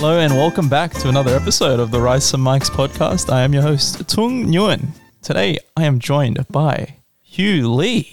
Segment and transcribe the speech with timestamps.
[0.00, 3.30] Hello and welcome back to another episode of the Rice and Mics podcast.
[3.30, 4.92] I am your host, Tung Nguyen.
[5.20, 8.04] Today I am joined by Hieu Le.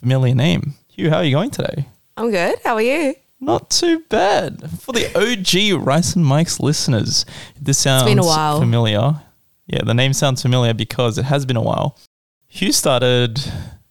[0.00, 0.74] Familiar name.
[0.88, 1.86] Hieu, how are you going today?
[2.16, 2.58] I'm good.
[2.64, 3.14] How are you?
[3.40, 4.70] Not too bad.
[4.80, 7.24] For the OG Rice and Mics listeners,
[7.60, 8.58] this sounds been a while.
[8.60, 9.20] familiar.
[9.66, 11.96] Yeah, the name sounds familiar because it has been a while.
[12.48, 13.38] Hieu started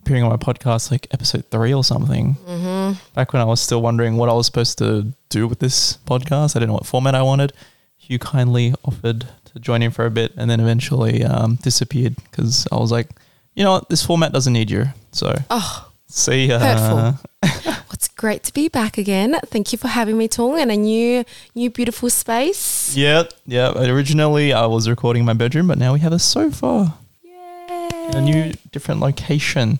[0.01, 2.35] appearing on my podcast like episode three or something.
[2.47, 2.99] Mm-hmm.
[3.13, 6.55] Back when I was still wondering what I was supposed to do with this podcast,
[6.55, 7.53] I didn't know what format I wanted.
[7.97, 12.67] Hieu kindly offered to join in for a bit and then eventually um, disappeared because
[12.71, 13.09] I was like,
[13.53, 14.85] you know what, this format doesn't need you.
[15.11, 16.59] So Oh, see ya.
[16.59, 17.29] Hurtful.
[17.65, 19.37] well, it's great to be back again.
[19.47, 21.23] Thank you for having me, Tung, in a new,
[21.55, 22.95] new beautiful space.
[22.95, 23.71] Yeah, yeah.
[23.75, 27.89] Originally, I was recording in my bedroom, but now we have a sofa Yay!
[28.13, 29.79] a new, different location.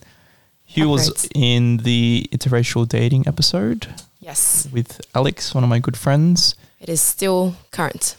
[0.66, 3.88] Hieu was in the interracial dating episode
[4.20, 6.56] Yes, with Alex, one of my good friends.
[6.82, 8.18] it is still current.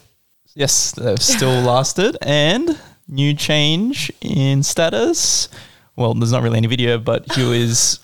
[0.55, 2.17] Yes, they've still lasted.
[2.23, 5.51] And new change in status.
[5.99, 7.99] Well, there's not really any video, but Hieu is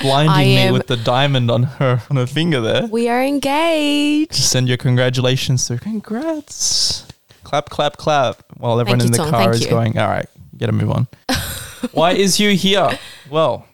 [0.00, 2.86] blinding me am- with the diamond on her on her finger there.
[2.86, 4.34] We are engaged.
[4.34, 5.78] Send your congratulations to.
[5.78, 7.04] Congrats.
[7.42, 8.44] Clap, clap, clap.
[8.58, 9.30] While everyone Thank in you, the Tom.
[9.30, 9.70] car Thank is you.
[9.70, 11.08] going, all right, get to move on.
[11.92, 12.96] Why is Hieu here?
[13.28, 13.66] Well,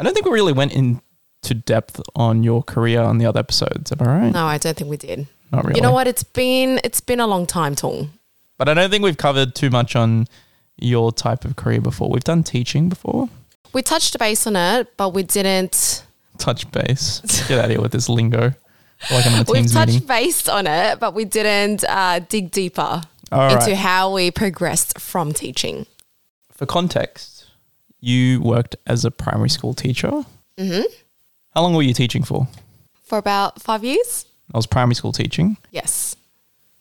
[0.00, 3.92] I don't think we really went into depth on your career on the other episodes.
[3.92, 4.32] Am I right?
[4.32, 5.28] No, I don't think we did.
[5.52, 5.78] Not really.
[5.78, 6.08] You know what?
[6.08, 8.10] It's been it's been a long time, Tung.
[8.58, 10.26] But I don't think we've covered too much on
[10.78, 12.08] your type of career before.
[12.10, 13.28] We've done teaching before.
[13.72, 16.04] We touched base on it, but we didn't.
[16.38, 17.20] Touch base.
[17.48, 18.52] Get out of here with this lingo.
[19.10, 20.06] Like I'm in We've touched meeting.
[20.08, 23.76] base on it, but we didn't uh, dig deeper All into right.
[23.76, 25.86] how we progressed from teaching.
[26.52, 27.46] For context,
[28.00, 30.24] you worked as a primary school teacher.
[30.58, 30.80] hmm
[31.54, 32.48] How long were you teaching for?
[33.04, 34.26] For about five years.
[34.54, 35.56] I was primary school teaching.
[35.70, 36.16] Yes.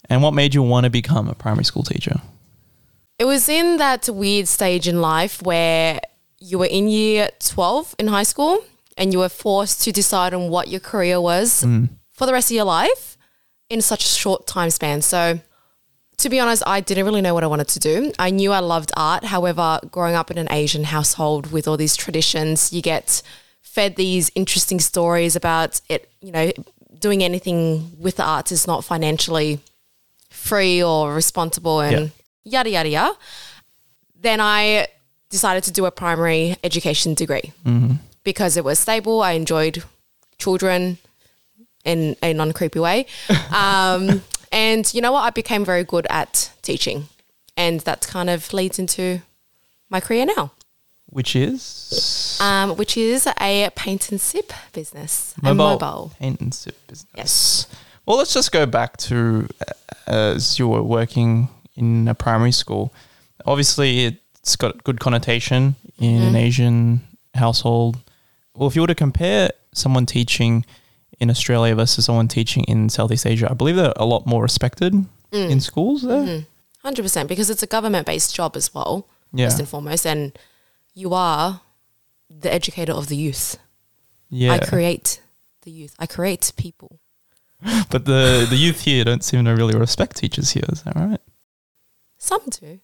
[0.09, 2.21] And what made you want to become a primary school teacher?
[3.17, 6.01] It was in that weird stage in life where
[6.39, 8.63] you were in year 12 in high school
[8.97, 11.89] and you were forced to decide on what your career was mm.
[12.11, 13.17] for the rest of your life
[13.69, 15.01] in such a short time span.
[15.01, 15.39] So,
[16.17, 18.13] to be honest, I didn't really know what I wanted to do.
[18.17, 19.25] I knew I loved art.
[19.25, 23.21] However, growing up in an Asian household with all these traditions, you get
[23.61, 26.51] fed these interesting stories about it, you know,
[26.99, 29.59] doing anything with the arts is not financially
[30.29, 32.11] free or responsible and
[32.45, 33.17] yada, yada, yada.
[34.21, 34.87] Then I
[35.29, 37.51] decided to do a primary education degree
[38.23, 39.21] because it was stable.
[39.21, 39.83] I enjoyed
[40.37, 40.97] children
[41.83, 43.05] in a non creepy way.
[43.53, 45.21] Um, and you know what?
[45.23, 47.07] I became very good at teaching.
[47.57, 49.21] And that kind of leads into
[49.89, 50.51] my career now,
[51.07, 55.33] Which is um, which is a paint and sip business.
[55.43, 56.11] A mobile.
[56.19, 57.11] paint and sip business.
[57.15, 57.67] Yes.
[58.05, 59.47] Well, let's just go back to
[60.07, 62.93] uh, as you were working in a primary school.
[63.45, 66.27] Obviously, it's got good connotation in Mm-hmm.
[66.27, 67.01] an Asian
[67.33, 67.97] household.
[68.55, 70.65] Well, if you were to compare someone teaching
[71.19, 74.93] in Australia versus someone teaching in Southeast Asia, I believe they're a lot more respected
[75.31, 75.49] Mm.
[75.49, 76.23] in schools there.
[76.23, 76.87] Mm-hmm.
[76.87, 79.47] 100% because it's a government based job as well, Yeah.
[79.47, 80.05] first and foremost.
[80.05, 80.37] And
[80.93, 81.61] you are
[82.29, 83.57] the educator of the youth.
[84.29, 85.19] Yeah, I create
[85.63, 86.99] the youth, I create people.
[87.89, 90.63] but the the youth here don't seem to really respect teachers here.
[90.71, 91.21] Is that right?
[92.25, 92.79] Some do.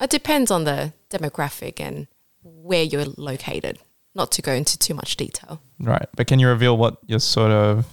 [0.00, 2.06] It depends on the demographic and
[2.42, 3.78] where you're located.
[4.14, 5.60] Not to go into too much detail.
[5.78, 7.84] Right, but can you reveal what your sort of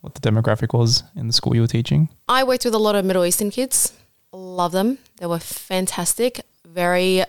[0.00, 2.08] what the demographic was in the school you were teaching?
[2.28, 3.92] I worked with a lot of Middle Eastern kids.
[4.32, 4.98] Love them.
[5.18, 6.40] They were fantastic.
[6.64, 7.24] Very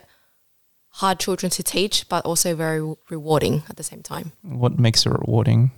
[1.02, 4.32] hard children to teach, but also very rewarding at the same time.
[4.44, 5.72] What makes it rewarding?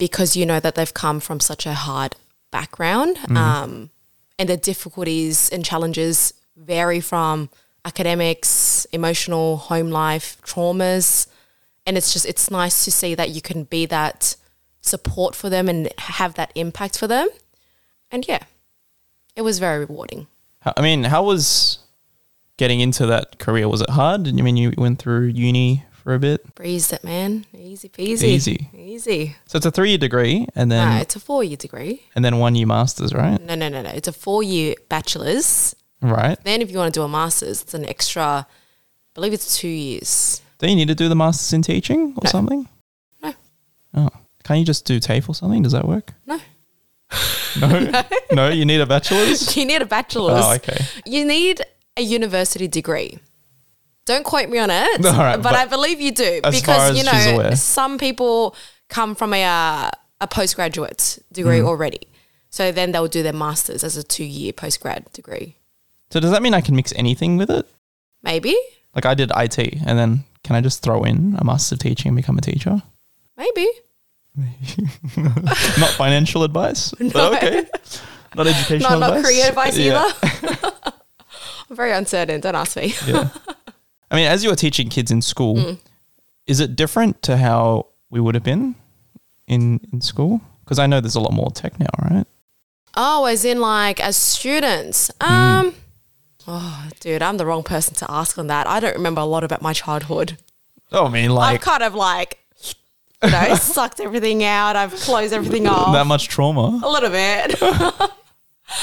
[0.00, 2.16] because you know that they've come from such a hard
[2.50, 3.90] background um,
[4.38, 7.48] and the difficulties and challenges vary from
[7.84, 11.26] academics emotional home life traumas
[11.86, 14.36] and it's just it's nice to see that you can be that
[14.82, 17.28] support for them and have that impact for them
[18.10, 18.42] and yeah
[19.34, 20.26] it was very rewarding
[20.76, 21.78] I mean, how was
[22.58, 23.66] getting into that career?
[23.66, 24.28] Was it hard?
[24.28, 26.54] I mean, you went through uni for a bit.
[26.54, 28.68] breezed it man easy peasy Easy.
[28.74, 32.02] easy So it's a three year degree and then no, it's a four year degree
[32.14, 33.40] and then one year masters, right?
[33.40, 36.38] no no no no it's a four year bachelor's Right.
[36.44, 38.44] Then, if you want to do a master's, it's an extra, I
[39.14, 40.40] believe it's two years.
[40.58, 42.30] Do you need to do the masters in teaching or No.
[42.30, 42.68] something?
[43.22, 43.34] No.
[43.94, 44.08] Oh,
[44.44, 45.62] can't you just do TAFE or something?
[45.62, 46.12] Does that work?
[46.26, 46.40] No.
[47.60, 47.90] No,
[48.32, 49.56] no, you need a bachelor's.
[49.56, 50.44] You need a bachelor's.
[50.44, 50.78] Oh, okay.
[51.04, 51.60] You need
[51.96, 53.18] a university degree.
[54.06, 57.50] Don't quote me on it, right, but, but I believe you do because you know
[57.54, 58.54] some people
[58.88, 61.66] come from a uh, a postgraduate degree Mm.
[61.66, 62.00] already,
[62.48, 65.56] so then they'll do their masters as a two year postgrad degree.
[66.10, 67.66] So does that mean I can mix anything with it?
[68.22, 68.56] Maybe,
[68.94, 72.08] Like I did IT, and then can I just throw in a master of teaching
[72.10, 72.82] and become a teacher?
[73.36, 73.66] maybe.
[75.16, 77.10] Not financial advice, No.
[77.12, 77.66] but okay.
[78.36, 79.22] Not educational Not advice.
[79.22, 80.12] not career advice Yeah.
[80.12, 80.72] either.
[81.70, 82.40] I'm very uncertain.
[82.40, 82.94] Don't ask me.
[83.06, 83.28] yeah.
[84.10, 85.78] I mean, as you were teaching kids in school, Mm.
[86.46, 88.74] is it different to how we would have been
[89.46, 90.40] in in school?
[90.64, 92.26] Because I know there's a lot more tech now, right?
[92.96, 95.10] Oh, as in like as students.
[95.20, 95.74] Mm.
[96.52, 98.66] Oh, dude, I'm the wrong person to ask on that.
[98.66, 100.36] I don't remember a lot about my childhood.
[100.90, 102.38] Oh, I mean, like I've kind of like
[103.22, 104.74] you know, sucked everything out.
[104.74, 105.92] I've closed everything off.
[105.92, 106.80] that much trauma.
[106.82, 107.56] a little bit.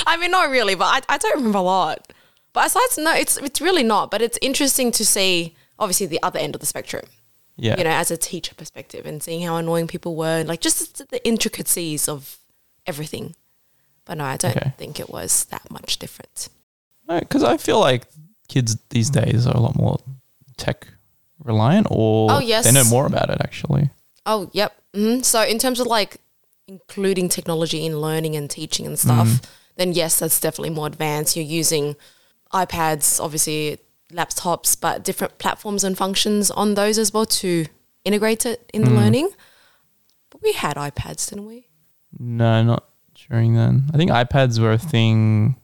[0.07, 2.13] I mean, not really, but I, I don't remember a lot.
[2.53, 4.11] But aside, no, it's it's really not.
[4.11, 7.03] But it's interesting to see, obviously, the other end of the spectrum.
[7.57, 7.75] Yeah.
[7.77, 11.09] You know, as a teacher perspective, and seeing how annoying people were, and like just
[11.09, 12.37] the intricacies of
[12.85, 13.35] everything.
[14.05, 14.71] But no, I don't Okay.
[14.77, 16.47] think it was that much different.
[17.07, 18.05] Because I feel like
[18.47, 19.99] kids these days are a lot more
[20.57, 20.87] tech
[21.43, 22.65] reliant, or Oh, yes.
[22.65, 23.89] they know more about it actually.
[24.25, 24.75] Oh, yep.
[24.93, 26.17] hmm So in terms of like
[26.67, 29.41] including technology in learning and teaching and stuff,
[29.77, 31.35] then yes, that's definitely more advanced.
[31.35, 31.95] You're using
[32.53, 33.77] iPads, obviously
[34.11, 37.65] laptops, but different platforms and functions on those as well to
[38.03, 39.29] integrate it in the learning.
[40.29, 41.67] But we had iPads, didn't we?
[42.17, 42.85] No, not
[43.29, 43.89] during then.
[43.93, 45.55] I think iPads were a thing.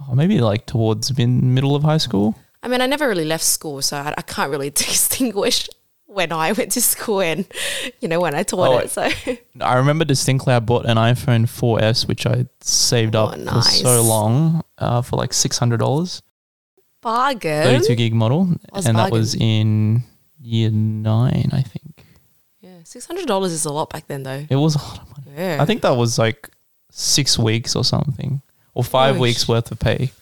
[0.00, 2.34] Oh, maybe like towards mid middle of high school.
[2.62, 5.68] I mean, I never really left school, so I, I can't really distinguish
[6.06, 7.44] when I went to school and
[8.00, 8.90] you know when I taught Oh, it.
[8.90, 9.08] So
[9.60, 14.02] I remember distinctly I bought an iPhone 4S, which I saved Oh, up for so
[14.02, 16.22] long uh, for like $600,
[17.02, 17.64] bargain.
[17.64, 18.48] 32 gig model.
[18.72, 20.02] And that was in
[20.40, 22.04] year nine, I think.
[22.60, 24.46] Yeah, six hundred dollars is a lot back then, though.
[24.48, 25.36] It was a lot of money.
[25.36, 26.48] Yeah, I think that was like
[26.90, 28.40] six weeks or something,
[28.78, 30.12] or five Oh, weeks worth of pay.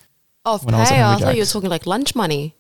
[0.45, 1.03] Oh, when I was at pay.
[1.03, 1.53] I thought you were Jack's.
[1.53, 2.55] talking like lunch money.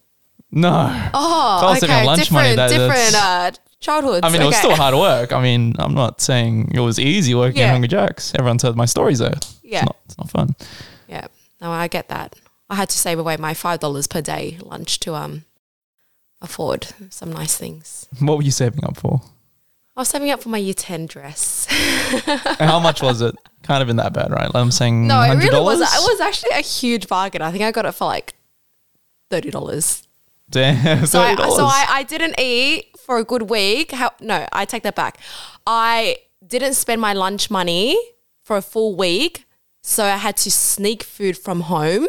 [0.52, 0.70] No.
[1.14, 2.04] Oh, I was okay.
[2.04, 3.50] lunch different, money, that- different uh,
[3.81, 4.20] childhoods.
[4.25, 4.62] I mean, it was Okay.
[4.64, 5.32] still hard work.
[5.32, 7.69] I mean, I'm not saying it was easy working Yeah.
[7.69, 8.32] at Hungry Jack's.
[8.34, 9.34] Everyone's heard my stories there.
[9.62, 9.78] Yeah.
[9.81, 10.54] It's not, it's not fun.
[11.08, 11.26] Yeah,
[11.60, 12.37] no, I get that.
[12.69, 15.44] I had to save away my five dollars per day lunch to um
[16.43, 18.08] afford some nice things.
[18.20, 19.22] What were you saving up for?
[19.96, 21.66] I was saving up for my year ten dress.
[22.58, 23.34] How much was it?
[23.62, 24.52] Kind of in that bad, right?
[24.52, 25.38] Like I'm saying no, it $100?
[25.40, 25.81] really was.
[25.81, 27.40] It was actually a huge bargain.
[27.43, 28.34] I think I got it for like
[29.31, 30.02] thirty dollars.
[30.48, 33.90] Damn, So, I, so I, I didn't eat for a good week.
[33.90, 35.19] How, no, I take that back.
[35.66, 37.96] I didn't spend my lunch money
[38.44, 39.44] for a full week.
[39.82, 42.06] So I had to sneak food from home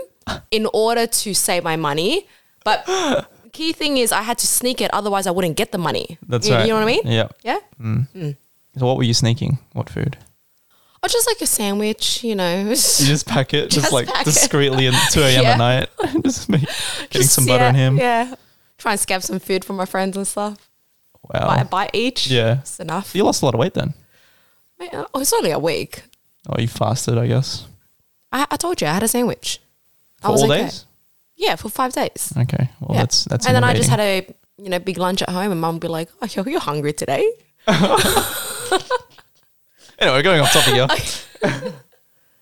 [0.51, 2.27] in order to save my money.
[2.63, 2.87] But
[3.57, 6.19] key thing is I had to sneak it, otherwise I wouldn't get the money.
[6.27, 6.61] That's you, right.
[6.61, 7.01] You know what I mean?
[7.05, 7.27] Yeah.
[7.43, 7.59] Yeah.
[7.81, 8.07] Mm.
[8.15, 8.37] Mm.
[8.77, 9.57] So what were you sneaking?
[9.73, 10.17] What food?
[11.01, 12.63] Or just like a sandwich, you know.
[12.69, 15.43] You just pack it, just, Just like discreetly at 2 a.m.
[15.43, 15.51] Yeah.
[15.51, 15.89] at night.
[16.23, 17.97] just make, getting Just, some butter yeah, on him.
[17.97, 18.35] Yeah.
[18.77, 20.69] Try and scab some food from my friends and stuff.
[21.33, 21.47] Wow.
[21.47, 22.27] Buy a bite each.
[22.27, 22.59] Yeah.
[22.59, 23.15] It's enough.
[23.15, 23.93] You lost a lot of weight then.
[24.79, 26.03] Mate, uh, Oh, it's only a week.
[26.47, 27.65] Oh, you fasted, I guess.
[28.31, 29.59] I, I told you I had a sandwich.
[30.21, 30.85] For all days?
[31.37, 32.33] Yeah, for five days.
[32.35, 32.69] Okay.
[32.81, 33.01] Well, yeah.
[33.01, 34.27] that's that's and then I just had a
[34.57, 36.93] you know big lunch at home, and mum would be like, "Oh, you're, you're hungry
[36.93, 37.31] today."
[39.99, 40.87] Anyway, going off topic here.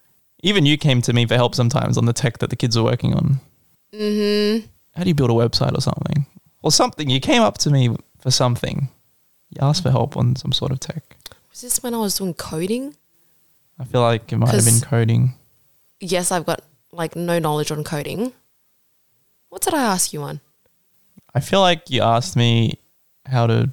[0.44, 2.84] Even you came to me for help sometimes on the tech that the kids are
[2.84, 3.40] working on.
[3.94, 4.66] Mm-hmm.
[4.96, 6.26] How do you build a website or something?
[6.62, 7.10] Or something.
[7.10, 8.90] You came up to me for something.
[9.50, 11.16] You asked for help on some sort of tech.
[11.50, 12.96] Was this when I was doing coding?
[13.80, 15.34] I feel like it might have been coding.
[16.00, 16.62] Yes, I've got
[16.92, 18.34] like no knowledge on coding.
[19.56, 20.42] What did I ask you on?
[21.34, 22.78] I feel like you asked me
[23.26, 23.72] how to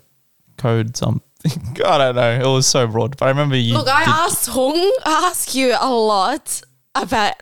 [0.57, 1.21] code something.
[1.85, 2.31] I don't know.
[2.41, 3.75] It was so broad, but I remember you.
[3.75, 6.62] Look, I did- asked Hong, I ask you a lot
[6.95, 7.35] about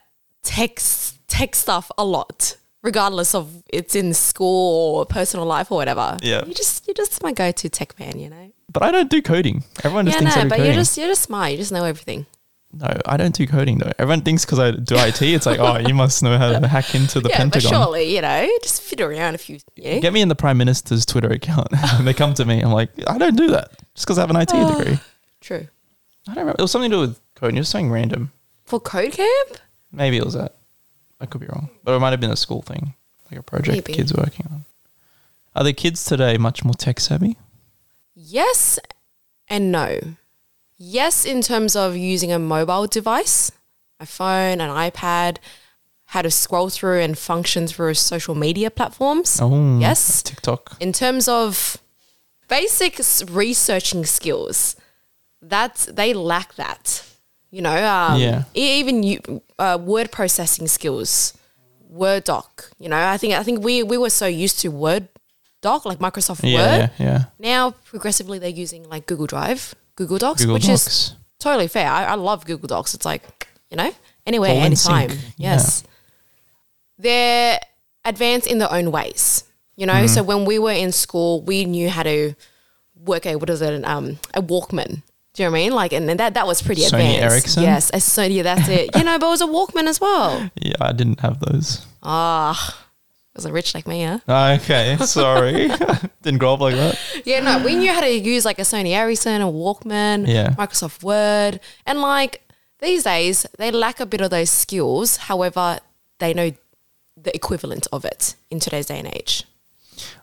[0.43, 0.81] tech
[1.29, 6.17] tech stuff a lot, regardless of it's in school or personal life or whatever.
[6.23, 6.43] Yeah.
[6.47, 8.53] you just you're just my go to tech man, you know.
[8.73, 9.65] but I don't do coding.
[9.85, 10.65] Everyone just Yeah, thinks I no, do but coding.
[10.73, 11.51] you're just you're just smart.
[11.53, 12.25] You just know everything.
[12.73, 13.93] No, I don't do coding though.
[13.99, 16.95] Everyone thinks because I do IT, it's like, oh, you must know how to hack
[16.95, 17.71] into the yeah, Pentagon.
[17.71, 19.59] but surely you know, just fit around if you.
[19.77, 19.99] Yeah.
[19.99, 21.69] Get me in the Prime Minister's Twitter account.
[21.73, 22.61] and they come to me.
[22.61, 24.67] I'm like, I don't do that just because I have an IT Oh.
[24.73, 24.99] Ah, degree.
[25.41, 25.67] True.
[26.29, 26.57] I don't remember.
[26.59, 27.57] It was something to do with coding.
[27.57, 28.31] It was something random.
[28.65, 29.59] For code camp,
[29.93, 30.55] Maybe it was that.
[31.21, 31.69] I could be wrong.
[31.83, 32.95] But it might have been a school thing,
[33.31, 33.93] like a project Maybe.
[33.95, 34.65] kids working on.
[35.57, 37.37] Are the kids today much more tech savvy?
[38.15, 38.79] yes
[39.49, 39.99] and no.
[40.83, 43.53] Yes, in terms of using a mobile device.
[44.01, 45.37] my phone, an iPad,
[46.07, 49.39] how to scroll through and function through social media platforms.
[49.43, 50.23] Oh, Yes.
[50.23, 50.77] TikTok.
[50.81, 51.77] In terms of
[52.49, 52.99] basic
[53.31, 54.75] researching skills,
[55.43, 57.05] that's they lack that.
[57.51, 58.45] You know, um, Yeah.
[58.55, 61.35] even you, uh, word processing skills,
[61.91, 62.71] Word doc.
[62.79, 65.09] You know, I think I think we we were so used to Word
[65.61, 66.91] doc like Microsoft Yeah, Word.
[66.99, 67.25] yeah, yeah.
[67.39, 70.87] Now progressively they're using like Google Drive, Google Docs, Google which Docs.
[70.87, 71.89] is totally fair.
[71.91, 72.95] I, I love Google Docs.
[72.95, 73.23] It's like
[73.71, 73.93] you know
[74.27, 75.11] anywhere, anytime.
[75.37, 75.85] Yes,
[76.99, 77.59] they're
[78.05, 79.45] advanced in their own ways.
[79.77, 80.07] You know, Mm-hmm.
[80.09, 82.35] so when we were in school, we knew how to
[82.97, 85.03] work a what is it um a Walkman.
[85.35, 85.73] Do you know what I mean?
[85.73, 87.23] Like, and that that was pretty Sony advanced.
[87.33, 87.63] Ericsson?
[87.63, 88.43] Yes, a Sony.
[88.43, 88.97] That's it.
[88.97, 90.51] you know, but it was a Walkman as well.
[90.61, 91.87] Yeah, I didn't have those.
[92.03, 92.57] Ah,
[93.41, 94.19] was a rich like me, yeah.
[94.29, 95.69] Okay, sorry.
[96.23, 96.99] didn't grow up like that.
[97.25, 100.51] Yeah, no, we knew how to use like a Sony Ericsson, a Walkman, Yeah.
[100.51, 102.43] Microsoft Word, and like
[102.81, 105.17] these days they lack a bit of those skills.
[105.17, 105.79] However,
[106.19, 106.53] they know
[107.17, 109.45] the equivalent of it in today's day and age.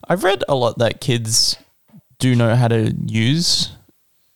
[0.07, 1.55] I've read a lot that kids
[2.19, 3.71] do know how to use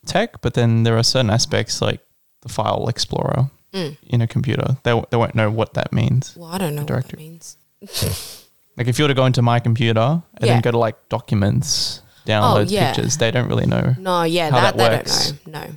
[0.06, 2.00] tech, but then there are certain aspects like
[2.42, 3.96] the file explorer Mm.
[4.06, 4.76] in a computer.
[4.82, 6.36] They, they won't know what that means.
[6.36, 7.16] Well, I don't know what Directory.
[7.16, 7.56] that means.
[8.76, 10.54] Like if you were to go into my computer and Yeah.
[10.54, 12.92] then go to like documents, download yeah.
[12.94, 13.94] pictures, they don't really know.
[13.98, 15.32] No, yeah, How that, that they works.
[15.32, 15.60] don't know.
[15.60, 15.74] No.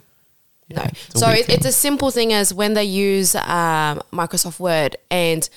[0.70, 0.84] Yeah, no.
[0.86, 1.68] it's a So weird it, it's thing.
[1.68, 5.48] a simple thing as when they use um, Microsoft Word and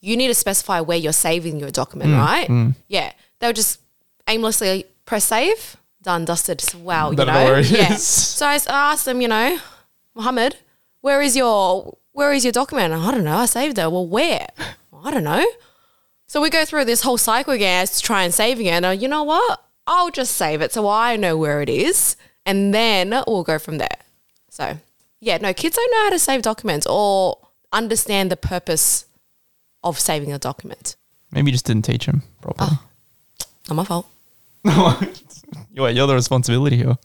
[0.00, 2.74] you need to specify where you're saving your document, Mm, right?
[2.88, 3.12] Yeah.
[3.38, 3.80] They'll just
[4.28, 6.60] aimlessly press save, done, dusted.
[6.60, 7.54] So, wow, you Don't know?
[7.56, 7.92] it yeah.
[7.92, 8.02] is.
[8.38, 9.58] So I s- I asked them, you know,
[10.14, 10.56] Mohammed,
[11.00, 12.92] where is your where is your document?
[12.94, 13.36] I don't know.
[13.36, 13.92] I saved it.
[13.92, 14.46] Well, where?
[15.04, 15.44] I don't know.
[16.26, 18.84] So we go through this whole cycle again as to try and saving it.
[18.84, 19.64] And you know what?
[19.86, 23.78] I'll just save it so I know where it is, and then we'll go from
[23.78, 23.98] there.
[24.50, 24.78] So
[25.20, 27.38] yeah, no, kids don't know how to save documents or
[27.72, 29.06] understand the purpose
[29.84, 30.96] of saving a document.
[31.30, 32.70] Maybe you just didn't teach them properly.
[32.72, 32.82] Oh.
[33.68, 34.08] Not my fault.
[35.72, 36.96] you're, you're the responsibility here.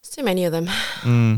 [0.00, 0.66] It's too many of them.
[0.68, 1.36] Hmm.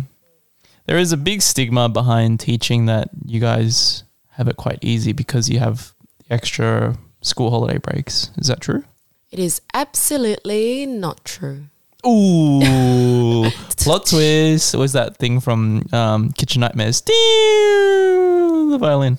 [0.86, 5.48] There is a big stigma behind teaching that you guys have it quite easy because
[5.48, 8.30] you have the extra school holiday breaks.
[8.36, 8.84] Is that true?
[9.30, 11.64] It is absolutely not true.
[12.06, 14.74] Ooh, plot twist.
[14.74, 17.00] Was that thing from um, Kitchen Nightmares?
[17.00, 19.18] The violin.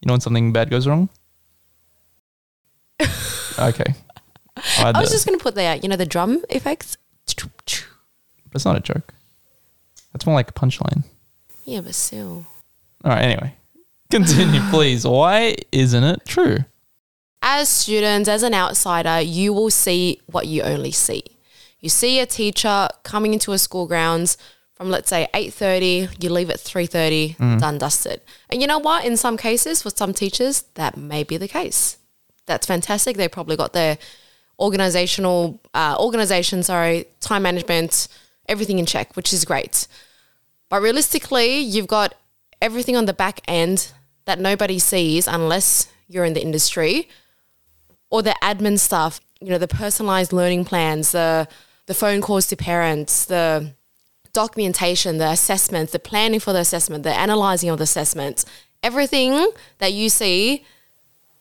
[0.00, 1.08] You know when something bad goes wrong?
[3.58, 3.94] Okay.
[4.56, 6.96] I, I was just going to put the, you know, the drum effects.
[8.52, 9.12] That's not a joke.
[10.12, 11.04] That's more like a punchline.
[11.64, 12.46] Yeah, but still.
[13.04, 13.54] All right, anyway.
[14.10, 15.06] Continue, please.
[15.06, 16.58] Why isn't it true?
[17.50, 21.24] As students, as an outsider, you will see what you only see.
[21.80, 24.36] You see a teacher coming into a school grounds
[24.74, 28.20] from let's say 8:30, you leave at 3:30, done dusted.
[28.50, 29.06] And you know what?
[29.06, 31.96] In some cases, for some teachers, that may be the case.
[32.44, 33.16] That's fantastic.
[33.16, 33.96] They probably got their
[34.60, 38.08] organizational uh, organization, sorry, time management,
[38.46, 39.88] everything in check, which is great.
[40.68, 42.14] But realistically, you've got
[42.60, 43.90] everything on the back end
[44.26, 47.08] that nobody sees unless you're in the industry
[48.10, 51.48] or the admin stuff, you know, the personalized learning plans, the
[51.86, 53.72] the phone calls to parents, the
[54.32, 58.44] documentation, the assessments, the planning for the assessment, the analyzing of the assessments,
[58.82, 60.64] everything that you see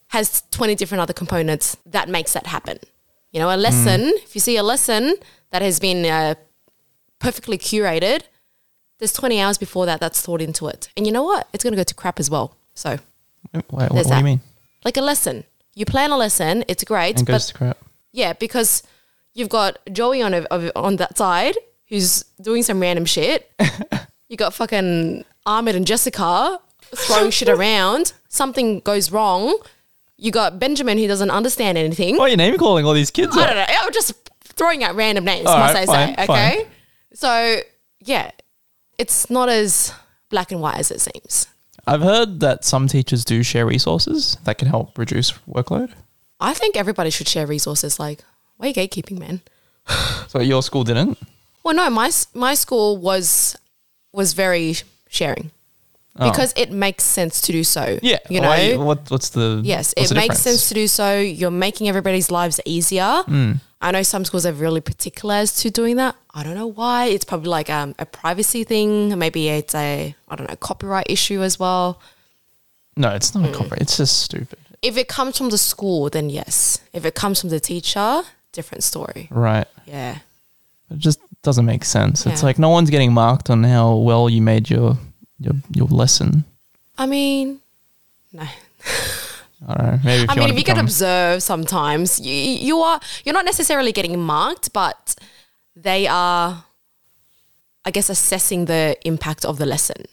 [0.10, 2.80] has 20 different other components that makes that happen.
[3.32, 5.16] You know, a lesson, if you see a lesson
[5.52, 6.36] that has been uh,
[7.20, 8.22] perfectly curated,
[9.00, 10.88] there's 20 hours before that that's thought into it.
[10.96, 11.48] And you know what?
[11.54, 12.56] It's going to go to crap as well.
[12.74, 12.92] So,
[13.54, 14.24] Wait, what, what There's do you that.
[14.24, 14.42] mean?
[14.86, 15.44] like a lesson,
[15.78, 17.78] you plan a lesson, it's great, And but goes to crap.
[18.12, 18.84] yeah, because
[19.34, 21.56] you've got Joey on a, on that side
[21.88, 23.52] who's doing some random shit.
[24.30, 26.60] you got fucking Ahmed and Jessica
[26.96, 28.14] throwing shit around.
[28.28, 29.58] Something goes wrong.
[30.18, 32.18] You got Benjamin who doesn't understand anything.
[32.18, 33.38] Why are you name calling all these kids?
[33.38, 33.48] I up?
[33.50, 33.66] don't know.
[33.70, 36.16] I'm just throwing out random names, All must right, I say?
[36.16, 36.64] fine, Okay.
[36.64, 36.72] fine.
[37.14, 37.60] So
[38.00, 38.32] yeah,
[38.98, 39.94] it's not as
[40.30, 41.48] black and white as it seems.
[41.88, 45.92] I've heard that some teachers do share resources that can help reduce workload.
[46.40, 48.00] I think everybody should share resources.
[48.00, 48.24] Like,
[48.58, 49.42] why are you gatekeeping, man?
[50.28, 51.18] So your school didn't?
[51.64, 53.56] Well, no, my my school was
[54.12, 54.76] was very
[55.10, 55.52] sharing
[56.20, 56.30] Oh.
[56.32, 58.00] because it makes sense to do so.
[58.02, 58.18] Yeah.
[58.30, 58.48] you know.
[58.50, 60.42] why- what, what's the yes, what's it the makes difference?
[60.64, 61.20] sense to do so.
[61.20, 63.22] You're making everybody's lives easier.
[63.28, 63.62] Mm.
[63.82, 66.16] I know some schools are really particular as to doing that.
[66.34, 67.06] I don't know why.
[67.06, 69.18] It's probably like um, a privacy thing.
[69.20, 72.00] Maybe it's a I don't know copyright issue as well.
[72.96, 73.42] No, it's Mm.
[73.42, 73.82] not a copyright.
[73.82, 74.58] It's just stupid.
[74.82, 76.80] If it comes from the school, then yes.
[76.94, 79.28] If it comes from the teacher, different story.
[79.30, 79.68] Right.
[79.86, 80.20] Yeah.
[80.90, 82.26] It just doesn't make sense.
[82.26, 84.98] It's like no one's getting marked on how well you made your
[85.40, 86.46] your your lesson.
[86.98, 87.60] I mean,
[88.34, 88.44] no.
[89.66, 90.00] I don't know.
[90.04, 94.20] Maybe I mean, if you can observe sometimes, you, you are you're not necessarily getting
[94.20, 95.16] marked, but
[95.76, 96.64] they are,
[97.86, 100.06] I guess, assessing the impact of the lesson.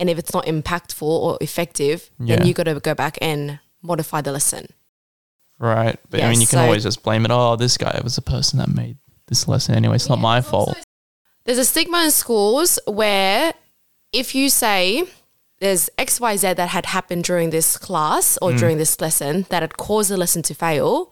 [0.00, 2.36] And if it's not impactful or effective, Yeah.
[2.36, 4.66] then you got to go back and modify the lesson.
[5.60, 5.98] right?
[6.10, 7.30] But I mean, you can so- always just blame it.
[7.30, 8.96] Oh, this guy was the person that made
[9.28, 9.94] this lesson anyway.
[9.96, 10.76] It's not my fault.
[11.44, 13.54] There's a stigma in schools where
[14.12, 15.04] if you say
[15.64, 20.10] there's XYZ that had happened during this class or during this lesson that had caused
[20.10, 21.10] the lesson to fail,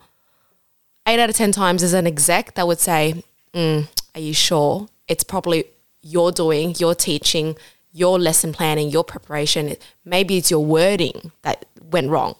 [1.06, 3.22] eight out of 10 times there's an exec that would say,
[3.54, 4.88] mm, Are you sure?
[5.08, 5.64] It's probably
[6.02, 7.56] your doing, your teaching,
[7.92, 9.74] your lesson planning, your preparation.
[10.04, 12.34] Maybe it's your wording that went wrong.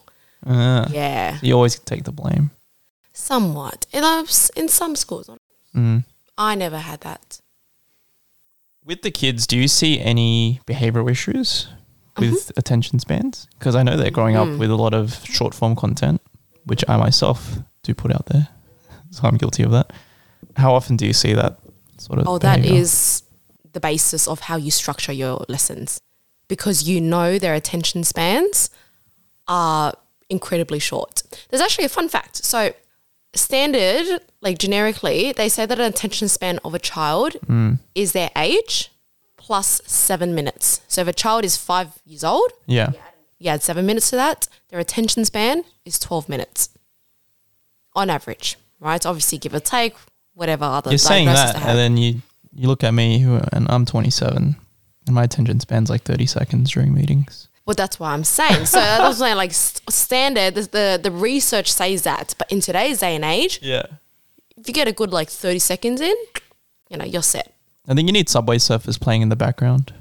[0.45, 2.51] Uh, Yeah, You always take the blame.
[3.13, 3.85] somewhat.
[3.91, 4.03] In,
[4.55, 5.29] in some schools,
[5.75, 6.03] Mm.
[6.37, 7.39] I never had that.
[8.85, 11.67] With the kids, do you see any behavioral issues
[12.17, 12.59] with Mm-hmm.
[12.59, 13.47] attention spans?
[13.59, 14.53] Because I know they're growing Mm.
[14.53, 16.21] up with a lot of short form content,
[16.65, 18.47] which I myself do put out there.
[19.11, 19.93] So I'm guilty of that.
[20.57, 21.59] How often do you see that
[21.97, 22.27] sort of?
[22.27, 22.81] Oh, that behavior?
[22.81, 23.21] is
[23.73, 25.99] the basis of how you structure your lessons
[26.47, 28.69] because you know their attention spans
[29.47, 29.93] are
[30.29, 31.21] incredibly short.
[31.49, 32.37] There's actually a fun fact.
[32.37, 32.73] So,
[33.35, 37.35] standard, like generically, they say that an attention span of a child
[37.95, 38.91] is their age
[39.43, 40.81] plus seven minutes.
[40.87, 42.91] So, if a child is five years old, Yeah.
[43.39, 46.69] you add seven minutes to that, their attention span is 12 minutes
[47.93, 49.05] on average, right?
[49.05, 49.95] Obviously, give or take,
[50.33, 52.21] whatever other You're saying that, and then you
[52.55, 54.55] you look at me, who and I'm 27,
[55.07, 57.47] and my attention span's like 30 seconds during meetings.
[57.65, 58.65] Well, that's what I'm saying.
[58.65, 59.35] So that's saying.
[59.37, 63.59] Like st- standard, the, the the research says that, but in today's day and age,
[63.61, 63.83] Yeah.
[64.57, 66.15] if you get a good like 30 seconds in,
[66.89, 67.52] you know, you're set.
[67.87, 69.93] I think you need Subway Surfers playing in the background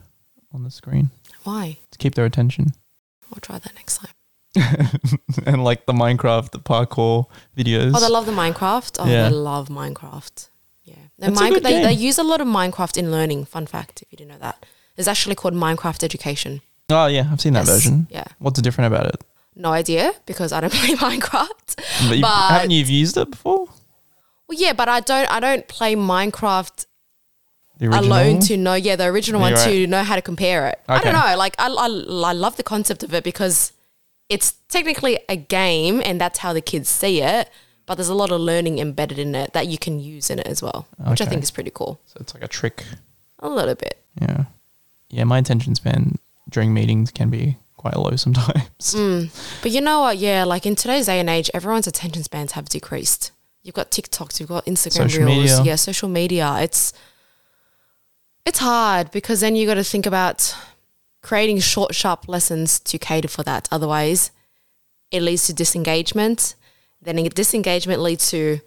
[0.55, 1.11] on the screen
[1.45, 1.79] Why?
[1.91, 2.73] to keep their attention.
[3.33, 4.11] I'll try that next time.
[5.47, 7.93] and like the Minecraft, the parkour videos.
[7.95, 8.97] Oh, they love the Minecraft.
[9.01, 9.29] Oh, Yeah.
[9.29, 10.49] they love Minecraft.
[10.85, 13.47] Yeah, they, That's a good they, they use a lot of Minecraft in learning.
[13.47, 14.65] Fun fact, if you didn't know that,
[14.97, 16.61] it's actually called Minecraft Education.
[16.91, 17.75] oh yeah, I've seen that Yes.
[17.75, 18.07] version.
[18.11, 19.21] Yeah, What's different about it?
[19.57, 21.77] no idea because I don't play Minecraft.
[22.09, 23.67] But, you, But- haven't you used it before?
[24.49, 25.31] Well, yeah, but I don't.
[25.31, 26.85] I don't play Minecraft?
[27.81, 30.99] Alone to know yeah the original one You're to know how to compare it i
[31.01, 33.73] don't know like I, I, I love the concept of it because
[34.29, 37.51] it's technically a game and that's how the kids see it
[37.87, 40.47] but there's a lot of learning embedded in it that you can use in it
[40.47, 42.85] as well which i think is pretty cool So it's like a trick.
[43.41, 44.45] a little bit Yeah.
[45.11, 46.17] Yeah, my attention span
[46.49, 48.95] during meetings can be quite low sometimes.
[48.95, 49.31] Mm.
[49.63, 52.69] but you know what yeah like in today's day and age everyone's attention spans have
[52.69, 53.33] decreased
[53.63, 55.63] you've got tiktoks you've got instagram Social reels media.
[55.65, 56.93] yeah social media it's
[58.47, 60.55] it's hard because then you got to think about
[61.23, 64.31] creating short sharp lessons to cater for that otherwise
[65.11, 66.55] it leads to disengagement
[67.01, 68.61] then disengagement leads to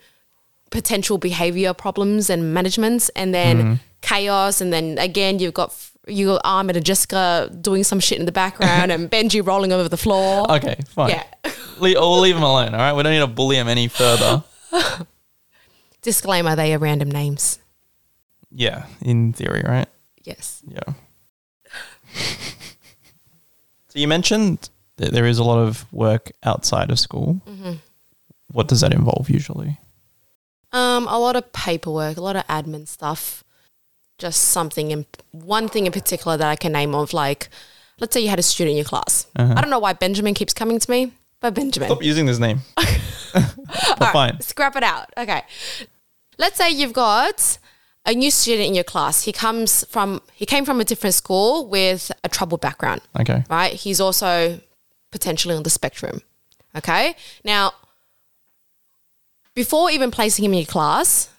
[0.71, 3.73] potential behavior problems and management and then Mm-hmm.
[4.01, 5.73] chaos and then again you've got
[6.07, 9.89] you got Ahmed and Jessica doing some shit in the background and Benji rolling over
[9.89, 11.09] the floor Okay, fine.
[11.09, 11.23] yeah
[11.79, 12.93] Le- we'll leave them alone, all right?
[12.93, 14.43] We don't need to bully them any further.
[16.01, 17.59] disclaimer they are random names
[18.55, 19.87] Yeah, in theory, right?
[20.25, 20.93] yes Yeah.
[23.87, 27.41] so you mentioned that there is a lot of work outside of school.
[27.47, 27.73] Mm-hmm.
[28.51, 29.79] What does that involve usually?
[30.71, 33.43] Um, a lot of paperwork, a lot of admin stuff.
[34.17, 37.49] Just something in one thing in particular that I can name of like,
[37.99, 39.27] let's say you had a student in your class.
[39.35, 39.53] Uh-huh.
[39.57, 41.89] I don't know why Benjamin keeps coming to me, but Benjamin.
[41.89, 42.61] Stop using this name.
[43.99, 44.39] fine.
[44.39, 45.11] Scrap it out.
[45.17, 45.43] Okay.
[46.37, 47.57] Let's say you've got
[48.05, 49.23] a new student in your class.
[49.23, 53.01] He comes from he came from a different school with a troubled background.
[53.19, 53.43] Okay.
[53.49, 53.73] right?
[53.73, 54.59] He's also
[55.11, 56.21] potentially on the spectrum.
[56.75, 57.15] Okay.
[57.43, 57.73] Now,
[59.53, 61.29] before even placing him in your class,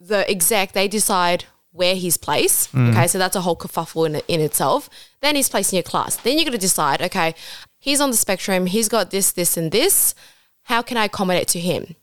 [0.00, 2.72] the exec they decide where he's placed.
[2.72, 2.90] Mm.
[2.90, 4.90] Okay, so that's a whole kerfuffle in, in itself.
[5.20, 6.16] Then he's placed in your class.
[6.16, 7.34] Then you're going to decide, okay,
[7.78, 8.66] he's on the spectrum.
[8.66, 10.14] He's got this, this, and this.
[10.64, 11.94] How can I accommodate to him?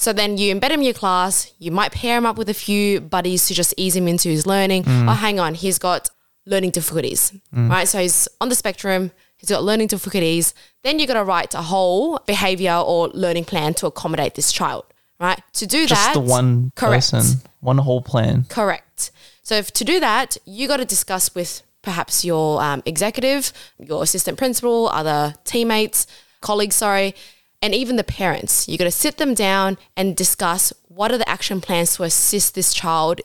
[0.00, 1.52] So then you embed him in your class.
[1.58, 4.46] You might pair him up with a few buddies to just ease him into his
[4.46, 4.84] learning.
[4.86, 6.08] Oh, hang on, he's got
[6.46, 7.88] learning difficulties, right?
[7.88, 9.10] So he's on the spectrum.
[9.38, 10.54] He's got learning difficulties.
[10.84, 14.84] Then you got to write a whole behavior or learning plan to accommodate this child,
[15.18, 15.40] right?
[15.54, 17.10] To do Just that, the one correct.
[17.10, 18.46] person, one whole plan.
[18.48, 19.10] Correct.
[19.42, 24.04] So if to do that, you got to discuss with perhaps your um, executive, your
[24.04, 26.06] assistant principal, other teammates,
[26.40, 27.16] colleagues, sorry,
[27.62, 28.68] and even the parents.
[28.68, 32.54] You got to sit them down and discuss what are the action plans to assist
[32.54, 33.20] this child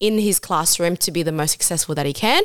[0.00, 2.42] in his classroom to be the most successful that he can.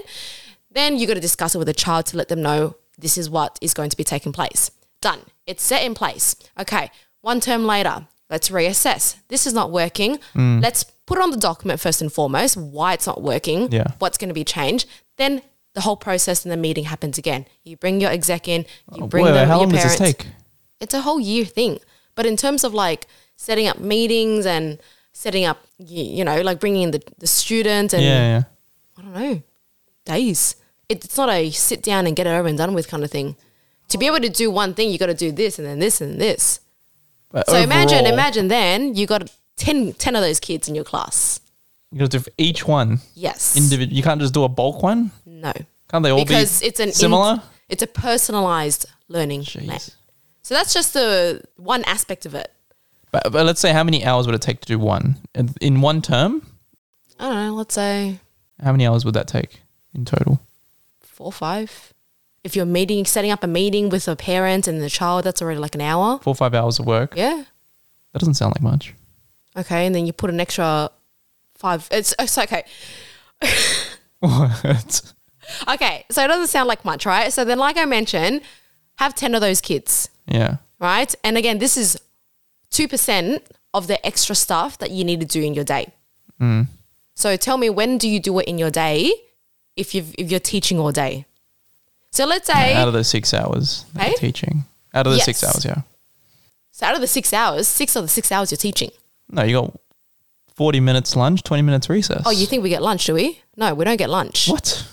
[0.72, 3.30] Then you got to discuss it with the child to let them know this is
[3.30, 4.72] what is going to be taking place.
[5.02, 5.20] Done.
[5.46, 6.36] It's set in place.
[6.60, 6.90] Okay.
[7.22, 9.18] One term later, let's reassess.
[9.28, 10.20] This is not working.
[10.36, 10.62] Mm.
[10.62, 13.88] Let's put on the document first and foremost why it's not working, Yeah.
[14.00, 14.88] what's going to be changed.
[15.18, 15.42] Then
[15.74, 17.46] the whole process and the meeting happens again.
[17.64, 19.82] You bring your exec in, you oh, bring Wait, wait, them, how your long does
[19.82, 20.00] parents.
[20.00, 20.28] this take?
[20.84, 21.80] It's a whole year thing.
[22.16, 24.80] But in terms of like setting up meetings and
[25.14, 28.44] setting up, you, know, like bringing in the, the student and Yeah, yeah.
[28.98, 29.42] I don't know,
[30.06, 30.56] days.
[30.90, 33.36] It's not a sit down and get it over and done with kind of thing.
[33.90, 36.02] To be able to do one thing, you got to do this and then this
[36.02, 36.60] and this.
[37.32, 40.84] But So imagine, overall, imagine then you got 10, 10 of those kids in your
[40.84, 41.40] class.
[41.92, 43.56] You got to do each one Yes.
[43.58, 43.96] individual.
[43.96, 45.12] You can't just do a bulk one.
[45.26, 45.54] no.
[45.90, 47.42] Can't they all Because be it's an in- similar?
[47.70, 49.44] it's a personalized learning.
[49.44, 49.96] Jeez.
[50.44, 52.52] So that's just the one aspect of it.
[53.12, 55.82] But, but let's say how many hours would it take to do one in, in
[55.82, 56.46] one term?
[57.20, 58.20] I don't know, let's say
[58.62, 59.62] How many hours would that take
[59.94, 60.42] in total?
[61.02, 61.94] four or five.
[62.44, 65.60] If you're meeting, setting up a meeting with a parent and the child, that's already
[65.60, 66.20] like an hour.
[66.20, 67.14] Four or five hours of work.
[67.16, 67.44] Yeah.
[68.12, 68.94] That doesn't sound like much.
[69.56, 69.86] Okay.
[69.86, 70.90] And then you put an extra
[71.56, 71.88] five.
[71.92, 72.64] It's, oh, it's okay.
[74.20, 75.14] What?
[75.68, 76.06] Okay.
[76.10, 77.32] So it doesn't sound like much, right?
[77.32, 78.42] So then, like I mentioned,
[78.96, 80.58] have 10 of those kids, yeah.
[80.80, 81.14] right?
[81.24, 82.00] And again, this is
[82.72, 83.42] 2%
[83.74, 85.92] of the extra stuff that you need to do in your day.
[86.40, 86.68] Mm.
[87.16, 89.14] So tell me, when do you do it in your day
[89.76, 91.26] if, you've, if you're teaching all day?
[92.12, 94.66] So let's say, Out of those six hours that you're teaching.
[94.94, 95.82] Out of the six hours, yeah.
[96.72, 98.92] so out of the six hours, six of the six hours you're teaching.
[99.30, 99.76] No, you got
[100.54, 102.22] 40 minutes lunch, 20 minutes recess.
[102.26, 103.42] Oh, you think we get lunch, do we?
[103.58, 104.48] No, we don't get lunch.
[104.48, 104.88] What?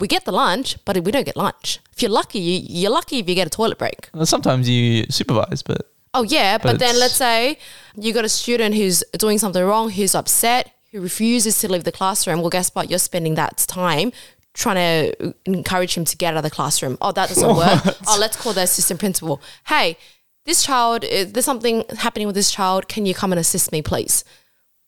[0.00, 1.78] We get the lunch, but we don't get lunch.
[1.92, 4.08] If you're lucky, you, you're lucky if you get a toilet break.
[4.14, 7.58] Well, Sometimes you supervise, but Oh yeah, but, But then let's say
[7.94, 11.92] you got a student who's doing something wrong, who's upset, who refuses to leave the
[11.92, 12.40] classroom.
[12.40, 12.90] Well, guess what?
[12.90, 14.10] You're spending that time
[14.52, 16.98] trying to encourage him to get out of the classroom.
[17.00, 17.96] Oh, that doesn't work.
[18.08, 19.40] Oh, let's call the assistant principal.
[19.66, 19.96] Hey,
[20.44, 22.88] this child, uh, there's something happening with this child.
[22.88, 24.24] Can you come and assist me, please?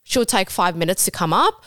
[0.03, 1.62] She'll take five minutes to come up.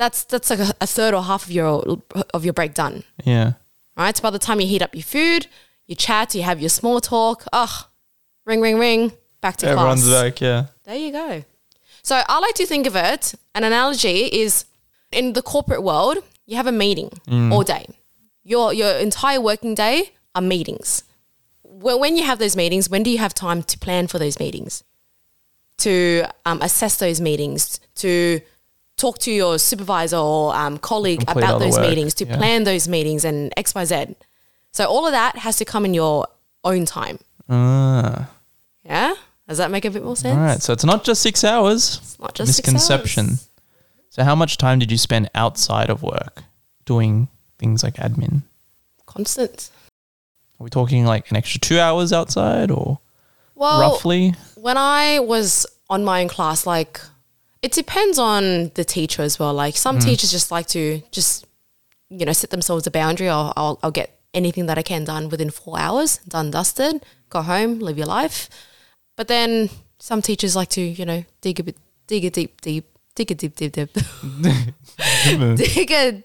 [0.00, 2.00] That's that's like a, a third or half of your
[2.32, 3.52] of your break done yeah.
[3.98, 4.16] right?
[4.16, 5.46] So by the time you heat up your food,
[5.86, 7.84] you chat, you have your small talk, ugh,
[8.46, 9.76] ring, ring, ring, back to class.
[9.76, 10.22] Everyone's class.
[10.22, 10.66] like, yeah.
[10.84, 11.44] There you go.
[12.02, 14.64] So I like to think of it, an analogy is
[15.12, 17.10] in the corporate world, you have a meeting
[17.52, 17.84] all day.
[18.42, 21.04] Your, your entire working day are meetings.
[21.62, 24.40] When, when you have those meetings, when do you have time to plan for those
[24.40, 24.82] meetings?
[25.80, 28.40] To um, assess those meetings, to
[29.00, 32.36] talk to your supervisor or um, colleague Complete about those work, meetings, to yeah.
[32.36, 34.16] plan those meetings and X, Y, Z.
[34.72, 36.26] So all of that has to come in your
[36.64, 37.18] own time.
[37.48, 38.30] Ah.
[38.84, 39.14] Yeah?
[39.48, 40.36] Does that make a bit more sense?
[40.36, 40.62] All right.
[40.62, 41.98] So it's not just six hours.
[42.02, 43.38] It's not just six Misconception.
[44.10, 46.42] So how much time did you spend outside of work
[46.84, 48.42] doing things like admin?
[49.06, 49.70] Constant.
[50.58, 53.00] Are we talking like an extra two hours outside or
[53.54, 54.34] Well, roughly?
[54.56, 57.00] when I was on my own class, like
[57.62, 59.52] it depends on the teacher as well.
[59.52, 61.46] Like some teachers just like to just,
[62.08, 63.28] you know, set themselves a boundary.
[63.28, 67.42] I'll, I'll, I'll get anything that I can done within four hours, done, dusted, go
[67.42, 68.48] home, live your life.
[69.16, 69.68] But then
[69.98, 73.34] some teachers like to, you know, dig a bit, dig a deep, deep, dig a
[73.34, 73.90] deep, deep, deep,
[75.56, 76.24] dig a,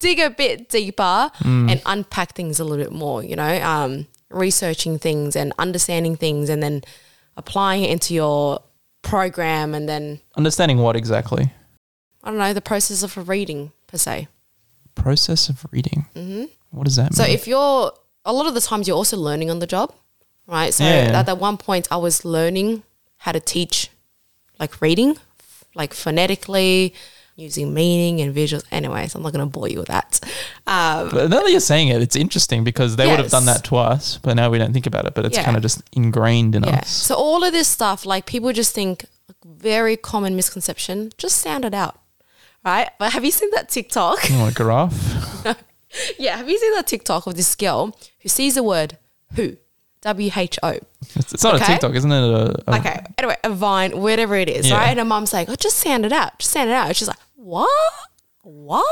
[0.00, 1.30] dig a bit deeper
[1.70, 6.48] and unpack things a little bit more, you know, um, researching things and understanding things
[6.48, 6.82] and then
[7.36, 8.60] applying it into your
[9.06, 11.52] program and then, Understanding what exactly?
[12.22, 14.28] I don't know, the process of reading per se.
[14.94, 16.06] Process of reading.
[16.14, 16.44] Mm-hmm.
[16.70, 17.32] What does that So mean?
[17.32, 17.92] if you're,
[18.24, 19.92] a lot of the times you're also learning on the job,
[20.46, 20.74] right?
[20.74, 21.18] So yeah.
[21.18, 22.82] at that one point, I was learning
[23.18, 23.90] how to teach
[24.58, 25.16] like reading,
[25.74, 26.94] like phonetically,
[27.36, 28.64] using meaning and visuals.
[28.72, 30.20] Anyways, I'm not going to bore you with that.
[30.66, 33.62] Um, But now that you're saying it, it's interesting because they would have done that
[33.64, 35.14] to us, but now we don't think about it.
[35.14, 35.44] But it's Yeah.
[35.44, 36.76] kind of just ingrained in yeah.
[36.78, 36.88] us.
[36.88, 39.04] So all of this stuff, like people just think,
[39.44, 41.98] very common misconception, just sound it out,
[42.64, 42.88] right?
[42.98, 44.18] But have you seen that TikTok?
[44.32, 45.44] Oh, a giraffe.
[46.18, 48.96] yeah, have you seen that TikTok of this girl who sees the word
[49.34, 49.56] who?
[50.02, 50.68] W H O.
[51.16, 52.16] It's, it's not a TikTok, isn't it?
[52.16, 53.04] A, a- Okay.
[53.18, 54.76] Anyway, a vine, whatever it is, Yeah.
[54.78, 54.88] right?
[54.90, 56.38] And her mom's like, oh, just sound it out.
[56.38, 56.94] Just sound it out.
[56.94, 57.16] She's like,
[57.46, 57.68] what?
[58.42, 58.84] What?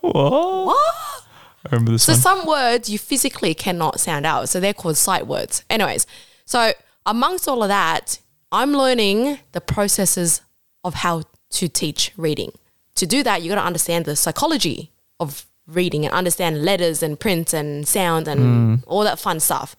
[0.00, 0.12] What?
[0.12, 1.22] what?
[1.64, 2.20] I remember this So one.
[2.20, 4.50] some words you physically cannot sound out.
[4.50, 5.64] So they're called sight words.
[5.70, 6.06] Anyways,
[6.44, 6.72] so
[7.06, 8.20] amongst all of that,
[8.52, 10.42] I'm learning the processes
[10.84, 12.52] of how to teach reading.
[12.96, 17.18] To do that, you got to understand the psychology of reading and understand letters and
[17.18, 18.84] print and sound and mm.
[18.86, 19.74] all that fun stuff.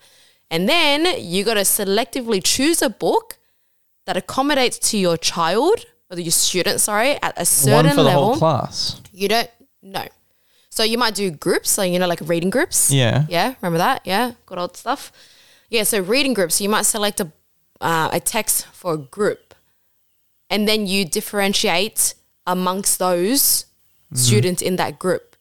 [0.49, 3.37] And then you got to selectively choose a book
[4.07, 8.03] that accommodates to your child or your student, sorry, at a certain One for the
[8.03, 9.01] level whole class.
[9.13, 9.49] you don't
[9.81, 10.07] know.
[10.69, 12.91] So you might do groups, so you know, like reading groups.
[12.91, 13.25] Yeah.
[13.29, 14.01] Yeah, remember that?
[14.05, 15.11] Yeah, good old stuff.
[15.69, 17.31] Yeah, so reading groups, you might select a
[17.79, 19.55] uh, a text for a group,
[20.49, 22.13] and then you differentiate
[22.45, 23.65] amongst those
[24.13, 25.35] students in that group,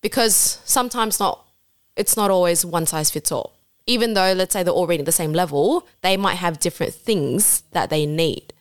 [0.00, 1.44] because sometimes not,
[1.96, 3.58] it's not always one size fits all.
[3.86, 7.64] Even though let's say they're all reading the same level, they might have different things
[7.72, 8.52] that they need,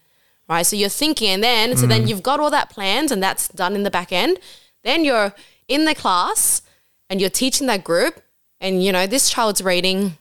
[0.52, 0.66] right?
[0.66, 2.10] So you're thinking, and then so then mm.
[2.10, 4.38] you've got all that planned, and that's done in the back end.
[4.84, 5.34] Then you're
[5.68, 6.62] in the class,
[7.10, 8.22] and you're teaching that group,
[8.60, 10.18] and you know this child's reading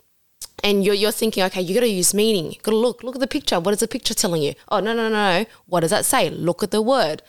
[0.63, 2.53] and you're, you're thinking, okay, you got to use meaning.
[2.53, 3.59] You got to look, look at the picture.
[3.61, 4.55] What is the picture telling you?
[4.69, 5.47] Oh, no, no, no, no.
[5.67, 6.31] What does that say?
[6.31, 7.23] Look at the word.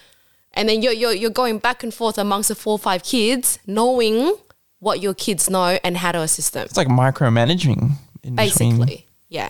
[0.54, 3.60] And then you're, you're, you're going back and forth amongst the four or five kids,
[3.66, 4.36] knowing
[4.80, 6.66] what your kids know and how to assist them.
[6.66, 7.92] It's like micromanaging
[8.24, 9.50] in between Basically, yeah.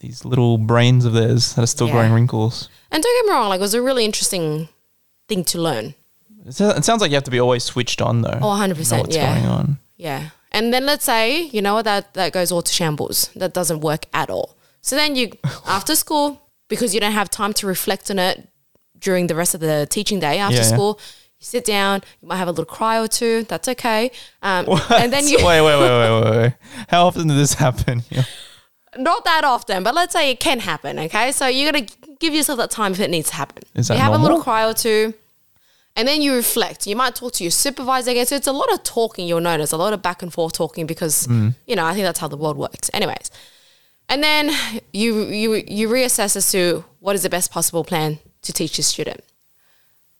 [0.00, 1.94] These little brains of theirs that are still Yeah.
[1.94, 2.68] growing wrinkles.
[2.90, 4.68] And don't get me wrong, like it was a really interesting
[5.28, 5.94] thing to learn.
[6.46, 8.38] It sounds like you have to be always switched on though.
[8.40, 9.34] Oh, 100%, Know what's yeah.
[9.34, 9.78] going on.
[9.96, 10.30] Yeah.
[10.52, 13.30] And then let's say, you know what, that, that goes all to shambles.
[13.36, 14.56] That doesn't work at all.
[14.80, 15.32] So then you,
[15.66, 18.48] after school, because you don't have time to reflect on it
[18.98, 20.68] during the rest of the teaching day after Yeah, yeah.
[20.74, 20.98] school,
[21.38, 23.44] you sit down, you might have a little cry or two.
[23.44, 24.10] That's okay.
[24.42, 26.52] Um, and then you, wait, wait, wait, wait, wait, wait.
[26.88, 28.02] How often did this happen?
[28.10, 28.22] Yeah.
[28.98, 30.98] Not that often, but let's say it can happen.
[30.98, 31.32] Okay.
[31.32, 33.62] So you got to give yourself that time if it needs to happen.
[33.74, 35.14] Is that you have a little cry or two.
[35.96, 36.86] And then you reflect.
[36.86, 38.24] You might talk to your supervisor again.
[38.26, 40.86] So it's a lot of talking, you'll notice, a lot of back and forth talking
[40.86, 41.54] because, Mm.
[41.66, 42.88] you know, I think that's how the world works.
[42.94, 43.30] Anyways.
[44.08, 44.50] And then
[44.92, 48.84] you you you reassess as to what is the best possible plan to teach your
[48.84, 49.22] student.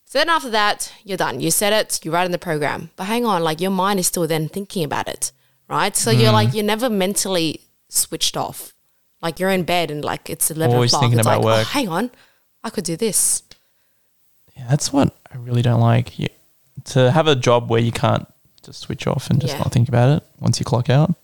[0.04, 1.40] So then after that, you're done.
[1.40, 2.90] You set it, you write in the program.
[2.96, 5.32] But hang on, like your mind is still then thinking about it,
[5.68, 5.96] right?
[5.96, 6.20] So Mm.
[6.20, 8.72] you're like you're never mentally switched off.
[9.20, 11.02] Like you're in bed and like it's eleven Always o'clock.
[11.02, 11.66] thinking it's about like, work.
[11.66, 12.10] oh, hang on,
[12.62, 13.42] I could do this.
[14.56, 16.18] yeah, that's what I really don't like.
[16.18, 16.28] You,
[16.84, 18.26] to have a job where you can't
[18.62, 19.58] just switch off and just Yeah.
[19.58, 21.14] not think about it once you clock out.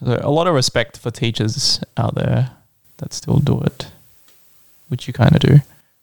[0.00, 2.50] So a lot of respect for teachers out there
[2.98, 3.86] that still do it,
[4.88, 5.58] which you kind of do.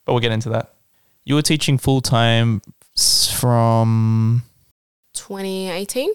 [0.06, 0.74] But we'll get into that.
[1.24, 2.62] You were teaching full time
[2.96, 4.44] from
[5.14, 6.10] 2018.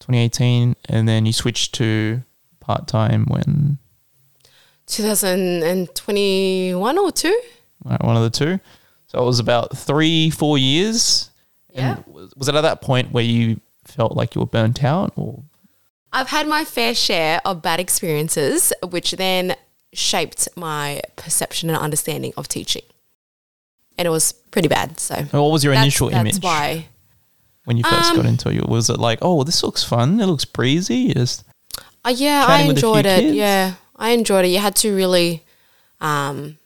[0.00, 2.22] 2018, and then you switched to
[2.60, 3.78] part time when
[4.86, 7.40] 2021 or two.
[7.86, 8.58] uh, one of the two.
[9.06, 11.30] So it was about three, four years.
[11.72, 11.96] Yeah.
[11.96, 15.12] And was, was it at that point where you felt like you were burnt out,
[15.16, 15.42] or
[16.12, 19.56] I've had my fair share of bad experiences, which then
[19.92, 22.82] shaped my perception and understanding of teaching.
[23.98, 24.98] And it was pretty bad.
[25.00, 26.86] So what was your that's, initial that's image why.
[27.64, 28.68] when you first Um, got into it?
[28.68, 30.20] Was it like, oh, this looks fun?
[30.20, 30.96] It looks breezy.
[30.96, 31.44] You Just
[32.04, 33.20] Uh, yeah, I Chatting with a few enjoyed it.
[33.20, 33.36] kids?
[33.36, 34.48] Yeah, I enjoyed it.
[34.48, 35.44] You had to really,
[36.00, 36.56] um,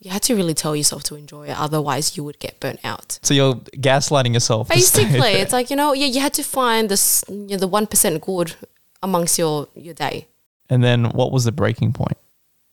[0.00, 1.58] you had to really tell yourself to enjoy it.
[1.58, 3.18] Otherwise, you would get burnt out.
[3.22, 4.68] so you're gaslighting yourself.
[4.68, 7.86] Basically, it's like you know, yeah, you had to find this, you know, the one
[7.86, 8.54] percent good
[9.02, 10.26] amongst your your day.
[10.68, 12.16] and then what was the breaking point?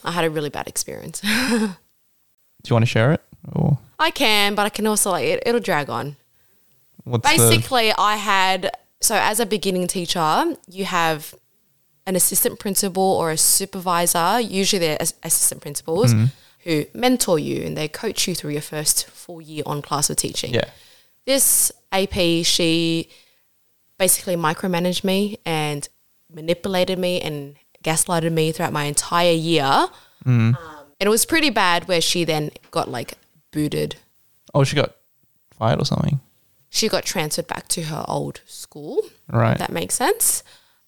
[0.03, 1.21] I had a really bad experience.
[1.21, 3.21] Do you want to share it,
[3.53, 6.15] or I can, but I can also like it, it'll drag on.
[7.03, 11.33] what's the Basically, I had so as a beginning teacher, you have
[12.07, 14.39] an assistant principal or a supervisor.
[14.39, 16.25] Usually, they're as- assistant principals Mm-hmm.
[16.63, 20.15] who mentor you and they coach you through your first full year on class of
[20.17, 20.53] teaching.
[20.53, 20.69] yeah?
[21.25, 23.09] This AP, she
[23.99, 25.87] basically micromanaged me and
[26.33, 29.87] manipulated me and gaslighted me throughout my entire year.
[30.25, 30.55] Mm.
[30.55, 30.57] Um,
[30.99, 33.15] and it was pretty bad where she then got like
[33.51, 33.95] booted.
[34.53, 34.95] Oh, she got
[35.57, 36.19] fired or something,
[36.69, 39.01] She got transferred back to her old school.
[39.31, 39.57] right?
[39.57, 40.43] That makes sense.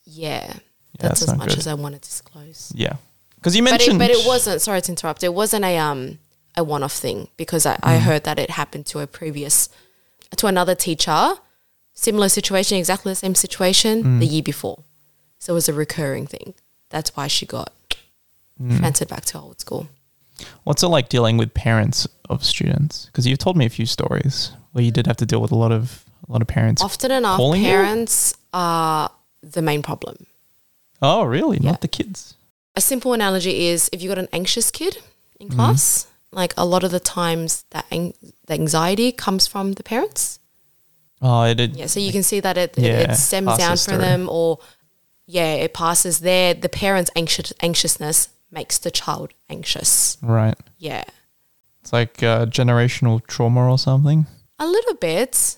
[0.06, 0.54] Yeah.
[1.00, 1.58] That's that's as much good.
[1.60, 2.72] as I want to disclose.
[2.76, 2.94] yeah,
[3.36, 6.20] because you But it, mentioned, but it wasn't, sorry to interrupt, it wasn't a um
[6.58, 7.80] a one off thing because I, Mm.
[7.84, 9.70] I heard that it happened to a previous
[10.38, 11.36] to another teacher,
[11.94, 14.20] similar situation, exactly the same situation Mm.
[14.20, 14.80] the year before.
[15.40, 16.54] So it was a recurring thing.
[16.90, 17.72] That's why she got
[18.62, 18.78] Mm.
[18.80, 19.88] transferred back to old school.
[20.64, 23.06] What's it like dealing with parents of students?
[23.06, 25.56] Because you've told me a few stories where you did have to deal with a
[25.56, 26.82] lot of a lot of parents.
[26.82, 27.68] Often enough, calling you?
[27.70, 29.10] parents are
[29.42, 30.26] the main problem.
[31.02, 31.58] Oh, really?
[31.58, 31.72] Yeah.
[31.72, 32.36] Not the kids.
[32.76, 34.98] a simple analogy is if you've got an anxious kid
[35.40, 35.56] in Mm-hmm.
[35.60, 38.14] class, like a lot of the times that ang-
[38.48, 40.40] the anxiety comes from the parents.
[41.22, 41.76] Oh, it did.
[41.76, 43.98] Yeah, so you can see that it, it, Yeah, it stems down from through.
[43.98, 44.60] them, or
[45.26, 46.54] yeah, it passes there.
[46.54, 50.18] The parents' anxious anxiousness makes the child anxious.
[50.22, 50.56] Right.
[50.78, 51.04] Yeah,
[51.82, 54.26] It's like uh, generational trauma or something.
[54.60, 55.58] a little bit.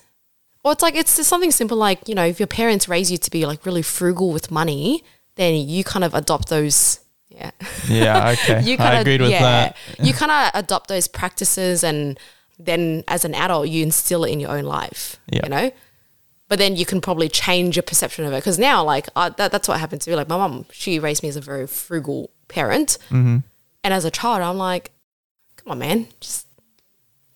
[0.64, 3.18] Or it's like it's just something simple like you know if your parents raise you
[3.18, 5.04] to be like really frugal with money,
[5.36, 7.00] then you kind of adopt those.
[7.30, 7.52] Yeah.
[7.88, 8.36] Yeah.
[8.44, 8.62] Okay.
[8.64, 9.76] you I of agreed with that.
[10.00, 12.20] You kind of adopt those practices, and
[12.60, 15.20] then as an adult, you instill it in your own life.
[15.32, 15.42] Yeah.
[15.44, 15.72] You know,
[16.48, 19.52] but then you can probably change your perception of it because now like I, that,
[19.54, 22.30] that's what happened to me like my mom she raised me as a very frugal
[22.50, 23.38] parent Mm-hmm.
[23.86, 24.92] and as a child i'm like
[25.56, 26.46] come on man just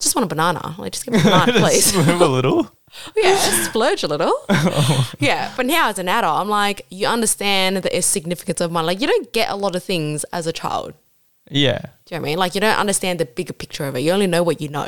[0.01, 2.69] just want a banana like just give me a banana please Move a little.
[3.15, 4.33] yeah splurge a little
[5.19, 9.01] yeah but now as an adult i'm like you understand the significance of money like
[9.01, 10.93] you don't get a lot of things as a child
[11.49, 11.79] Yeah.
[12.05, 13.99] do you know what i mean like you don't understand the bigger picture of it
[14.01, 14.87] you only know what you know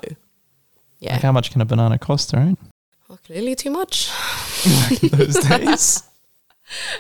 [1.00, 2.58] yeah Like how much can a banana cost, right?
[3.10, 4.10] well, clearly too much
[5.12, 6.04] Those days.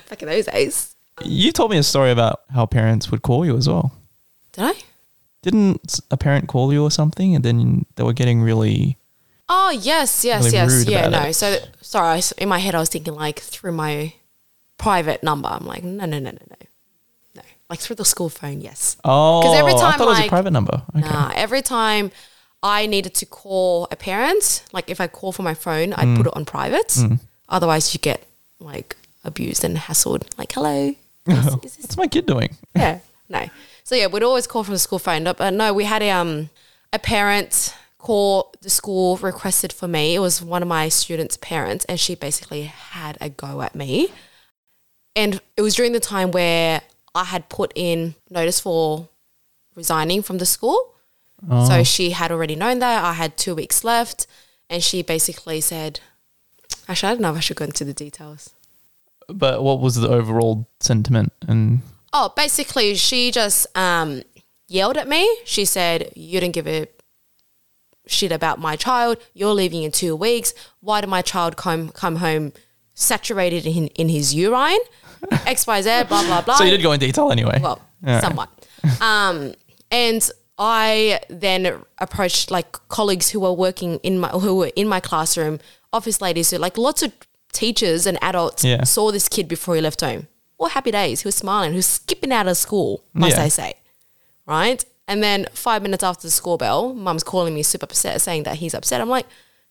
[0.09, 3.57] back in those days You told me a story about how parents would call you
[3.57, 3.91] as well.
[4.53, 4.73] did i
[5.41, 8.97] Didn't a parent call you or something, and then they were getting really?
[9.49, 10.85] Oh yes, yes, Really yes.
[10.85, 11.21] Yeah, no.
[11.23, 11.33] it.
[11.33, 14.13] So sorry, in my head I was thinking like through my
[14.77, 15.47] private number.
[15.49, 16.55] I'm like, no, no, no, no, no,
[17.35, 17.41] no.
[17.69, 18.97] Like through the school phone, yes.
[19.03, 20.81] Oh, because every time I thought it was a private number.
[20.95, 21.01] Okay.
[21.07, 22.11] Nah, every time
[22.63, 26.17] I needed to call a parent, like if I call for my phone, I'd Mm.
[26.17, 26.97] put it on private.
[27.49, 28.23] Otherwise, you get
[28.59, 30.23] like abused and hassled.
[30.37, 30.93] Like, hello,
[31.27, 32.55] is, What's my kid doing?
[32.75, 33.47] yeah, no.
[33.83, 35.23] So yeah, we'd always call from the school phone.
[35.23, 36.49] But no, we had a, um
[36.93, 37.73] a parent
[38.07, 40.15] call the school requested for me.
[40.15, 44.13] It was one of my students' parents, and she basically had a go at me.
[45.13, 49.09] And it was during the time where I had put in notice for
[49.75, 50.93] resigning from the school.
[51.67, 54.25] So she had already known that I had two weeks left,
[54.69, 55.99] and she basically said,
[56.87, 58.49] "Actually, I don't know if I should go into the details."
[59.27, 61.33] But what was the overall sentiment?
[61.47, 61.81] And
[62.13, 64.23] Oh, basically, she just um,
[64.67, 65.23] yelled at me.
[65.45, 66.87] She said, "You didn't give a
[68.07, 69.17] shit about my child.
[69.33, 70.53] You're leaving in two weeks.
[70.79, 72.53] Why did my child come come home
[72.93, 74.79] saturated in in his urine?
[75.45, 76.03] X Y Z.
[76.07, 77.59] Blah blah blah." so you did go in detail anyway.
[77.61, 78.23] Well, Alright.
[78.23, 78.49] somewhat.
[79.01, 79.53] um,
[79.91, 84.99] and I then approached like colleagues who were working in my who were in my
[84.99, 85.59] classroom,
[85.93, 87.11] office ladies, who like lots of
[87.53, 88.83] teachers and adults Yeah.
[88.83, 90.27] saw this kid before he left home.
[90.59, 91.21] All happy days.
[91.21, 91.71] He was smiling.
[91.71, 93.43] He was skipping out of school, must Yeah.
[93.43, 93.73] I say?
[94.45, 94.83] Right.
[95.07, 98.57] And then five minutes after the school bell, mum's calling me super upset, saying that
[98.57, 98.99] he's upset.
[98.99, 99.25] I'm like,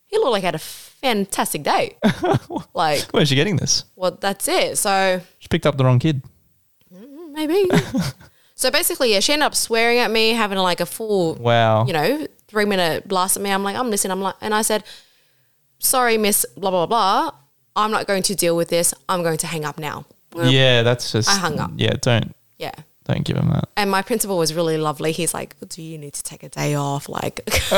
[0.07, 1.96] he looked like he had a fantastic day.
[2.75, 3.85] like, Where's she getting this?
[3.96, 4.79] well, that's it.
[4.79, 6.22] So She picked up the wrong kid.
[6.94, 7.68] Mm, maybe.
[8.55, 11.85] so basically, yeah, she ended up swearing at me, having like a full, Wow.
[11.87, 13.51] you know, three minute blast at me.
[13.51, 14.12] I'm like, I'm listening.
[14.12, 14.85] I'm like, and I said,
[15.79, 17.31] sorry, miss, blah, blah, blah.
[17.75, 18.94] I'm not going to deal with this.
[19.09, 20.07] I'm going to hang up now.
[20.35, 21.29] yeah, that's just.
[21.29, 21.72] I hung up.
[21.77, 22.72] Yeah, don't Yeah.
[23.07, 23.69] Don't give him that.
[23.77, 25.12] And my principal was really lovely.
[25.12, 27.09] He's like, "Do you need to take a day off?
[27.09, 27.40] Like,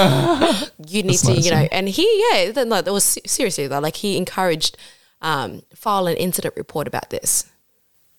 [0.87, 3.67] you need That's to, nice you know." And he, yeah, th- no, that was seriously
[3.67, 3.79] though.
[3.81, 4.77] Like, he encouraged
[5.21, 7.45] um, file an incident report about this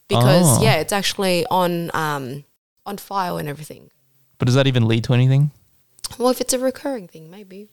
[0.07, 0.61] because, Oh.
[0.63, 2.43] yeah, it's actually on um,
[2.85, 3.89] on file and everything.
[4.37, 5.51] But does that even lead to anything?
[6.17, 7.69] Well, if it's a recurring thing, maybe.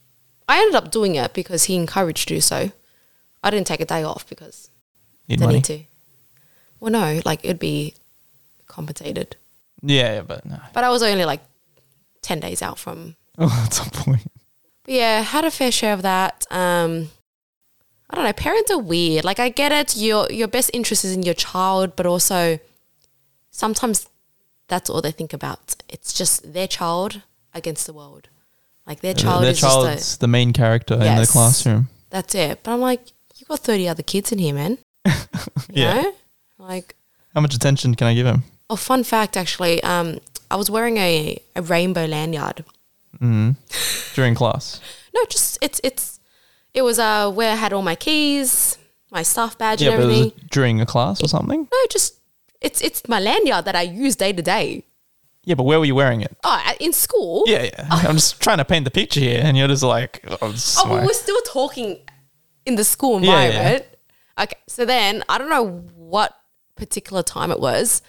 [0.49, 2.71] I ended up doing it because he encouraged to do so.
[3.43, 4.71] I didn't take a day off because
[5.29, 5.81] Need I need to.
[6.79, 7.95] Well, no, like it'd be
[8.67, 9.37] compensated.
[9.83, 10.59] Yeah, yeah, but no.
[10.73, 11.41] But I was only like
[12.23, 13.17] 10 days out from.
[13.39, 14.23] Oh, that's a point.
[14.85, 16.47] But yeah, had a fair share of that.
[16.51, 17.11] Um,
[18.09, 18.33] I don't know.
[18.33, 19.25] Parents are weird.
[19.27, 19.95] Like, I get it.
[19.95, 22.59] Your, your best interest is in your child, but also
[23.51, 24.09] sometimes
[24.69, 25.77] that's all they think about.
[25.89, 27.21] It's just their child
[27.53, 28.29] against the world.
[28.87, 30.21] Like, their child Their is just a.
[30.21, 31.89] the main character in the classroom.
[32.11, 32.63] That's it.
[32.63, 33.01] But I'm like,
[33.37, 34.79] you got 30 other kids in here, man.
[35.69, 35.95] You Yeah.
[35.95, 36.13] know?
[36.59, 36.95] Like,
[37.35, 38.45] How much attention can I give him?
[38.71, 40.19] Oh, fun fact actually, um,
[40.51, 42.65] I was wearing a, a rainbow lanyard.
[43.19, 43.53] hmm
[44.15, 44.81] During class.
[45.15, 46.21] No, just, it's, it's,
[46.75, 48.77] it was uh, where I had all my keys,
[49.11, 50.39] my staff badge Yeah, and but was everything.
[50.45, 51.67] it during a class or something?
[51.73, 52.17] No, just,
[52.61, 54.85] it's, it's my lanyard that I use day to day.
[55.45, 56.37] Yeah, but where were you wearing it?
[56.45, 57.45] Oh, at- in school.
[57.47, 57.87] Yeah, yeah.
[57.91, 60.79] I'm just trying to paint the picture here, and you're just like, oh, this is
[60.85, 62.01] Oh, my- we're still talking
[62.67, 63.41] in the school yeah.
[63.45, 63.87] environment.
[64.39, 66.37] Okay, so then I don't know what
[66.75, 68.03] particular time it was,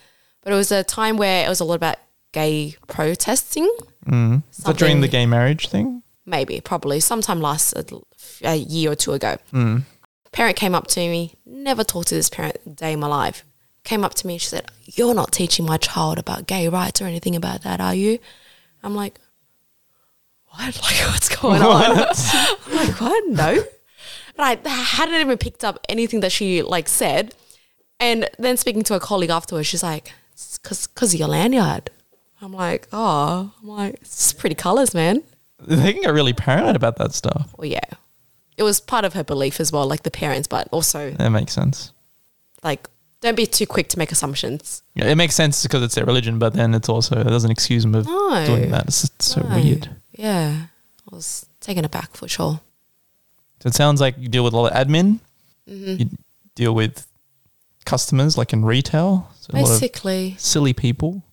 [0.48, 1.98] but it was a time where it was a lot about
[2.32, 3.70] gay protesting.
[4.06, 4.44] Mm.
[4.78, 6.04] During the gay marriage thing?
[6.26, 8.02] Maybe, probably, sometime last a,
[8.44, 9.36] a year or two ago.
[9.52, 9.84] Mm.
[10.32, 11.34] Parent came up to me.
[11.46, 13.44] Never talked to this parent day in my life.
[13.84, 17.02] Came up to me and she said, "You're not teaching my child about gay rights
[17.02, 18.18] or anything about that, are you?"
[18.84, 19.20] I'm like,
[20.52, 20.80] "What?
[20.82, 23.28] Like, what's going on?" I'm like, what?
[23.28, 23.66] No.
[24.38, 27.36] And I hadn't even picked up anything that she like said.
[28.00, 30.14] And then speaking to a colleague afterwards, she's like,
[30.68, 31.90] cause, cause of your lanyard.
[32.42, 35.24] I'm like, oh, I'm like, it's pretty colors, man.
[35.60, 37.54] They can get really paranoid about that stuff.
[37.58, 37.80] Well, yeah.
[38.58, 41.54] It was part of her belief as well, like the parents, but also That makes
[41.54, 41.92] sense.
[42.64, 42.88] like,
[43.22, 44.84] don't be too quick to make assumptions.
[44.94, 47.82] Yeah, it makes sense because it's their religion, but then it's also it doesn't excuse
[47.84, 48.46] them of No.
[48.46, 48.86] doing that.
[48.88, 49.56] It's just so No.
[49.56, 49.90] weird.
[50.14, 50.68] Yeah.
[51.12, 52.60] I was taken aback for sure.
[53.62, 55.20] So it sounds like you deal with a lot of admin.
[55.68, 56.00] Mm-hmm.
[56.02, 56.10] You
[56.54, 57.08] deal with
[57.86, 59.28] customers like in retail.
[59.50, 61.24] So a lot of Basically, silly people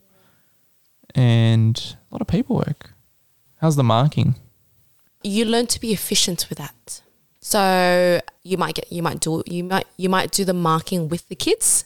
[1.15, 2.91] and a lot of paperwork.
[3.61, 4.37] How's the marking?
[5.25, 7.01] you learn to be efficient with that.
[7.41, 11.29] So you might get you might do you might you might do the marking with
[11.29, 11.85] the kids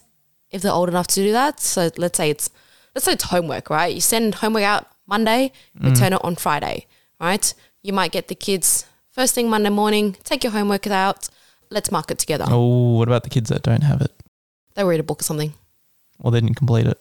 [0.51, 1.61] if they're old enough to do that.
[1.61, 2.51] So let's say it's
[2.95, 3.95] let's say it's homework, right?
[3.95, 6.17] You send homework out Monday, return mm.
[6.17, 6.87] it on Friday,
[7.21, 7.55] right?
[7.83, 11.29] You might get the kids first thing Monday morning, take your homework out,
[11.71, 12.45] let's mark it together.
[12.49, 14.13] Oh, what about the kids that don't have it?
[14.75, 15.55] They read a book or something.
[16.21, 16.99] Or they didn't complete it?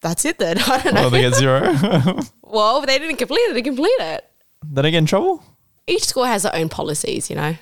[0.00, 0.58] That's it then.
[0.66, 1.06] I don't know.
[1.06, 1.60] Or they get zero?
[2.42, 4.24] well, if they didn't complete it, they complete it.
[4.72, 5.42] Did I get in trouble?
[5.86, 7.56] each school has their own policies, you know.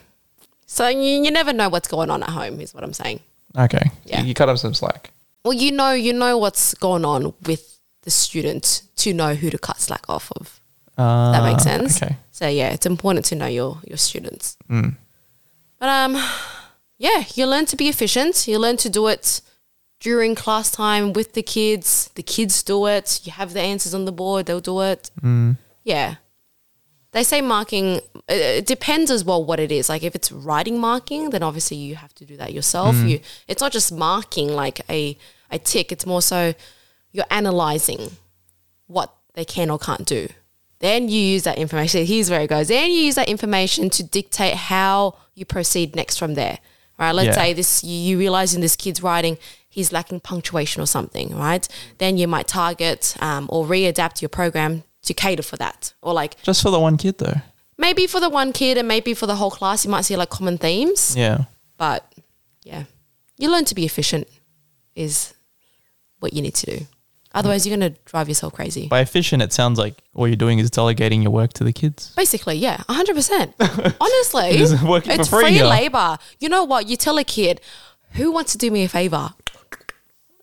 [0.66, 3.20] So you, you never know what's going on at home, is what I'm saying.
[3.56, 3.90] Okay.
[4.04, 4.22] Yeah.
[4.22, 5.10] You, you cut them some slack.
[5.44, 9.58] Well, you know, you know what's going on with the student to know who to
[9.58, 10.58] cut slack off of.
[10.96, 12.02] Uh, That makes sense.
[12.02, 12.16] Okay.
[12.32, 14.56] So yeah, it's important to know your your students.
[14.70, 14.94] Mm.
[15.78, 16.16] But um,
[17.04, 18.48] yeah, you learn to be efficient.
[18.48, 19.42] You learn to do it
[20.00, 22.10] during class time with the kids.
[22.14, 23.20] The kids do it.
[23.24, 24.46] You have the answers on the board.
[24.46, 25.10] They'll do it.
[25.20, 25.58] Mm.
[25.82, 26.14] Yeah.
[27.12, 27.96] They say marking,
[28.26, 29.90] it, it depends as well what it is.
[29.90, 32.96] Like if it's writing marking, then obviously you have to do that yourself.
[32.96, 35.18] You, it's not just marking like a,
[35.50, 36.54] a tick, it's more so
[37.12, 38.12] you're analyzing
[38.86, 40.28] what they can or can't do.
[40.78, 42.06] Then you use that information.
[42.06, 42.68] Here's where it goes.
[42.68, 46.58] Then you use that information to dictate how you proceed next from there.
[46.98, 47.12] Right?
[47.12, 47.34] Let's Yeah.
[47.44, 49.38] say this you, realize in this kid's writing
[49.68, 51.66] he's lacking punctuation or something, right?
[51.98, 55.92] Then you might target um, or readapt your program to cater for that.
[56.00, 57.40] Or like Just for the one kid, though.
[57.76, 60.30] maybe for the one kid and maybe for the whole class, you might see like
[60.30, 61.16] common themes.
[61.16, 61.46] Yeah.
[61.76, 62.04] But
[62.62, 62.84] yeah,
[63.36, 64.28] you learn to be efficient
[64.94, 65.34] is
[66.20, 66.86] what you need to do.
[67.34, 68.86] Otherwise, you're going to drive yourself crazy.
[68.86, 72.12] By efficient, it sounds like all you're doing is delegating your work to the kids.
[72.16, 73.54] Basically, yeah, 100%.
[74.00, 76.16] Honestly, for it's free free labor.
[76.38, 76.88] You know what?
[76.88, 77.60] You tell a kid,
[78.12, 79.30] who wants to do me a favor?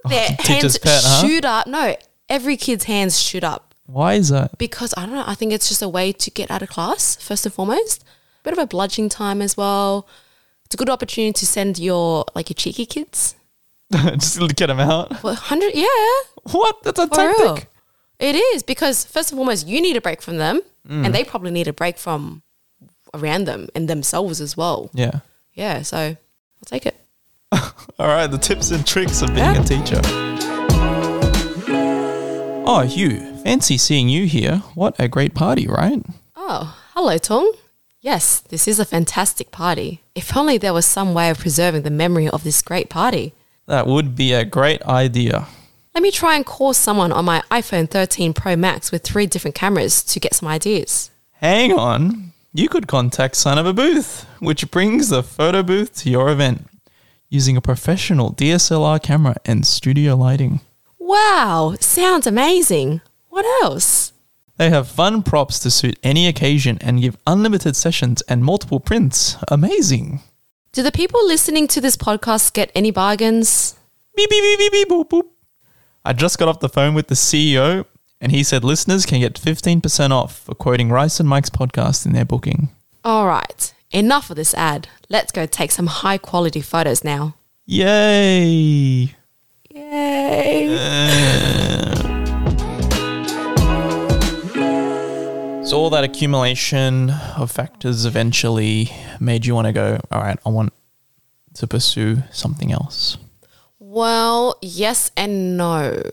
[0.06, 1.26] Oh, Their hands pet, huh?
[1.26, 1.68] shoot up.
[1.68, 1.96] No,
[2.28, 4.58] every kid's hands shoot up Why is that?
[4.58, 5.24] because I don't know.
[5.26, 8.04] I think it's just a way to get out of class, first and foremost.
[8.44, 10.08] Bit of a bludgeoning time as well.
[10.66, 13.36] It's a good opportunity to send your like your cheeky kids.
[14.14, 15.22] Just to get them out.
[15.24, 15.86] Well, hundred, yeah,
[16.52, 16.84] What?
[16.84, 17.56] That's a for real.
[17.56, 17.70] tactic.
[18.20, 21.06] It is because first and foremost, you need a break from them, Mm.
[21.06, 22.42] and they probably need a break from
[23.14, 24.90] around them and themselves as well.
[24.94, 25.20] Yeah.
[25.54, 26.18] Yeah, so I'll
[26.66, 26.96] take it.
[28.00, 29.62] All right, the tips and tricks of being Yeah.
[29.62, 30.02] a teacher.
[32.64, 34.58] Oh, Hieu, fancy seeing you here.
[34.76, 36.02] What a great party, right?
[36.36, 37.52] Oh, hello, Tung.
[38.00, 40.02] Yes, this is a fantastic party.
[40.16, 43.34] If only there was some way of preserving the memory of this great party.
[43.72, 45.48] That would be a great idea.
[45.94, 49.56] Let me try and call someone on my iPhone 13 Pro Max with three different
[49.56, 51.10] cameras to get some ideas.
[51.36, 52.34] Hang on.
[52.54, 56.68] You could contact Son of a Booth, which brings the photo booth to your event
[57.30, 60.60] using a professional DSLR camera and studio lighting.
[61.00, 63.00] Wow, sounds amazing.
[63.30, 64.12] What else?
[64.58, 69.38] They have fun props to suit any occasion and give unlimited sessions and multiple prints.
[69.48, 70.20] Amazing.
[70.74, 73.76] Do the people listening to this podcast get any bargains?
[74.16, 75.28] Beep, beep, beep, beep, beep, boop, boop.
[76.06, 77.84] I just got off the phone with the CEO,
[78.22, 82.14] and he said listeners can get 15% off for quoting Rice and Mics podcast in
[82.14, 82.70] their booking.
[83.04, 84.88] All right, enough of this ad.
[85.10, 87.36] Let's go take some high quality photos now.
[87.66, 89.14] Yay!
[89.72, 90.68] Yay!
[95.72, 98.92] So, all that accumulation of factors eventually
[99.22, 100.74] made you want to go, all right, I want
[101.54, 103.18] to pursue something else.
[103.80, 106.12] Well, yes and no.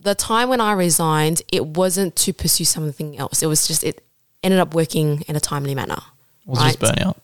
[0.00, 3.42] The time when I resigned, it wasn't to pursue something else.
[3.42, 4.06] It was just, it
[4.44, 5.98] ended up working in a timely manner.
[6.42, 6.94] It was just right?
[6.94, 7.16] burnout.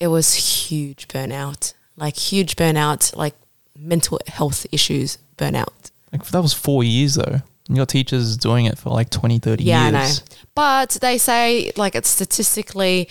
[0.00, 3.36] It was huge burnout, like huge burnout, like
[3.74, 5.92] mental health issues burnout.
[6.12, 7.40] Like, that was four years, though.
[7.72, 9.94] Your teacher's doing it for like 20, 30 Yeah, years.
[9.94, 10.36] I know.
[10.54, 13.08] But they say, like, it's statistically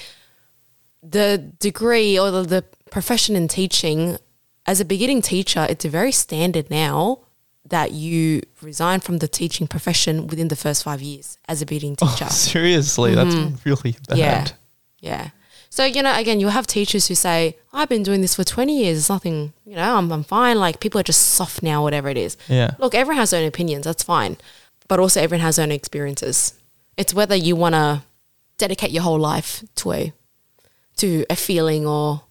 [1.02, 4.18] the degree or the, the profession in teaching,
[4.66, 7.20] as a beginning teacher, it's a very standard now
[7.70, 11.96] that you resign from the teaching profession within the first five years as a beginning
[11.96, 12.26] teacher.
[12.30, 13.36] Seriously, that's
[13.66, 14.18] really bad.
[14.18, 14.18] Mm-hmm.
[14.18, 14.48] Yeah.
[15.00, 15.30] Yeah.
[15.70, 18.84] So, you know, again, you'll have teachers who say, I've been doing this for 20
[18.84, 18.98] years.
[18.98, 20.58] It's nothing, you know, I'm, I'm fine.
[20.60, 22.38] Like, people are just soft now, whatever it is.
[22.48, 22.72] Yeah.
[22.80, 23.86] Look, everyone has their own opinions.
[23.86, 24.38] That's fine.
[24.88, 26.56] But also, everyone has their own experiences.
[26.98, 28.02] It's whether you want to
[28.58, 30.14] dedicate your whole life to a,
[30.98, 32.24] to a feeling or,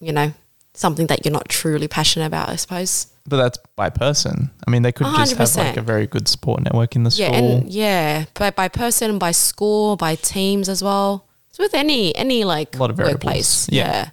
[0.00, 0.32] you know,
[0.76, 3.08] something that you're not truly passionate about, I suppose.
[3.28, 4.50] But that's by person.
[4.66, 7.26] I mean, they could just have like a very good support network in the school.
[7.26, 11.25] Yeah, and yeah, by by person, by school, by teams as well.
[11.58, 13.24] It's with any any like A lot of variables.
[13.24, 13.68] workplace.
[13.70, 13.86] Yeah.
[13.86, 14.08] Yeah.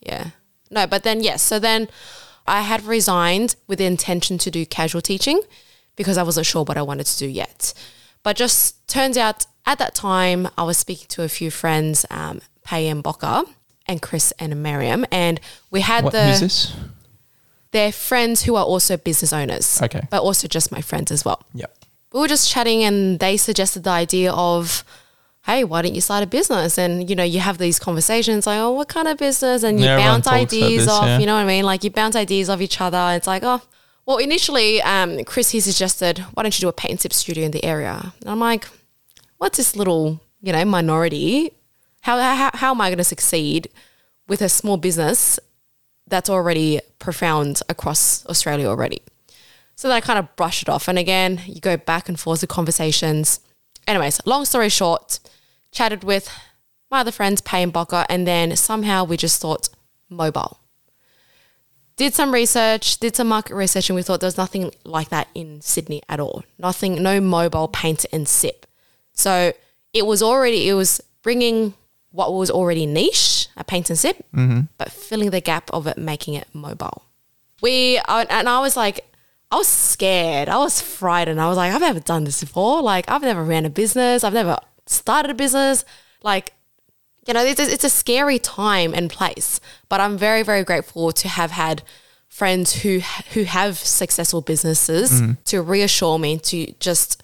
[0.00, 0.24] Yeah.
[0.70, 1.42] No, but then yes.
[1.42, 1.88] So then
[2.46, 5.42] I had resigned with the intention to do casual teaching
[5.96, 7.74] because I wasn't sure what I wanted to do yet.
[8.22, 12.40] But just turns out at that time I was speaking to a few friends, um,
[12.64, 13.44] Pay and Boca
[13.86, 15.38] and Chris and Miriam, and
[15.70, 16.72] we had What, the who's this?
[17.72, 19.82] they're friends who are also business owners.
[19.82, 20.06] Okay.
[20.10, 21.42] But also just my friends as well.
[21.54, 21.76] Yep.
[22.12, 24.82] We were just chatting and they suggested the idea of,
[25.46, 26.78] hey, why don't you start a business?
[26.78, 29.62] And you know, you have these conversations like, oh, what kind of business?
[29.62, 31.18] And you Yeah, bounce ideas this, off, yeah.
[31.18, 31.64] you know what I mean?
[31.64, 33.12] Like you bounce ideas off each other.
[33.16, 33.62] It's like, oh,
[34.06, 37.44] well, initially, um, Chris he suggested, why don't you do a paint and sip studio
[37.44, 38.12] in the area?
[38.20, 38.66] And I'm like,
[39.38, 41.52] what's this little, you know, minority?
[42.02, 43.68] How how, how am I going to succeed
[44.28, 45.38] with a small business
[46.06, 49.02] that's already profound across Australia already?
[49.76, 50.88] So then I kind of brush it off.
[50.88, 53.40] And again, you go back and forth with conversations.
[53.86, 55.18] Anyways, long story short,
[55.72, 56.30] chatted with
[56.90, 59.68] my other friends, Pay and Boca, and then somehow we just thought
[60.08, 60.58] mobile.
[61.96, 65.28] Did some research, did some market research, and we thought there was nothing like that
[65.34, 66.44] in Sydney at all.
[66.58, 68.66] Nothing, no mobile paint and sip.
[69.12, 69.52] So
[69.92, 71.74] it was already, it was bringing
[72.10, 74.24] what was already niche, a paint and sip,
[74.78, 77.04] but filling the gap of it, making it mobile.
[77.60, 79.04] We, uh, and I was like,
[79.50, 80.48] I was scared.
[80.48, 81.40] I was frightened.
[81.40, 82.82] I was like, I've never done this before.
[82.82, 84.22] Like, I've never ran a business.
[84.22, 85.84] I've never started a business.
[86.22, 86.52] Like,
[87.26, 89.60] you know, it's a, it's a scary time and place.
[89.88, 91.82] But I'm very, very grateful to have had
[92.28, 93.00] friends who
[93.34, 97.20] who have successful businesses to reassure me to just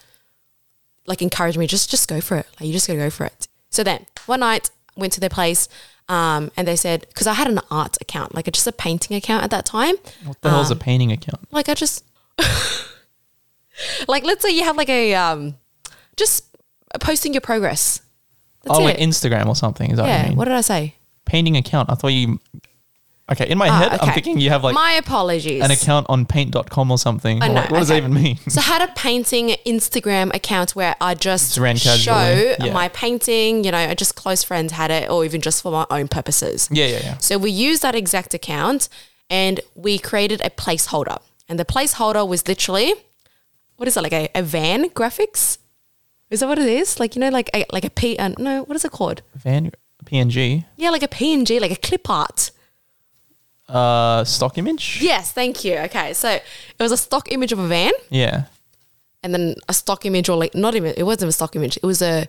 [1.07, 2.47] like encourage me just just go for it.
[2.59, 3.47] Like, you just gotta go for it.
[3.71, 5.69] So then one night went to their place.
[6.09, 9.43] Um, and they said, because I had an art account, like just a painting account
[9.43, 9.97] at that time.
[10.25, 11.53] What the hell's a painting account?
[11.53, 12.05] Like I just
[14.09, 15.57] like let's say you have like a um
[16.17, 16.45] just
[17.01, 18.01] posting your progress.
[18.65, 18.85] That's oh, it.
[18.85, 19.91] like Instagram or something.
[19.91, 20.23] Is that what yeah.
[20.23, 20.37] you mean?
[20.39, 20.95] What did I say?
[21.25, 21.91] Painting account.
[21.91, 22.41] I thought you.
[23.29, 25.61] Okay, in my Ah, head, I'm thinking you have like My apologies.
[25.61, 27.43] an account on paint.com or something.
[27.43, 28.37] I'm know, like, what does that even mean?
[28.49, 32.73] So I had a painting Instagram account where I just Just show yeah.
[32.73, 33.65] my painting.
[33.65, 36.69] You know, I just close friends had it, or even just for my own purposes.
[36.71, 37.19] yeah, yeah, yeah.
[37.19, 38.89] So we used that exact account,
[39.29, 41.19] and we created a placeholder.
[41.49, 42.93] And the placeholder was literally,
[43.77, 45.59] what is it like a, a van graphics?
[46.31, 46.99] Is that what it is?
[46.99, 48.17] Like you know, like a like a P.
[48.19, 49.23] Uh, no, what is it called?
[49.37, 49.71] Van
[50.05, 50.65] PNG.
[50.77, 52.51] Yeah, like a PNG, like a clip art.
[53.69, 54.99] Uh, stock image.
[55.01, 55.77] Yes, thank you.
[55.87, 56.43] Okay, so it
[56.81, 58.45] was a stock image of a van, Yeah.
[59.23, 61.77] and then a stock image, or like not even it wasn't a stock image.
[61.77, 62.27] It was a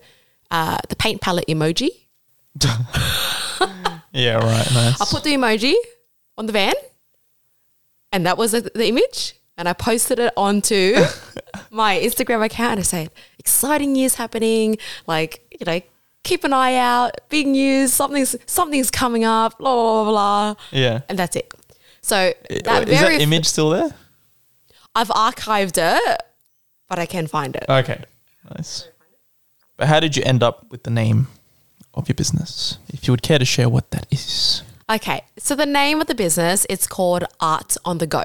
[0.51, 1.89] uh, the paint palette emoji.
[4.13, 4.37] Yeah.
[4.37, 4.71] Right.
[4.73, 5.01] Nice.
[5.01, 5.73] I put the emoji
[6.37, 6.73] on the van,
[8.17, 9.35] and that was the, the image.
[9.59, 10.95] And I posted it onto
[11.69, 14.79] my Instagram account and I said, exciting news happening.
[15.05, 15.81] Like, you know,
[16.23, 20.55] keep an eye out, big news, something's something's coming up, blah, blah, blah, blah.
[20.71, 21.01] yeah.
[21.07, 21.53] And that's it.
[22.01, 23.89] So Is that that very image still there?
[24.95, 26.23] I've archived it,
[26.89, 27.65] but I can find it.
[27.69, 28.03] Okay.
[28.55, 28.87] Nice.
[29.75, 31.27] But how did you end up with the name
[31.93, 32.79] of your business?
[32.89, 34.63] If you would care to share what that is.
[34.89, 38.23] Okay, so the name of the business it's called Art on the Gogh,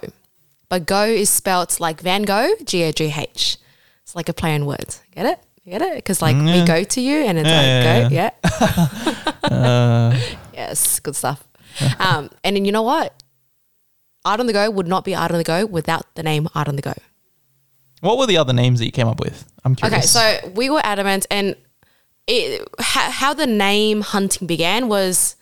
[0.69, 3.57] but Go is spelt like Van Gogh, G O G H.
[4.05, 5.03] It's like a play on words.
[5.13, 5.39] Get it?
[5.65, 5.95] You Get it?
[5.97, 8.31] Because like we go to you, and it's Yeah, like yeah,
[9.41, 9.57] go, yeah.
[9.57, 10.21] Uh,
[10.55, 11.43] yes, good stuff.
[11.99, 13.21] um, and then you know what?
[14.25, 16.69] Art on the Go would not be Art on the Go without the name Art
[16.69, 16.93] on the Go.
[18.03, 19.45] what were the other names that you came up with?
[19.65, 20.15] I'm curious.
[20.15, 21.57] Okay, so we were adamant, and
[22.29, 25.35] it, how the name hunting began was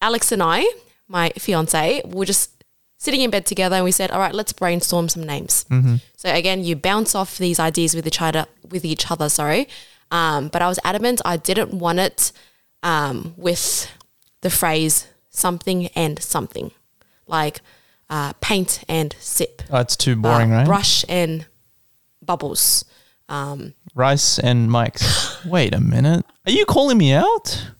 [0.00, 0.66] Alex and I,
[1.08, 2.64] my fiance, were just
[2.96, 5.64] sitting in bed together, and we said, "All right, let's brainstorm some names."
[6.16, 9.28] So again, you bounce off these ideas with each other, with each other.
[9.28, 9.68] Sorry,
[10.10, 12.32] um, but I was adamant I didn't want it
[12.82, 13.90] um, with
[14.40, 16.70] the phrase "something and something,"
[17.26, 17.60] like
[18.10, 20.66] uh, paint and sip, oh, it's too boring, uh, right?
[20.66, 21.46] brush and
[22.22, 22.84] bubbles.
[23.28, 25.44] Um, Rice and Mics.
[25.44, 26.24] Wait a minute.
[26.46, 27.72] Are you calling me out?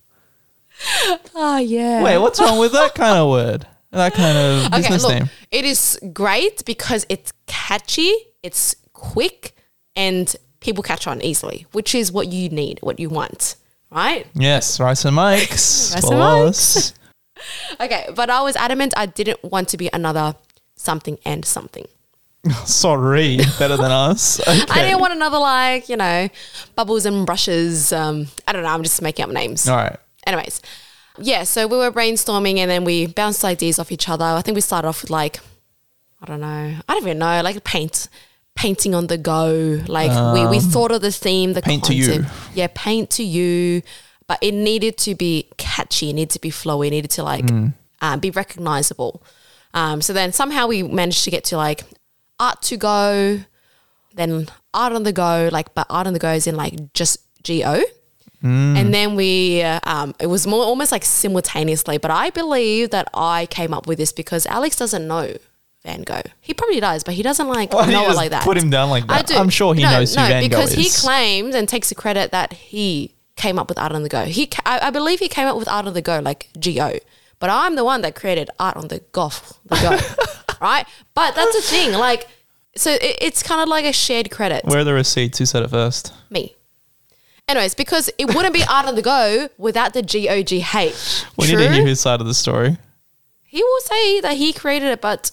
[1.35, 2.03] Oh yeah.
[2.03, 3.67] Wait, what's wrong with that kind of word?
[3.91, 5.29] That kind of okay, business look, name.
[5.51, 8.13] it is great because it's catchy,
[8.43, 9.55] it's quick,
[9.95, 13.55] and people catch on easily, which is what you need, what you want,
[13.91, 14.27] right?
[14.35, 15.93] Yes, Rice and Mics.
[16.11, 16.99] Rice and.
[17.79, 20.35] Okay, but I was adamant I didn't want to be another
[20.75, 21.85] something and something.
[22.65, 24.41] Sorry, better than us.
[24.41, 24.65] Okay.
[24.69, 26.27] I didn't want another like you know
[26.75, 27.93] bubbles and brushes.
[27.93, 28.69] Um, I don't know.
[28.69, 29.69] I'm just making up names.
[29.69, 29.97] All right.
[30.29, 30.61] Anyways,
[31.17, 34.23] yeah, so we were brainstorming and then we bounced ideas off each other.
[34.25, 35.39] I think we started off with like,
[36.21, 36.47] I don't know,
[36.87, 38.07] I don't even know, like paint,
[38.55, 39.81] painting on the go.
[39.87, 42.05] Like we, we thought of the theme, the Um, Paint to you.
[42.21, 42.55] concept.
[42.55, 43.81] Yeah, paint to you.
[44.27, 47.49] But it needed to be catchy, it needed to be flowy, it needed to like,
[47.49, 47.67] Hmm.
[48.01, 49.23] uh, be recognizable.
[49.73, 51.83] Um, so then somehow we managed to get to like
[52.39, 53.41] art to go,
[54.13, 57.17] then art on the go, like but art on the go is in like just
[58.41, 58.47] go.
[58.49, 63.09] And then we, uh, um, it was more almost like simultaneously, but I believe that
[63.13, 65.35] I came up with this because Alex doesn't know
[65.83, 66.21] Van Gogh.
[66.41, 68.43] He probably does, but he doesn't like you know it like that.
[68.43, 69.19] put him down like that.
[69.19, 69.35] I do.
[69.35, 71.95] I'm sure he no, knows who no, Van Gogh because he claims and takes the
[71.95, 74.25] credit that he came up with Art on the Go.
[74.25, 76.93] He, I, I believe he came up with Art on the Go, like Go.
[77.39, 79.31] But I'm the one that created Art on the Go,
[79.65, 80.85] the Go, right?
[81.13, 82.27] But that's the thing, like,
[82.75, 84.65] so it, it's kind of like a shared credit.
[84.65, 85.39] Where are the receipts?
[85.39, 86.13] Who said it first?
[86.29, 86.55] Me.
[87.49, 91.23] Anyways, because it wouldn't be Art on the Gogh without the G O G H.
[91.35, 92.77] We need to hear his side of the story.
[93.43, 95.31] He will say that he created it, but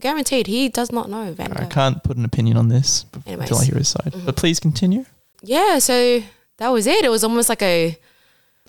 [0.00, 1.62] guaranteed he does not know Van Gogh.
[1.62, 3.48] I can't put an opinion on this Anyways.
[3.48, 4.06] until I hear his side.
[4.06, 4.26] Mm-hmm.
[4.26, 5.04] But please continue.
[5.42, 6.20] yeah, so
[6.56, 7.04] that was it.
[7.04, 7.96] It was almost like a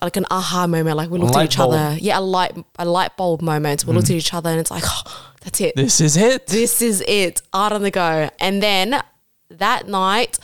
[0.00, 0.96] like an aha moment.
[0.96, 1.74] Like we looked at each bulb.
[1.74, 1.98] other.
[2.00, 3.84] Yeah, a light a light bulb moment.
[3.84, 4.14] We looked mm.
[4.14, 5.74] at each other and it's like, oh, that's it.
[5.74, 6.46] This is it.
[6.46, 7.42] This is it.
[7.52, 8.30] Art on the go.
[8.38, 9.02] And then
[9.50, 10.38] that night,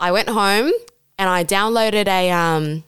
[0.00, 0.72] I went home
[1.18, 2.84] and I downloaded a um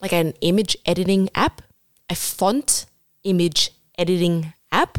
[0.00, 1.62] like an image editing app,
[2.10, 2.86] a font
[3.24, 4.98] image editing app.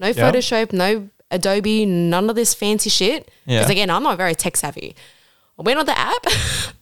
[0.00, 0.14] No Yeah.
[0.32, 3.24] Photoshop, no Adobe, none of this fancy shit.
[3.46, 3.70] Because Yeah.
[3.72, 4.94] again, I'm not very tech savvy.
[5.58, 6.26] I went on the app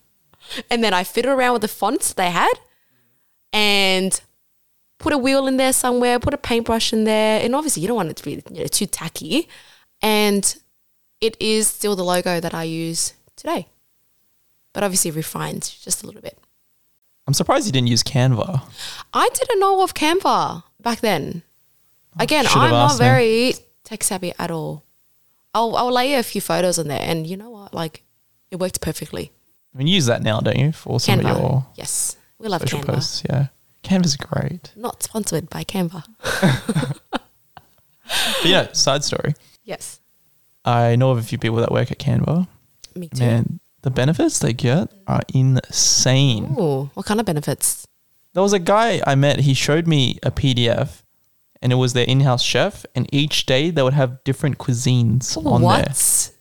[0.70, 2.52] and then I fiddled around with the fonts they had
[3.52, 4.20] and
[4.98, 7.40] put a wheel in there somewhere, put a paintbrush in there.
[7.42, 9.48] And obviously, you don't want it to be you know, too tacky.
[10.02, 10.56] And
[11.20, 13.66] it is still the logo that I use today,
[14.74, 16.36] but obviously refined just a little bit.
[17.26, 18.62] I'm surprised you didn't use Canva.
[19.14, 21.42] I didn't know of Canva back then.
[22.18, 23.06] Oh, Again, I'm not asked me.
[23.06, 24.84] very tech savvy at all.
[25.54, 27.72] I'll, I'll layer a few photos on there, and you know what?
[27.72, 28.02] Like,
[28.50, 29.30] it worked perfectly.
[29.74, 31.30] I mean, you use that now, don't you, for some Canva.
[31.30, 32.86] of your yes, we love social Canva.
[32.86, 33.22] posts?
[33.28, 33.46] Yeah.
[33.82, 34.72] Canva's great.
[34.76, 36.04] Not sponsored by Canva.
[38.06, 39.34] But yeah, side story.
[39.64, 39.98] Yes,
[40.64, 42.46] I know of a few people that work at Canva.
[42.94, 43.18] me too.
[43.24, 46.56] Man, the benefits they get are insane.
[46.58, 47.86] Ooh, what kind of benefits?
[48.32, 51.02] There was a guy I met, he showed me a PDF
[51.60, 55.36] and it was their in house chef, and each day they would have different cuisines
[55.36, 55.76] on what?
[55.76, 56.34] there.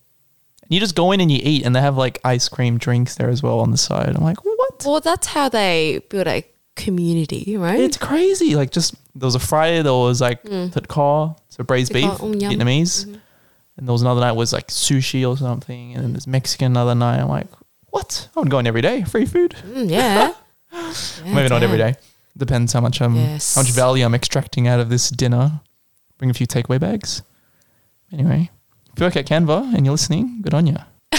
[0.64, 3.16] And you just go in and you eat, and they have like ice cream drinks
[3.16, 4.16] there as well on the side.
[4.16, 4.84] I'm like, what?
[4.86, 7.80] Well, that's how they build a community, right?
[7.80, 8.56] It's crazy.
[8.56, 10.88] Like, just there was a Friday, there was like mm.
[10.90, 12.42] car, so braised beef, mm.
[12.42, 13.18] Vietnamese.
[13.78, 16.94] And there was another night was like sushi or something, and then there's Mexican another
[16.96, 17.20] night.
[17.20, 17.48] I'm like,
[17.90, 18.30] what?
[18.36, 19.56] I would go in every day, free food.
[19.66, 20.34] Mm, yeah.
[21.26, 21.96] Maybe not every day.
[22.38, 23.56] Depends how much um Yes.
[23.56, 25.62] how much value I'm extracting out of this dinner.
[26.18, 27.22] Bring a few takeaway bags.
[28.12, 28.50] Anyway,
[28.94, 30.76] if you work at Canva and you're listening, good on you.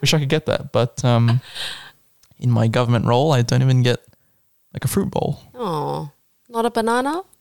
[0.00, 1.40] Wish I could get that, but um,
[2.38, 4.00] in my government role, I don't even get
[4.74, 5.40] like a fruit bowl.
[5.54, 6.10] Oh,
[6.48, 7.22] not a banana?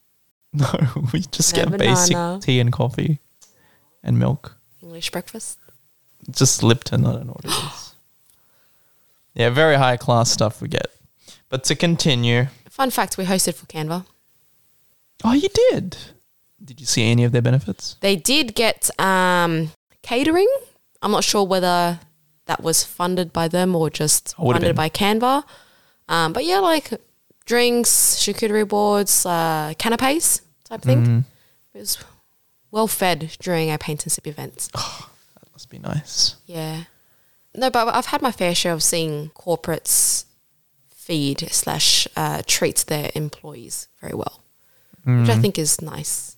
[0.56, 0.70] No,
[1.12, 2.40] we just No get basic banana.
[2.40, 3.18] tea and coffee
[4.04, 4.56] and milk.
[4.82, 5.60] English breakfast?
[6.30, 7.06] Just Lipton.
[7.06, 7.90] I don't know what it is.
[9.36, 10.88] Yeah, very high class stuff we get.
[11.50, 14.06] But to continue, Fun fact we hosted for Canva.
[15.24, 15.98] oh, you did.
[16.64, 17.96] Did you see any of their benefits?
[18.02, 19.72] They did get um,
[20.04, 20.48] catering.
[21.02, 22.00] I'm not sure whether
[22.46, 24.76] that was funded by them or just Oh, funded been.
[24.76, 25.44] by Canva.
[26.08, 26.92] Um, but yeah, like
[27.48, 31.02] drinks, charcuterie boards, uh, canapes type thing.
[31.04, 31.20] Mm-hmm.
[31.74, 31.98] It was
[32.74, 34.70] well fed during our paint and sip events.
[35.40, 36.36] That must be nice.
[36.48, 36.86] Yeah.
[37.54, 40.26] No, but I've had my fair share of seeing corporates
[40.90, 44.42] feed slash uh, treat their employees very well,
[45.06, 46.36] which I think is nice.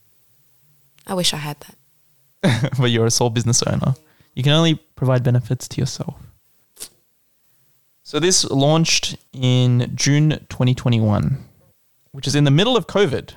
[1.07, 2.73] I wish I had that.
[2.79, 3.95] but you're a sole business owner.
[4.33, 6.15] You can only provide benefits to yourself.
[8.03, 11.45] So this launched in June 2021,
[12.11, 13.33] which is in the middle of COVID.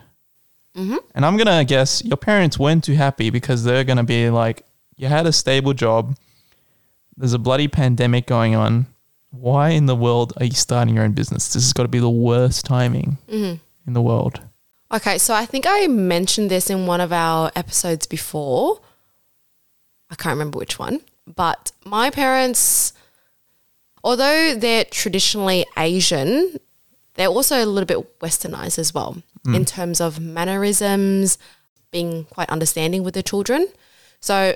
[0.79, 0.97] Mm-hmm.
[1.14, 4.64] And I'm gonna guess your parents weren't too happy because they're gonna be like,
[4.97, 6.16] you had a stable job.
[7.16, 8.87] There's a bloody pandemic going on.
[9.31, 11.53] Why in the world are you starting your own business?
[11.53, 13.57] This has got to be the worst timing mm-hmm.
[13.87, 14.41] in the world.
[14.91, 18.81] Okay, so I think I mentioned this in one of our episodes before.
[20.11, 22.95] I can't remember which one, but my parents,
[24.03, 26.59] although they're traditionally Asian,
[27.14, 29.22] they're also a little bit westernized as well
[29.55, 31.38] in terms of mannerisms,
[31.90, 33.66] being quite understanding with their children.
[34.20, 34.55] So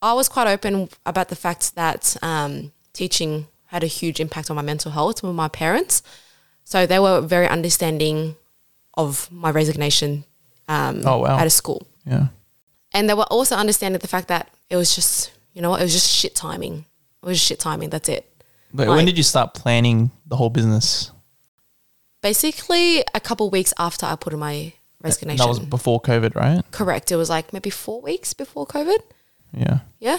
[0.00, 4.56] I was quite open about the fact that um, teaching had a huge impact on
[4.56, 6.02] my mental health with my parents.
[6.64, 8.36] So they were very understanding
[8.94, 10.24] of my resignation
[10.68, 11.36] um, Oh, wow.
[11.38, 11.86] out of school.
[12.04, 12.26] Yeah.
[12.92, 15.84] And they were also understanding the fact that it was just, you know what, it
[15.84, 16.84] was just shit timing.
[17.22, 17.90] It was shit timing.
[17.90, 18.28] That's it.
[18.74, 21.10] But Like- when did you start planning the whole business?
[22.22, 25.38] Basically a couple weeks after I put in my resignation.
[25.38, 26.62] That was before COVID, right?
[26.70, 27.12] Correct.
[27.12, 29.00] It was like maybe four weeks before COVID.
[29.52, 29.80] Yeah.
[29.98, 30.18] Yeah.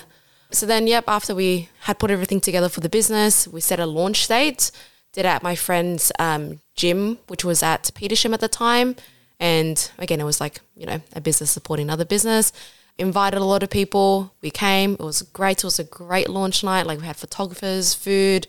[0.52, 3.88] So then, yep, after we had put everything together for the business, we set a
[3.88, 4.70] launch date,
[5.12, 8.96] did it at my friend's um, gym, which was at Petersham at the time.
[9.40, 12.54] And again, it was like, you know, a business supporting another business.
[13.00, 14.36] Invited a lot of people.
[14.42, 14.94] We came.
[14.94, 15.58] It was great.
[15.58, 16.86] It was a great launch night.
[16.86, 18.46] Like we had photographers, food,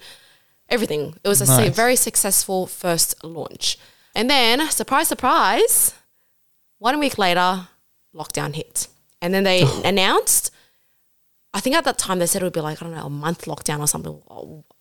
[0.69, 1.15] everything.
[1.23, 1.75] It was a Nice.
[1.75, 3.79] very successful first launch.
[4.15, 5.95] And then, surprise, surprise,
[6.79, 7.69] one week later,
[8.15, 8.89] lockdown hit.
[9.21, 9.83] And then they oh.
[9.85, 10.51] announced,
[11.53, 13.11] I think at that time they said it would be like, I don't know, a
[13.11, 14.21] month lockdown or something.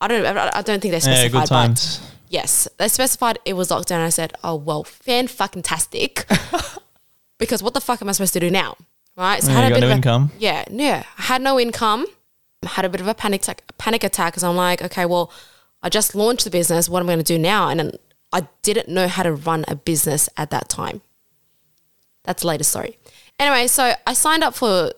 [0.01, 1.31] I don't I don't think they Yeah, specified.
[1.31, 2.01] good but times.
[2.29, 3.99] Yes, they specified it was lockdown.
[3.99, 6.25] I said, oh, well, fan fucking tastic.
[7.38, 8.75] because what the fuck am I supposed to do now?
[9.15, 9.41] Right?
[9.43, 10.31] So Yeah, you got bit no of a- income.
[10.39, 11.03] yeah, yeah.
[11.17, 12.05] I had no income.
[12.63, 15.31] I had a bit of a panic attack, panic attack because I'm like, okay, well,
[15.84, 16.88] I just launched the business.
[16.89, 17.67] What am I going to do now?
[17.69, 17.97] And
[18.31, 21.01] I didn't know how to run a business at that time.
[22.23, 22.97] That's a later story.
[23.38, 24.91] Anyway, so I signed up for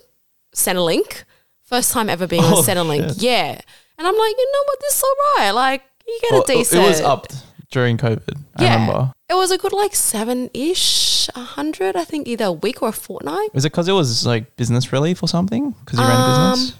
[0.55, 1.23] Centrelink.
[1.63, 3.07] First time ever being Oh, on Centrelink.
[3.15, 3.17] shit.
[3.23, 3.59] Yeah.
[3.97, 4.79] And I'm like, you know what?
[4.81, 5.51] This is all right.
[5.51, 6.83] Like, you get Well, a decent.
[6.83, 7.27] it was up
[7.71, 8.37] during COVID.
[8.57, 8.73] I Yeah.
[8.75, 9.13] remember.
[9.27, 12.89] It was a good like seven ish, a hundred, I think, either a week or
[12.89, 13.53] a fortnight.
[13.55, 15.71] Was it because it was like business relief or something?
[15.83, 16.77] Because you ran a um, business?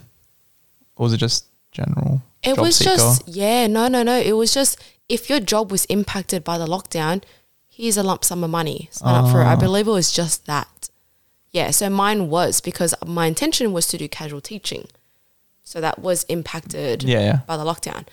[0.94, 1.46] Or was it just
[1.76, 2.22] general?
[2.42, 2.90] It was seeker?
[2.96, 4.16] just yeah, no, no, no.
[4.18, 4.72] It was just
[5.08, 7.22] if your job was impacted by the lockdown,
[7.68, 8.88] here's a lump sum of money.
[8.92, 9.44] Sign up for it.
[9.44, 9.56] I Ah.
[9.56, 10.88] believe it was just that.
[11.52, 14.88] Yeah, so mine was because my intention was to do casual teaching.
[15.62, 17.38] So that was impacted Yeah, yeah.
[17.46, 18.04] by the lockdown.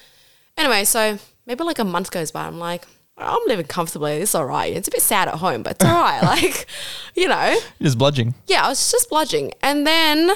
[0.57, 2.45] Anyway, so maybe like a month goes by.
[2.47, 2.85] I'm like,
[3.17, 4.13] I'm living comfortably.
[4.13, 4.71] It's all right.
[4.75, 6.21] It's a bit sad at home, but it's all right.
[6.35, 6.65] like,
[7.15, 8.33] you know, Just bludging.
[8.47, 9.51] yeah, I was just bludging.
[9.61, 10.31] And then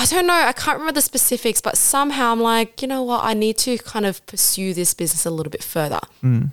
[0.00, 3.22] I don't know, I can't remember the specifics, but somehow I'm like, you know what,
[3.22, 6.00] I need to kind of pursue this business a little bit further.
[6.24, 6.52] Mm.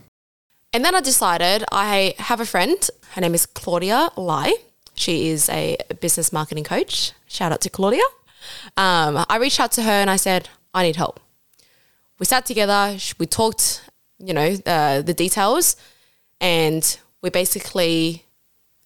[0.74, 2.78] And then I decided I have a friend.
[3.14, 4.52] Her name is Claudia Lai.
[4.96, 7.14] She is a business marketing coach.
[7.26, 8.04] Shout out to Claudia.
[8.76, 11.22] Um, I reached out to her and I said, I need help.
[12.20, 13.82] We sat together, we talked,
[14.20, 15.78] you know, uh, the details,
[16.42, 18.26] and we basically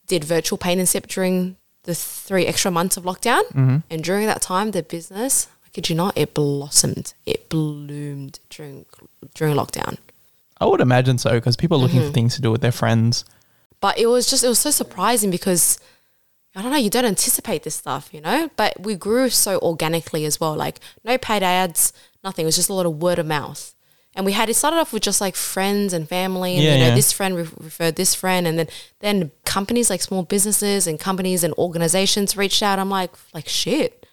[0.05, 3.83] did virtual paint and sip during the three extra months of lockdown.
[3.89, 7.13] And during that time, the business, I kid you not, it blossomed.
[7.25, 8.85] It bloomed during
[9.35, 9.97] during lockdown.
[10.59, 12.07] I would imagine so because people are looking Mm-hmm.
[12.09, 13.25] for things to do with their friends.
[13.79, 15.79] But it was just, it was so surprising because
[16.55, 18.49] I don't know, you don't anticipate this stuff, you know?
[18.55, 20.55] But we grew so organically as well.
[20.55, 22.43] Like no paid ads, nothing.
[22.43, 23.73] It was just a lot of word of mouth.
[24.13, 26.79] And we had it started off with just like friends and family, and Yeah, you
[26.79, 26.95] know, yeah.
[26.95, 28.67] this friend re- referred this friend, and then
[28.99, 32.77] then companies like small businesses and companies and organizations reached out.
[32.77, 34.05] I'm like, like shit,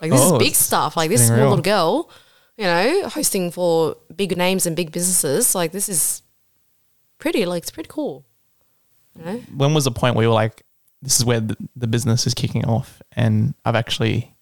[0.00, 0.96] like this Oh, is big stuff.
[0.96, 1.48] Like this small real.
[1.50, 2.10] little girl,
[2.56, 5.54] you know, hosting for big names and big businesses.
[5.54, 6.22] Like this is
[7.18, 7.46] pretty.
[7.46, 8.24] Like it's pretty cool.
[9.16, 9.38] You know?
[9.56, 10.62] When was the point where you were like,
[11.00, 14.34] this is where the, the business is kicking off and I've actually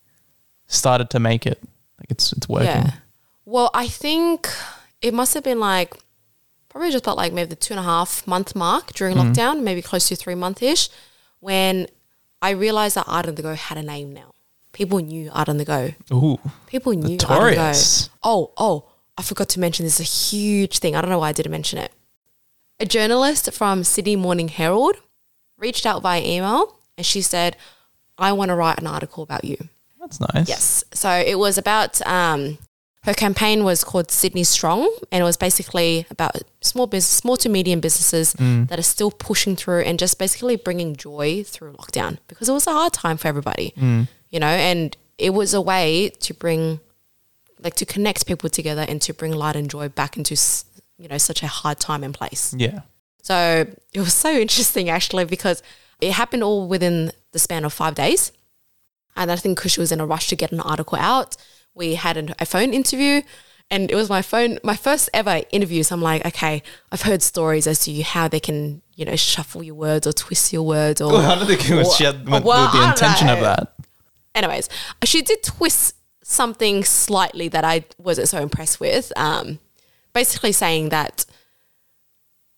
[0.69, 1.61] started to make it?
[2.01, 2.69] Like it's it's working.
[2.69, 2.93] Yeah.
[3.45, 4.49] Well, I think
[5.03, 5.95] it must have been like
[6.69, 9.33] probably just about like maybe the two and a half month mark during Mm-hmm.
[9.33, 10.89] lockdown, maybe close to three month ish,
[11.41, 11.87] when
[12.41, 14.35] I realized that Art on the Gogh had a name now.
[14.73, 15.91] People knew Art on the Gogh.
[16.13, 16.39] Ooh.
[16.67, 18.11] People knew Art on the Gogh.
[18.23, 18.89] Oh, oh,
[19.19, 20.97] I forgot to mention this is a huge thing.
[20.97, 21.93] I don't know why I didn't mention it.
[22.81, 24.97] A journalist from Sydney Morning Herald
[25.59, 27.57] reached out via email and she said,
[28.19, 29.69] I want to write an article about you.
[30.01, 30.49] That's nice.
[30.49, 30.85] Yes.
[30.93, 32.59] So it was about um,
[33.05, 37.49] her campaign was called Sydney Strong, and it was basically about small business, small to
[37.49, 38.69] medium businesses mm.
[38.69, 42.67] that are still pushing through and just basically bringing joy through lockdown because it was
[42.67, 44.07] a hard time for everybody, mm.
[44.31, 46.79] you know, and it was a way to bring,
[47.61, 50.37] like, to connect people together and to bring light and joy back into,
[50.97, 52.55] you know, such a hard time and place.
[52.57, 52.83] Yeah.
[53.23, 55.63] So it was so interesting actually because
[56.01, 58.33] it happened all within the span of five days.
[59.17, 61.37] And I think because she was in a rush to get an article out,
[61.75, 63.23] we had an, a phone interview.
[63.71, 65.83] And it was my phone, my first ever interview.
[65.83, 69.63] So I'm like, okay, I've heard stories as to how they can, you know, shuffle
[69.63, 71.11] your words or twist your words or.
[71.11, 73.73] Well, I don't think it was or- she had well, with the intention of that.
[74.35, 74.69] Anyways,
[75.05, 79.13] she did twist something slightly that I wasn't so impressed with.
[79.17, 79.59] Um,
[80.13, 81.25] basically saying that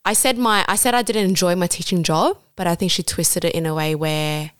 [0.03, 3.03] I said my I said I didn't enjoy my teaching job, but I think she
[3.03, 4.51] twisted it in a way where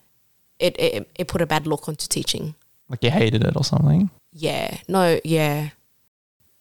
[0.60, 2.56] it it, it put a bad look onto teaching.
[2.90, 4.10] Like you hated it or something.
[4.38, 4.78] Yeah.
[4.88, 5.70] No, yeah.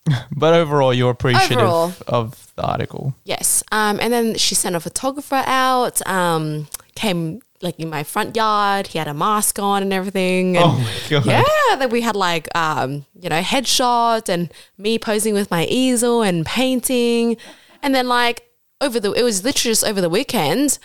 [0.36, 1.92] But overall, you're appreciative Overall.
[2.06, 3.14] of the article.
[3.24, 3.62] Yes.
[3.72, 8.88] Um, and then she sent a photographer out, um, came like in my front yard.
[8.88, 10.56] He had a mask on and everything.
[10.58, 11.24] And Oh my God.
[11.26, 16.20] Yeah, then we had like um, you know, headshots and me posing with my easel
[16.22, 17.38] and painting.
[17.82, 18.42] And then like
[18.82, 20.78] over the, it was literally just over the weekend.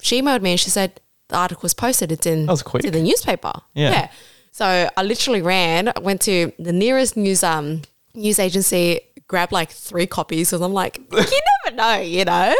[0.00, 2.10] She emailed me and she said the article was posted.
[2.10, 2.84] It's in, That was quick.
[2.84, 3.52] it's in the newspaper.
[3.74, 4.08] Yeah.
[4.56, 7.82] So I literally ran, went to the nearest news um
[8.14, 12.54] news agency, grabbed like three copies because I'm like, you never know, you know.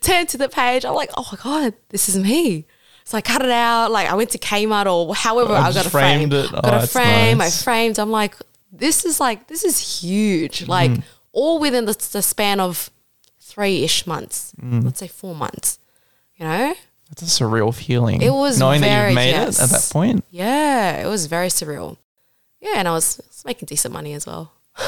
[0.00, 2.66] Turned to the page, I'm like, oh my god, this is me.
[3.04, 3.92] So I cut it out.
[3.92, 6.32] Like I went to Kmart or however I I, got a frame.
[6.32, 6.50] it.
[6.50, 7.38] Got Oh, a frame.
[7.38, 7.60] nice.
[7.62, 8.00] I framed.
[8.00, 8.34] I'm like,
[8.72, 10.66] this is like this is huge.
[10.66, 11.00] Like Mm-hmm.
[11.32, 12.90] all within the, the span of
[13.40, 14.52] three ish months.
[14.60, 14.82] Mm.
[14.84, 15.78] Let's say four months.
[16.38, 16.74] You know.
[17.08, 18.20] That's a surreal feeling.
[18.20, 19.58] It was knowing that you've made yes.
[19.58, 20.24] it at that point.
[20.30, 21.96] Yeah, it was very surreal.
[22.60, 24.52] Yeah, and I was, I was making decent money as well.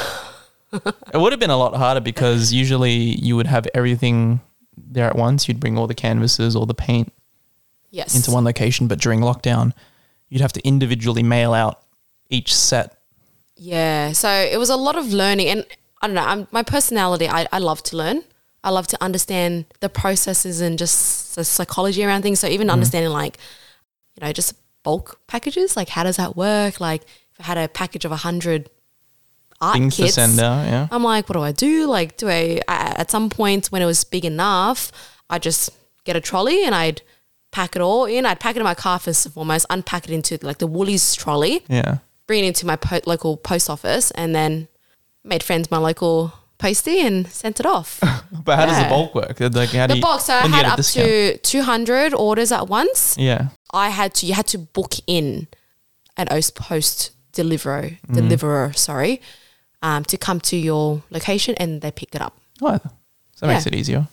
[0.70, 4.40] It would have been a lot harder because usually you would have everything
[4.76, 5.48] there at once.
[5.48, 7.12] You'd bring all the canvases, all the paint
[7.90, 8.14] Yes.
[8.14, 9.72] into one location, but during lockdown,
[10.28, 11.80] you'd have to individually mail out
[12.28, 12.98] each set.
[13.56, 15.66] Yeah, so it was a lot of learning, and
[16.02, 16.24] I don't know.
[16.24, 18.24] I'm, my personality, I, I love to learn.
[18.64, 22.40] I love to understand the processes and just the psychology around things.
[22.40, 22.74] So even mm-hmm.
[22.74, 23.38] understanding like,
[24.16, 26.80] you know, just bulk packages, like how does that work?
[26.80, 28.70] Like if I had a package of a hundred
[29.60, 30.88] art Things to send out, yeah.
[30.90, 31.86] I'm like, what do I do?
[31.86, 34.92] Like, do I, I at some point when it was big enough,
[35.30, 35.70] I just
[36.04, 37.02] get a trolley and I'd
[37.50, 38.26] pack it all in.
[38.26, 41.14] I'd pack it in my car first and foremost, unpack it into like the Woolies
[41.14, 41.98] trolley, Yeah.
[42.26, 44.68] bring it into my po- local post office, and then
[45.24, 48.00] made friends my local postie and sent it off.
[48.30, 49.40] But how does the bulk work?
[49.40, 52.52] Like, how do the you, box, so I do you had up to 200 orders
[52.52, 53.16] at once.
[53.18, 53.48] Yeah.
[53.72, 55.48] I had to, you had to book in
[56.16, 58.14] an Post deliverer, Mm.
[58.14, 59.20] deliverer, sorry,
[59.82, 62.34] um, to come to your location and they picked it up.
[62.60, 62.78] Oh,
[63.34, 64.08] so that makes it easier.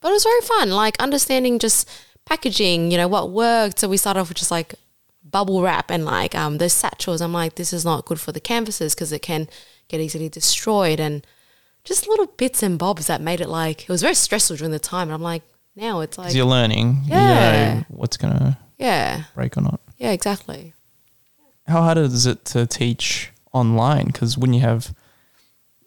[0.00, 1.88] But it was very fun, like understanding just
[2.24, 3.78] packaging, you know, what worked.
[3.78, 4.74] So we started off with just like
[5.22, 7.20] bubble wrap and like um, those satchels.
[7.20, 9.48] I'm like, this is not good for the canvases because it can
[9.88, 11.26] get easily destroyed and
[11.86, 14.78] just little bits and bobs that made it like, it was very stressful during the
[14.78, 15.08] time.
[15.08, 15.42] And I'm like,
[15.74, 17.02] now it's like, you're learning.
[17.06, 17.74] You Yeah.
[17.74, 19.80] know what's going to yeah, break or not.
[19.96, 20.74] yeah, exactly.
[21.66, 24.06] How hard is it to teach online?
[24.06, 24.94] Because when you have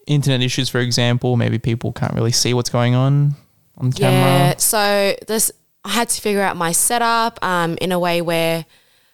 [0.08, 3.36] internet issues, for example, maybe people can't really see what's going on
[3.78, 4.50] on camera.
[4.50, 4.58] Yeah.
[4.58, 5.52] So this,
[5.86, 8.66] I had to figure out my setup um, in a way where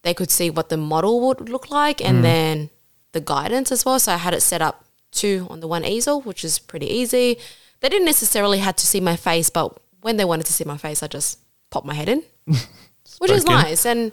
[0.04, 2.70] they could see what the model would look like, and then
[3.12, 4.00] the guidance as well.
[4.00, 4.85] So I had it set up
[5.16, 7.38] two on the one easel, which is pretty easy.
[7.80, 10.78] They didn't necessarily have to see my face, but when they wanted to see my
[10.78, 11.40] face, I just
[11.72, 13.62] popped my head in, which is Spoken.
[13.62, 13.86] nice.
[13.86, 14.12] And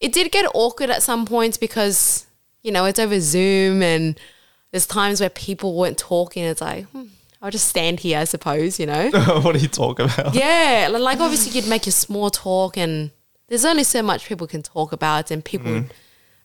[0.00, 2.26] it did get awkward at some points because
[2.62, 4.18] you know it's over Zoom and
[4.70, 6.44] there's times where people weren't talking.
[6.44, 7.04] It's like hmm,
[7.42, 8.78] I'll just stand here, I suppose.
[8.80, 9.10] You know.
[9.42, 10.34] what do you talk about?
[10.34, 13.10] Yeah, like obviously you'd make your small talk, and
[13.48, 15.94] there's only so much people can talk about, and people would,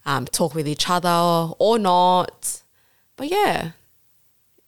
[0.06, 2.62] um, talk with each other or not.
[3.18, 3.72] But yeah,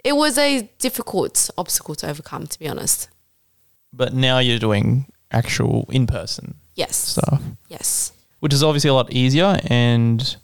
[0.07, 3.09] it was a difficult obstacle to overcome, to be honest.
[3.91, 9.11] But now you're doing actual in person Yes, stuff, yes, which is obviously a lot
[9.11, 10.37] easier and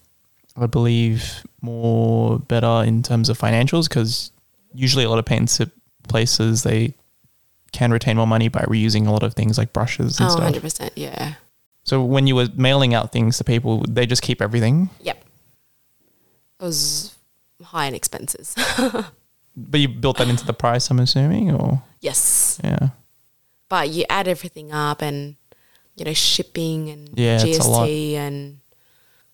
[0.57, 4.31] I believe more better in terms of financials because
[4.73, 5.71] usually a lot of paint sip
[6.09, 6.95] places they
[7.71, 10.43] can retain more money by reusing a lot of things like brushes and oh, stuff.
[10.43, 11.35] 100 percent, yeah,
[11.83, 15.23] So when you were mailing out things to people, they just keep everything, yep.
[16.59, 17.15] It was
[17.63, 18.55] high in expenses.
[19.55, 22.89] but you built that into the price, I'm assuming, or yes, yeah.
[23.69, 25.35] but you add everything up, and
[25.95, 27.87] you know shipping and Yeah, it's a lot.
[27.87, 28.59] GST and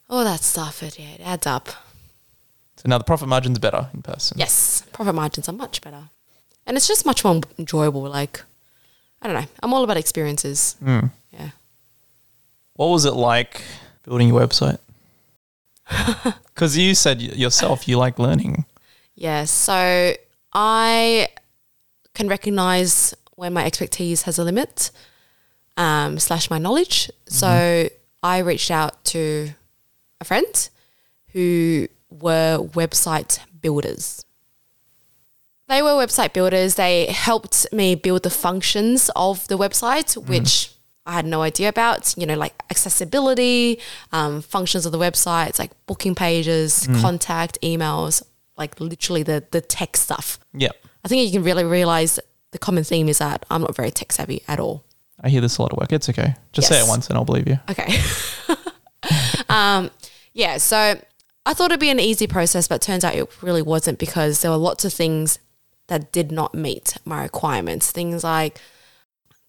[0.10, 0.84] all that stuff.
[0.84, 1.70] It yeah, it adds up.
[2.78, 4.38] So now the profit margin's better in person.
[4.40, 6.10] Yes, profit margins are much better.
[6.66, 8.04] And it's just much more enjoyable.
[8.04, 8.44] Like,
[9.22, 9.48] I don't know.
[9.64, 10.76] I'm all about experiences.
[10.84, 11.10] Mm.
[11.32, 11.50] Yeah.
[12.76, 13.64] What was it like
[14.04, 14.80] building your website?
[16.60, 18.66] Because you said yourself you like learning.
[19.20, 19.44] Yeah.
[19.44, 20.14] So
[20.54, 21.28] I
[22.14, 24.92] can recognize when my expertise has a limit
[25.76, 27.12] um, slash my knowledge.
[27.28, 27.90] So
[28.24, 29.50] I reached out to
[30.22, 30.70] a friend
[31.34, 34.26] who were website builders.
[35.68, 36.76] They were website builders.
[36.76, 40.74] They helped me build the functions of the website, which
[41.06, 42.16] I had no idea about.
[42.18, 43.80] You know, like accessibility,
[44.14, 48.24] um, functions of the websites, like booking pages, contact, emails,
[48.60, 50.40] like literally the the tech stuff.
[50.54, 50.70] Yeah.
[51.04, 52.20] I think you can really realize
[52.52, 54.84] the common theme is that I'm not very tech savvy at all.
[55.22, 55.92] I hear this a lot of work.
[55.92, 56.36] It's okay.
[56.52, 57.60] Just say it once and I'll believe you.
[57.70, 57.98] Okay.
[59.50, 59.90] um,
[60.34, 61.02] yeah, so
[61.46, 64.52] I thought it'd be an easy process, but turns out it really wasn't because there
[64.52, 65.40] were lots of things
[65.88, 67.92] that did not meet my requirements.
[67.92, 68.60] Things like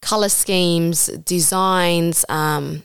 [0.01, 2.83] color schemes, designs, um,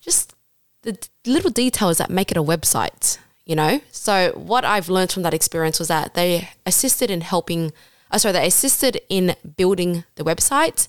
[0.00, 0.34] just
[0.82, 3.80] the little details that make it a website, you know?
[3.90, 7.72] So, what I've learned from that experience was that they assisted in helping
[8.10, 10.88] uh, sorry, they assisted in building the website,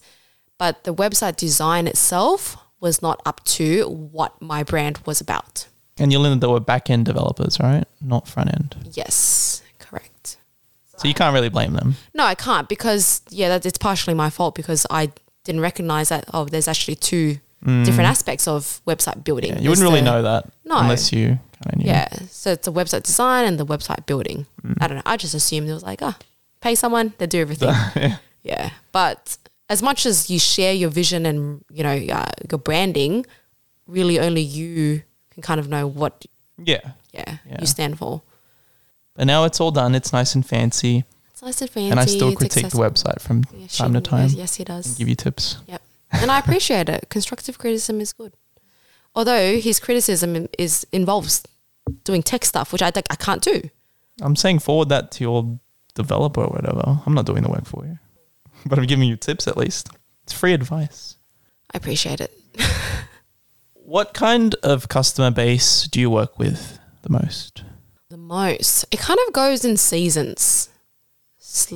[0.58, 5.68] but the website design itself was not up to what my brand was about.
[5.98, 7.86] And you learned that they were back end developers, right?
[8.02, 8.76] Not front end.
[8.94, 10.38] Yes, correct.
[10.98, 11.96] So you can't really blame them.
[12.14, 15.12] No, I can't because yeah, that it's partially my fault because I
[15.44, 19.52] didn't recognize that oh, there's actually two different aspects of website building.
[19.52, 19.56] Mm.
[19.56, 20.78] Yeah, you wouldn't really the- know that No.
[20.80, 21.86] unless you kind of knew.
[21.88, 24.46] Yeah, so it's the website design and the website building.
[24.64, 24.76] Mm.
[24.80, 25.04] I don't know.
[25.06, 26.16] I just assumed it was like, oh,
[26.62, 27.70] pay someone, they do everything.
[27.96, 28.18] yeah.
[28.44, 29.38] yeah, but
[29.70, 33.26] as much as you share your vision and you know uh, your branding,
[33.88, 35.02] really only you
[35.32, 36.26] can kind of know what
[36.58, 36.92] Yeah.
[37.12, 37.58] yeah, Yeah.
[37.60, 38.22] you stand for.
[39.16, 39.96] But now it's all done.
[39.96, 41.04] It's nice and fancy.
[41.34, 41.90] It's nice and fancy.
[41.92, 44.96] and I still critique the website from Yeah, time to time Yes, he does.
[44.98, 45.58] give you tips.
[45.68, 45.82] Yep.
[46.12, 47.10] And I appreciate it.
[47.10, 48.34] Constructive criticism is good.
[49.16, 51.44] Although his criticism is involves
[52.04, 53.70] doing tech stuff, which I think I can't do.
[54.22, 55.60] I'm saying forward that to your
[55.96, 57.02] developer or whatever.
[57.06, 58.00] I'm not doing the work for you.
[58.66, 59.90] But I'm giving you tips at least.
[60.24, 61.16] It's free advice.
[61.74, 62.34] I appreciate it.
[63.88, 67.64] What kind of customer base do you work with the most?
[68.10, 68.84] The most.
[68.92, 70.68] It kind of goes in seasons.
[71.72, 71.76] A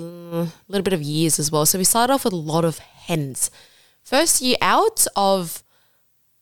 [0.67, 1.65] little bit of years as well.
[1.65, 3.49] So we started off with a lot of hens.
[4.03, 5.63] First year out of,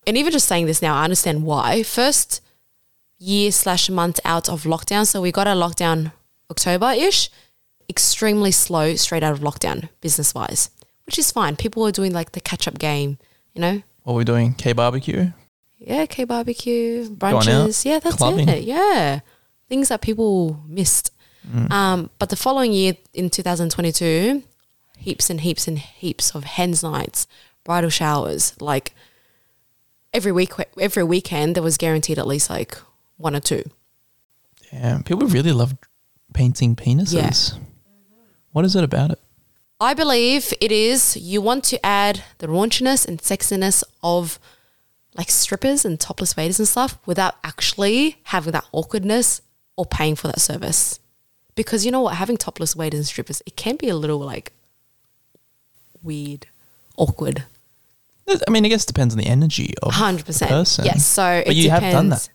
[0.07, 1.84] and even just saying this now, I understand why.
[1.84, 2.41] First
[3.20, 5.05] year slash month out of lockdown.
[5.05, 6.14] So we got our lockdown
[6.49, 7.30] October ish.
[7.89, 10.70] Extremely slow straight out of lockdown, business wise,
[11.05, 11.55] which is fine.
[11.55, 13.18] People were doing like the catch up game,
[13.53, 13.82] you know?
[14.03, 14.53] What we're doing?
[14.53, 15.32] K barbecue?
[15.80, 17.86] Yeah, K barbecue, brunches.
[17.86, 18.47] Yeah, that's clubbing.
[18.47, 18.64] it.
[18.64, 19.22] Yeah.
[19.68, 21.12] Things that people missed.
[21.47, 21.72] Mm.
[21.72, 24.43] Um, but the following year in 2022,
[24.97, 27.28] heaps and heaps and heaps of hens nights,
[27.70, 28.59] bridal showers.
[28.59, 28.95] Like
[30.11, 32.76] every week, every weekend, there was guaranteed at least like
[33.17, 33.63] one or two.
[34.74, 35.03] Yeah.
[35.05, 35.76] People really love
[36.34, 37.13] painting penises.
[37.13, 37.30] Yeah.
[37.30, 37.59] Mm-hmm.
[38.53, 39.20] What is it about it?
[39.80, 44.39] I believe it is you want to add the raunchiness and sexiness of
[45.13, 49.43] like strippers and topless waiters and stuff without actually having that awkwardness
[49.78, 50.99] or paying for that service.
[51.53, 54.53] Because you know what, having topless waiters and strippers, it can be a little like
[56.01, 56.47] weird,
[56.97, 57.45] awkward.
[58.47, 60.51] I mean, I guess it depends on the energy of Hundred the percent.
[60.51, 60.86] person.
[60.86, 61.05] Yes.
[61.05, 61.93] So But you have depends.
[61.95, 62.30] done that.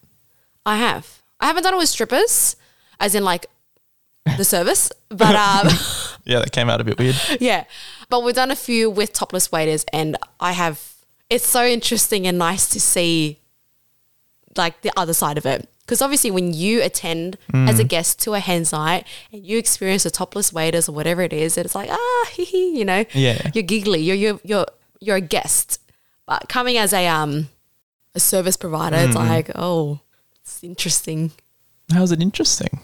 [0.67, 1.23] I have.
[1.41, 2.57] I haven't done it with strippers,
[3.01, 3.47] as in like
[4.39, 5.69] the service, but um,
[6.25, 7.17] Yeah, that came out a bit weird.
[7.41, 7.65] yeah.
[8.09, 10.93] But we've done a few with topless waiters, and I have.
[11.31, 13.41] It's so interesting and nice to see,
[14.57, 15.69] like the other side of it.
[15.81, 17.81] Because obviously, when you attend as Mm.
[17.81, 21.33] a guest to a hen's night and you experience the topless waiters or whatever it
[21.33, 23.51] is, it's like ah, hee hee, you know, Yeah.
[23.53, 24.67] you're giggly, you're you're you're
[25.01, 25.79] you're a guest.
[26.27, 27.49] But coming as a um
[28.15, 29.29] a service provider, it's Mm.
[29.29, 30.01] like oh,
[30.41, 31.33] it's interesting.
[31.93, 32.81] How's it interesting?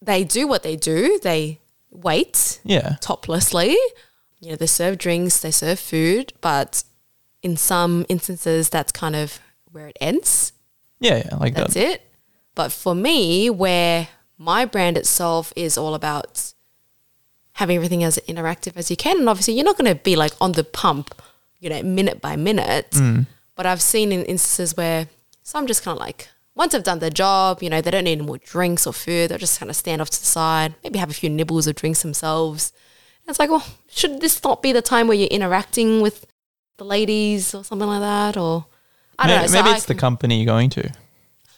[0.00, 1.18] They do what they do.
[1.22, 1.58] They
[1.90, 2.96] wait Yeah.
[3.00, 3.76] toplessly.
[4.40, 6.84] You know, they serve drinks, they serve food, but
[7.42, 9.40] in some instances, that's kind of
[9.72, 10.52] where it ends.
[11.00, 11.80] Yeah, yeah like That's that.
[11.94, 12.02] it.
[12.54, 16.52] But for me, where my brand itself is all about
[17.52, 20.32] having everything as interactive as you can, and obviously you're not going to be like
[20.40, 21.14] on the pump,
[21.60, 22.90] you know, minute by minute.
[22.92, 23.26] Mm.
[23.54, 25.08] But I've seen in instances where
[25.42, 28.18] some just kind of like once they've done their job, you know, they don't need
[28.18, 29.30] any more drinks or food.
[29.30, 31.76] They'll just kind of stand off to the side, maybe have a few nibbles of
[31.76, 32.72] drinks themselves.
[33.22, 36.26] And it's like, well, should this not be the time where you're interacting with
[36.76, 38.36] the ladies or something like that?
[38.36, 38.66] Or
[39.18, 39.46] I don't May- know.
[39.46, 40.90] So Maybe I it's the company you're going to.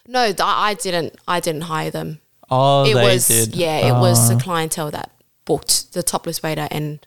[0.06, 1.16] no, I didn't.
[1.26, 2.20] I didn't hire them.
[2.50, 3.54] Oh, it they was did.
[3.54, 4.38] yeah, it was the oh.
[4.38, 5.12] clientele that
[5.44, 7.06] booked the topless waiter and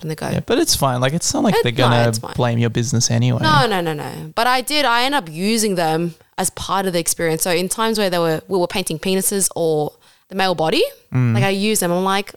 [0.00, 0.28] the go.
[0.28, 1.00] Yeah, but it's fine.
[1.00, 2.34] Like it's not like It- they're gonna fine.
[2.34, 3.40] blame your business anyway.
[3.42, 4.32] No, no, no, no.
[4.34, 4.84] But I did.
[4.84, 7.42] I end up using them as part of the experience.
[7.42, 9.92] So in times where they were we were painting penises or
[10.28, 10.82] the male body,
[11.12, 11.34] Mm.
[11.34, 11.92] like I use them.
[11.92, 12.34] I'm like,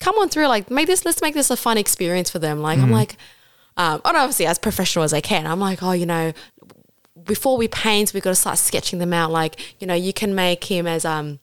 [0.00, 0.46] come on through.
[0.48, 1.04] Like make this.
[1.04, 2.58] Let's make this a fun experience for them.
[2.58, 2.62] Mm.
[2.62, 3.16] Like I'm like,
[3.76, 5.46] um, and obviously as professional as I can.
[5.46, 6.32] I'm like, oh, you know,
[7.24, 9.30] before we paint, we've got to start sketching them out.
[9.30, 11.38] Like, you know, you can make him as um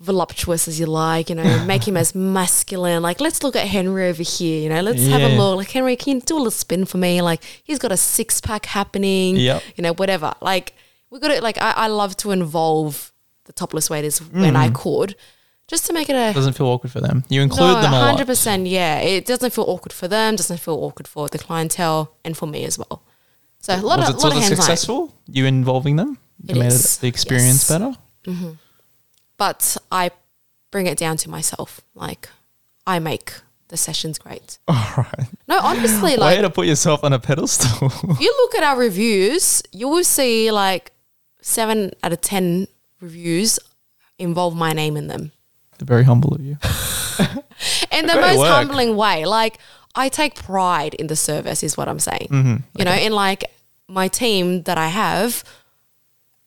[0.00, 3.02] voluptuous as you like, you know, make him as masculine.
[3.02, 5.38] Like, let's look at Henry over here, you know, let's have a Yeah.
[5.38, 5.56] look.
[5.56, 7.20] Like, Henry, can you do a little spin for me?
[7.22, 9.62] Like, he's got a six pack happening, Yep.
[9.76, 10.34] you know, whatever.
[10.40, 10.74] Like,
[11.10, 11.42] we got it.
[11.42, 13.12] like, I, I love to involve
[13.44, 14.74] the topless waiters when I mm.
[14.74, 15.16] could,
[15.66, 16.32] just to make it a.
[16.32, 17.24] doesn't feel awkward for them.
[17.28, 18.66] You include no, them hundred percent.
[18.66, 20.36] Yeah, it doesn't feel awkward for them.
[20.36, 23.02] Doesn't feel awkward for the clientele and for me as well.
[23.60, 24.56] So a lot Was of it lot sort of of hands on.
[24.56, 25.14] successful?
[25.26, 26.18] You involving them?
[26.46, 27.78] It made it the experience yes.
[27.78, 27.92] better.
[28.26, 28.50] Mm-hmm.
[29.38, 30.10] But I
[30.70, 31.80] bring it down to myself.
[31.94, 32.28] Like
[32.86, 33.32] I make
[33.68, 34.58] the sessions great.
[34.68, 35.28] All right.
[35.46, 37.86] No, honestly, Way like to put yourself on a pedestal.
[38.10, 40.92] if you look at our reviews, you will see like
[41.40, 42.68] seven out of ten
[43.00, 43.58] reviews
[44.18, 45.32] involve my name in them.
[45.80, 46.58] Very humble of you.
[47.92, 48.48] In the most work.
[48.48, 49.24] humbling way.
[49.24, 49.58] Like
[49.94, 52.28] I take pride in the service, is what I'm saying.
[52.30, 52.56] Mm-hmm.
[52.76, 53.44] You know, in like
[53.88, 55.42] my team that I have,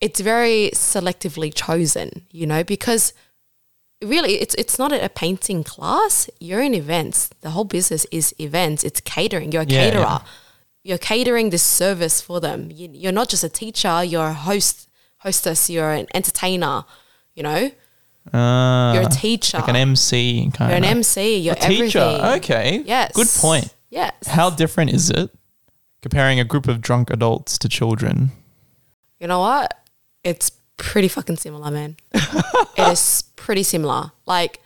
[0.02, 2.26] it's very selectively chosen.
[2.32, 3.14] You know, because
[4.04, 6.30] really it's it's not a painting class.
[6.40, 7.30] You're in events.
[7.42, 8.84] The whole business is events.
[8.84, 9.52] It's catering.
[9.52, 10.02] You're a Yeah, caterer.
[10.02, 10.20] yeah.
[10.84, 12.72] You're catering this service for them.
[12.72, 14.04] You, you're not just a teacher.
[14.04, 15.70] You're a host, hostess.
[15.70, 16.86] You're an entertainer.
[17.36, 17.72] You know,
[18.34, 19.60] Uh, you're a teacher.
[19.60, 21.38] like an MC kind You're an MC.
[21.38, 22.00] You're A teacher.
[22.00, 22.26] everything.
[22.40, 22.84] Okay.
[22.86, 23.12] Yes.
[23.14, 23.74] Good point.
[23.92, 24.14] Yes.
[24.28, 25.30] How different is it
[26.02, 28.32] comparing a group of drunk adults to children?
[29.20, 29.74] You know what?
[30.24, 31.98] It's pretty fucking similar, man.
[32.14, 34.12] it is pretty similar.
[34.26, 34.60] Like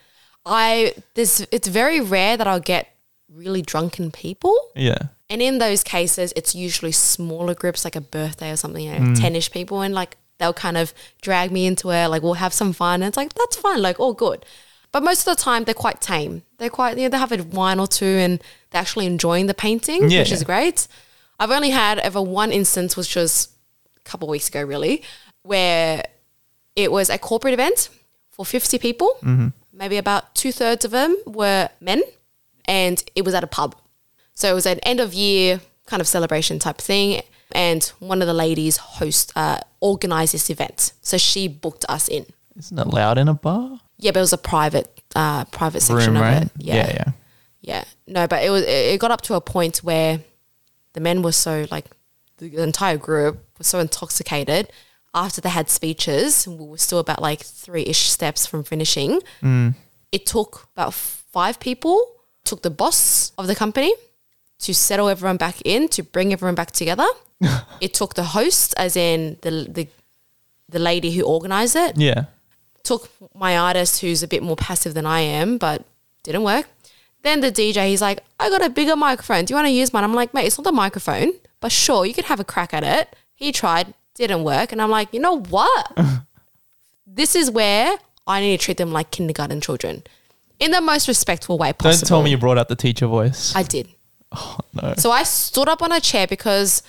[0.45, 2.87] I this it's very rare that I'll get
[3.29, 4.55] really drunken people.
[4.75, 4.97] Yeah.
[5.29, 8.99] And in those cases, it's usually smaller groups, like a birthday or something, you know,
[8.99, 9.19] mm.
[9.19, 9.81] 10 ish people.
[9.81, 12.07] And like they'll kind of drag me into it.
[12.07, 13.01] Like we'll have some fun.
[13.01, 14.45] And it's like, that's fine, like all good.
[14.91, 16.43] But most of the time, they're quite tame.
[16.57, 19.53] They're quite, you know, they have a wine or two and they're actually enjoying the
[19.53, 20.19] painting, Yeah.
[20.19, 20.87] which is great.
[21.39, 23.49] I've only had ever one instance, which was
[23.97, 25.03] a couple of weeks ago, really,
[25.45, 26.03] where
[26.75, 27.89] it was a corporate event
[28.29, 29.17] for 50 people.
[29.71, 32.01] Maybe about two thirds of them were men,
[32.65, 33.75] and it was at a pub.
[34.33, 37.21] So it was an end of year kind of celebration type thing.
[37.51, 42.25] And one of the ladies host uh, organized this event, so she booked us in.
[42.57, 43.79] Isn't it loud in a bar?
[43.97, 46.43] Yeah, but it was a private uh, private section Room, of right?
[46.43, 46.51] it.
[46.57, 46.75] yeah.
[46.75, 47.11] yeah.
[47.61, 47.83] Yeah.
[48.07, 50.19] No, but it was it got up to a point where
[50.93, 51.85] the men were so like
[52.37, 54.71] the entire group was so intoxicated
[55.15, 59.21] after they had speeches we were still about like three-ish steps from finishing.
[59.41, 59.73] Mm.
[60.11, 61.97] It took about five people,
[62.43, 63.93] took the boss of the company
[64.59, 67.07] to settle everyone back in, to bring everyone back together.
[67.81, 69.87] it took the host, as in the the
[70.69, 72.25] the lady who organized it, Yeah.
[72.83, 75.85] took my artist who's a bit more passive than I am, but
[76.23, 76.67] didn't work.
[77.21, 79.45] Then the DJ, he's like, I got a bigger microphone.
[79.45, 80.03] Do you want to use mine?
[80.03, 82.83] I'm like, mate, it's not the microphone, but sure, you could have a crack at
[82.83, 83.15] it.
[83.35, 84.71] He tried, didn't work.
[84.71, 85.97] And I'm like, you know what?
[87.07, 90.03] this is where I need to treat them like kindergarten children
[90.59, 91.91] in the most respectful way possible.
[91.91, 93.55] Don't tell me you brought out the teacher voice.
[93.55, 93.89] I did.
[94.37, 94.95] Oh, no.
[94.97, 96.83] So I stood up on a chair because,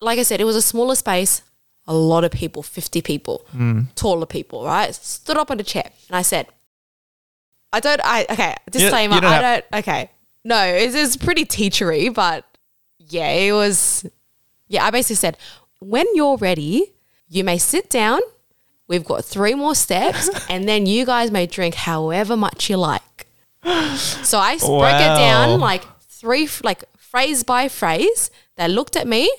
[0.00, 1.42] like I said, it was a smaller space,
[1.88, 3.80] a lot of people, 50 people, hmm.
[3.96, 4.94] taller people, right?
[4.94, 6.46] Stood up on a chair and I said,
[7.72, 10.10] I don't, I, okay, disclaimer, you don't I have- don't, okay.
[10.44, 12.44] No, it's, it's pretty teachery, but
[12.98, 14.06] yeah, it was,
[14.68, 15.38] yeah, I basically said,
[15.82, 16.92] when you're ready,
[17.28, 18.20] you may sit down.
[18.88, 23.26] We've got three more steps, and then you guys may drink however much you like.
[23.64, 28.30] So I s- broke it down like three, like phrase by phrase.
[28.56, 29.30] They looked at me,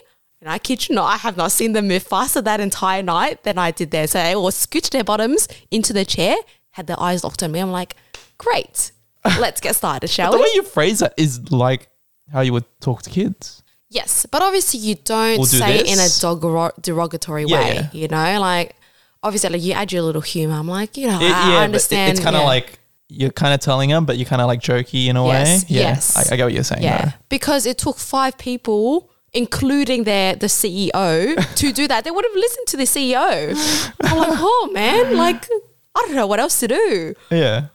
[0.41, 3.43] and I kid you not, I have not seen them move faster that entire night
[3.43, 4.07] than I did there.
[4.07, 6.35] So they all scooched their bottoms into the chair,
[6.71, 7.59] had their eyes locked on me.
[7.59, 7.95] I'm like,
[8.37, 8.91] great,
[9.39, 10.43] let's get started, shall the we?
[10.43, 11.89] way you phrase that is like
[12.31, 13.62] how you would talk to kids.
[13.93, 17.73] Yes, but obviously you don't We'll do say it in a dogro- derogatory Yeah, way.
[17.75, 17.89] yeah.
[17.93, 18.75] You know, like
[19.21, 20.55] obviously, like you add your little humor.
[20.55, 22.11] I'm like, you know, It- I, yeah, I understand.
[22.13, 22.79] It's kind of like
[23.09, 25.65] you're kind of telling them, but you're kind of like jokey in a Yes, way.
[25.75, 26.17] Yeah, yes.
[26.17, 26.81] I, I get what you're saying.
[26.83, 27.11] yeah, though.
[27.29, 32.03] because it took five people, including their the CEO, to do that.
[32.03, 33.91] They would have listened to the CEO.
[34.03, 35.47] I'm like, oh man, like
[35.95, 37.13] I don't know what else to do.
[37.29, 37.65] Yeah.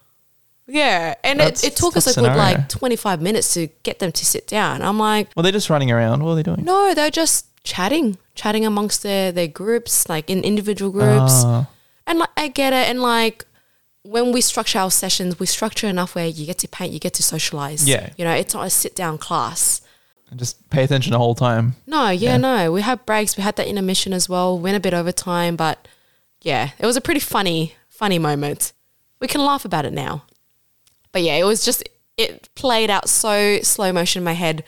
[0.71, 3.99] Yeah, and That's it, it took us a tough good like 25 minutes to get
[4.01, 4.83] them to sit down.
[4.83, 6.23] I'm like, Well, they're just running around.
[6.23, 6.63] What are they doing?
[6.65, 11.33] no, they're just chatting, chatting amongst their their groups, like in individual groups.
[11.45, 11.69] Ah.
[12.07, 12.89] And like I get it.
[12.89, 13.47] And like
[14.03, 17.15] when we structure our sessions, we structure enough where you get to paint, you get
[17.15, 17.89] to socialize.
[17.89, 18.11] Yeah.
[18.19, 19.81] You know, it's not a sit down class.
[20.31, 21.77] And just pay attention the whole time.
[21.87, 22.37] No, yeah, Yeah.
[22.37, 22.73] no.
[22.73, 23.39] We had breaks.
[23.39, 24.59] We had that intermission as well.
[24.59, 25.89] Went a bit over time, but
[26.43, 28.73] yeah, it was a pretty funny, funny moment.
[29.21, 30.25] We can laugh about it now.
[31.19, 31.83] But yeah, it was just
[32.17, 34.63] it played out so slow motion in my head.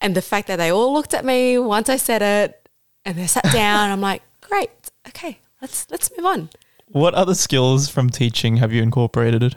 [0.00, 2.70] And the fact that they all looked at me once I said it
[3.04, 4.70] and they sat down, I'm like, great,
[5.08, 6.48] okay, let's let's move on.
[6.86, 9.56] What other skills from teaching have you incorporated?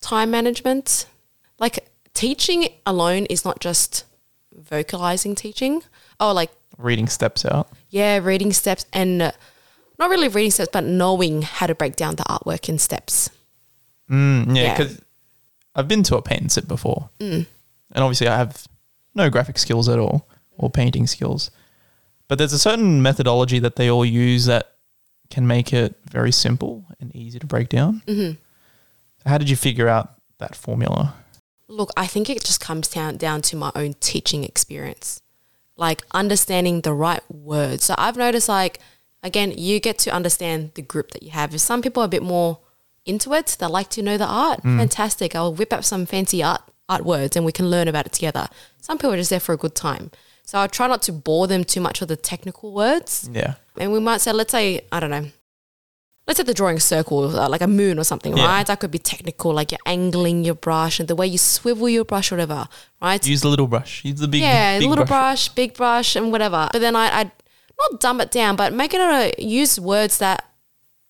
[0.00, 1.06] time management.
[1.60, 4.04] Like teaching alone is not just
[4.52, 5.84] vocalizing teaching.
[6.18, 7.68] Oh, like Reading steps out.
[7.90, 9.30] yeah, reading steps and uh,
[10.00, 13.30] not really reading steps, but knowing how to break down the artwork in steps.
[14.10, 14.88] Mm, yeah, Yeah.
[15.74, 17.46] I've been to a paint and sip before, mm.
[17.92, 18.66] and obviously I have
[19.14, 21.50] no graphic skills at all or painting skills,
[22.28, 24.74] but there's a certain methodology that they all use that
[25.30, 28.02] can make it very simple and easy to break down.
[28.06, 28.34] Mm-hmm.
[29.28, 31.14] How did you figure out that formula?
[31.66, 35.22] Look, I think it just comes down down to my own teaching experience,
[35.76, 37.84] like understanding the right words.
[37.84, 38.80] So I've noticed, like
[39.22, 41.54] again, you get to understand the group that you have.
[41.54, 42.60] If some people are a bit more
[43.06, 45.34] into it, They like to know the art, fantastic.
[45.34, 48.46] I'll whip up some fancy art art words and we can learn about it together.
[48.80, 50.10] Some people are just there for a good time.
[50.44, 53.28] So I try not to bore them too much with the technical words.
[53.32, 53.54] Yeah.
[53.78, 55.26] And we might say, let's say, I don't know,
[56.26, 58.44] let's say the drawing circle, uh, like a moon or something, Yeah.
[58.46, 58.66] right?
[58.66, 62.04] That could be technical, like you're angling your brush and the way you swivel your
[62.04, 62.68] brush, or whatever,
[63.00, 63.26] right?
[63.26, 64.04] Use the little brush.
[64.04, 64.42] Use the big.
[64.42, 65.48] Brush Yeah, big little brush.
[65.50, 66.68] big brush, and whatever.
[66.72, 67.32] But then I, I'd
[67.78, 70.44] not dumb it down, but make it a, use words that,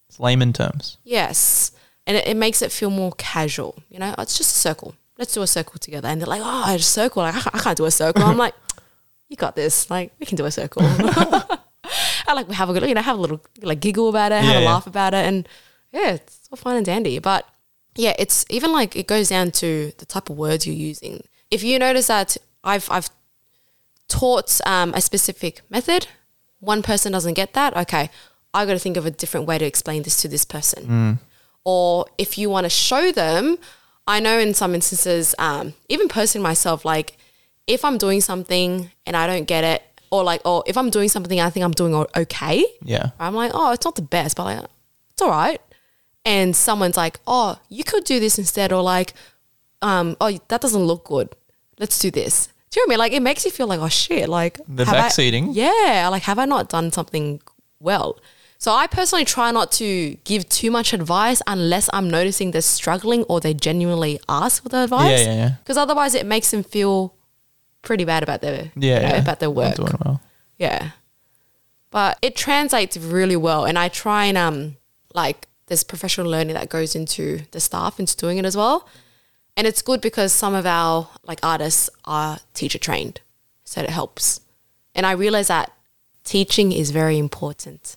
[0.08, 0.98] It's layman terms.
[1.02, 1.72] yes,
[2.06, 3.76] and it, it makes it feel more casual.
[3.88, 4.94] You know, it's just a circle.
[5.18, 6.08] Let's do a circle together.
[6.08, 7.22] And they're like, oh, a circle.
[7.22, 8.22] Like, I can't- I can't do a circle.
[8.24, 8.54] I'm like,
[9.28, 9.88] you got this.
[9.90, 10.82] Like, we can do a circle.
[12.26, 14.42] I like we have a good, you know, have a little like giggle about it,
[14.42, 14.68] have Yeah, a yeah.
[14.72, 15.46] laugh about it, and
[15.92, 17.18] yeah, it's all fine and dandy.
[17.18, 17.46] But
[17.96, 21.22] yeah, it's even like it goes down to the type of words you're using.
[21.50, 23.10] If you notice that I've I've
[24.08, 26.06] taught um, a specific method,
[26.60, 27.76] one person doesn't get that.
[27.76, 28.10] Okay,
[28.54, 31.18] I got to think of a different way to explain this to this person.
[31.64, 33.56] Or if you want to show them,
[34.06, 37.16] I know in some instances, um, even personally myself, like
[37.66, 41.08] if I'm doing something and I don't get it, or like, or if I'm doing
[41.08, 43.10] something I think I'm doing okay, Yeah.
[43.18, 44.64] I'm like, oh, it's not the best, but like,
[45.10, 45.60] it's all right.
[46.26, 49.14] And someone's like, oh, you could do this instead, or like,
[49.82, 51.34] um, oh, that doesn't look good.
[51.78, 52.48] Let's do this.
[52.70, 52.98] Do you know what I mean?
[52.98, 55.50] Like, it makes you feel like, oh shit, like The I- backseating.
[55.54, 57.40] yeah, like have I not done something
[57.80, 58.18] well?
[58.58, 63.22] So I personally try not to give too much advice unless I'm noticing they're struggling
[63.24, 65.20] or they genuinely ask for the advice.
[65.20, 65.50] Yeah, yeah, yeah.
[65.62, 67.14] Because otherwise, it makes them feel
[67.82, 68.94] pretty bad about their Yeah.
[68.96, 69.20] you know, yeah.
[69.20, 69.76] about their work.
[69.76, 70.20] doing well.
[70.58, 70.90] Yeah.
[71.90, 73.66] But it translates really well.
[73.66, 74.76] And I try and, um,
[75.14, 78.88] like, there's professional learning that goes into the staff into doing it as well.
[79.56, 83.20] And it's good because some of our, like, artists are teacher trained.
[83.64, 84.40] So it helps.
[84.94, 85.70] And I realize that
[86.24, 87.96] teaching is very important.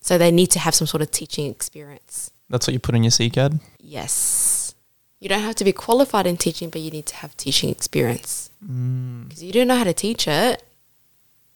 [0.00, 2.30] So they need to have some sort of teaching experience.
[2.48, 3.60] That's what you put in your CCAD.
[3.78, 4.74] Yes.
[5.20, 8.50] You don't have to be qualified in teaching, but you need to have teaching experience.
[8.66, 9.28] Mm.
[9.28, 10.62] Because you don't know how to teach it,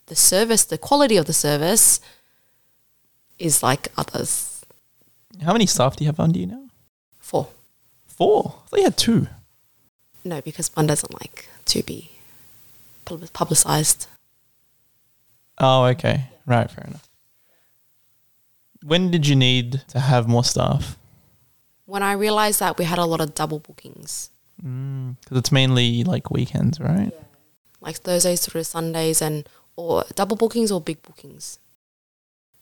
[0.06, 2.00] the service, the quality of the service
[3.38, 4.64] is like others.
[5.42, 6.68] How many staff do you have under you now?
[7.18, 7.48] Four.
[8.06, 8.54] Four.
[8.64, 9.26] I thought you had two.
[10.22, 12.10] No, because one doesn't like to be
[13.32, 14.06] publicized.
[15.58, 16.26] Oh, okay.
[16.46, 17.08] Right, fair enough.
[18.86, 20.98] When did you need to have more staff?
[21.86, 26.30] When I realized that we had a lot of double bookings, Because it's mainly like
[26.30, 27.12] weekends, right?
[27.80, 31.58] like Thursdays through Sundays, and or double bookings or big bookings.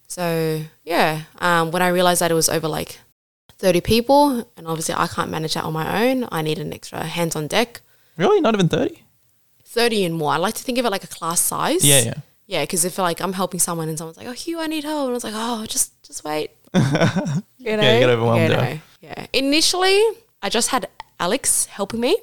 [0.08, 2.98] So yeah, um, when I realized that it was over like
[3.58, 7.04] thirty people, and obviously I can't manage that on my own, I need an extra
[7.04, 7.80] hands on deck.
[8.16, 8.40] Really?
[8.40, 9.02] Not even 30?
[9.64, 10.32] Thirty and more.
[10.32, 11.82] I like to think of it like a class size.
[11.84, 12.14] Yeah, yeah.
[12.46, 15.02] Yeah, because if like I'm helping someone and someone's like, "Oh, Hieu, I need help,"
[15.04, 17.82] and I was like, "Oh, just just wait." you know?
[17.92, 18.74] you get overwhelmed, Yeah, yeah.
[18.74, 19.26] no, yeah.
[19.32, 20.00] Initially,
[20.42, 20.88] I just had
[21.20, 22.16] Alex helping me.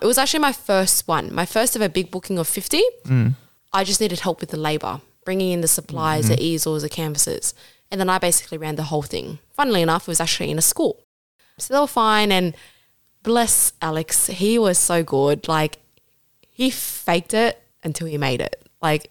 [0.00, 2.82] It was actually my first one, my first ever big booking of fifty.
[3.04, 3.34] Mm.
[3.72, 6.34] I just needed help with the labor, bringing in the supplies, Mm-hmm.
[6.36, 7.54] the easels, the canvases,
[7.90, 9.38] and then I basically ran the whole thing.
[9.52, 11.02] Funnily enough, it was actually in a school,
[11.58, 12.30] so they were fine.
[12.32, 12.54] And
[13.22, 15.48] bless Alex, he was so good.
[15.48, 15.78] Like
[16.50, 18.62] he faked it until he made it.
[18.80, 19.10] Like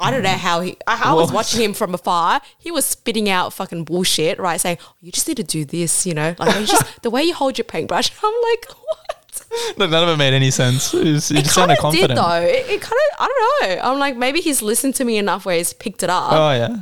[0.00, 0.76] I don't know how he.
[0.86, 2.40] I, I was watching him from afar.
[2.58, 4.60] He was spitting out fucking bullshit, right?
[4.60, 7.34] Saying oh, you just need to do this, you know, like just the way you
[7.34, 8.10] hold your paintbrush.
[8.22, 9.78] I'm like, what?
[9.78, 10.92] None of it made any sense.
[10.94, 12.10] It, was, it It sounded confident.
[12.10, 12.40] did though.
[12.42, 13.16] It, it kind of.
[13.20, 13.26] I
[13.60, 13.82] don't know.
[13.82, 16.32] I'm like, maybe he's listened to me enough where he's picked it up.
[16.32, 16.76] Oh, yeah.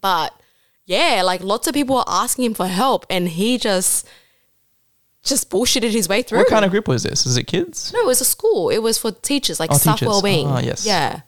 [0.00, 0.32] But
[0.86, 4.06] yeah, like lots of people were asking him for help, and he just
[5.22, 6.38] just bullshitted his way through.
[6.38, 7.26] What kind of group was this?
[7.26, 7.92] Is it kids?
[7.92, 8.70] No, it was a school.
[8.70, 10.08] It was for teachers, like Oh, staff teachers.
[10.08, 10.46] well-being.
[10.48, 10.86] Ah, yes.
[10.86, 11.20] Yeah.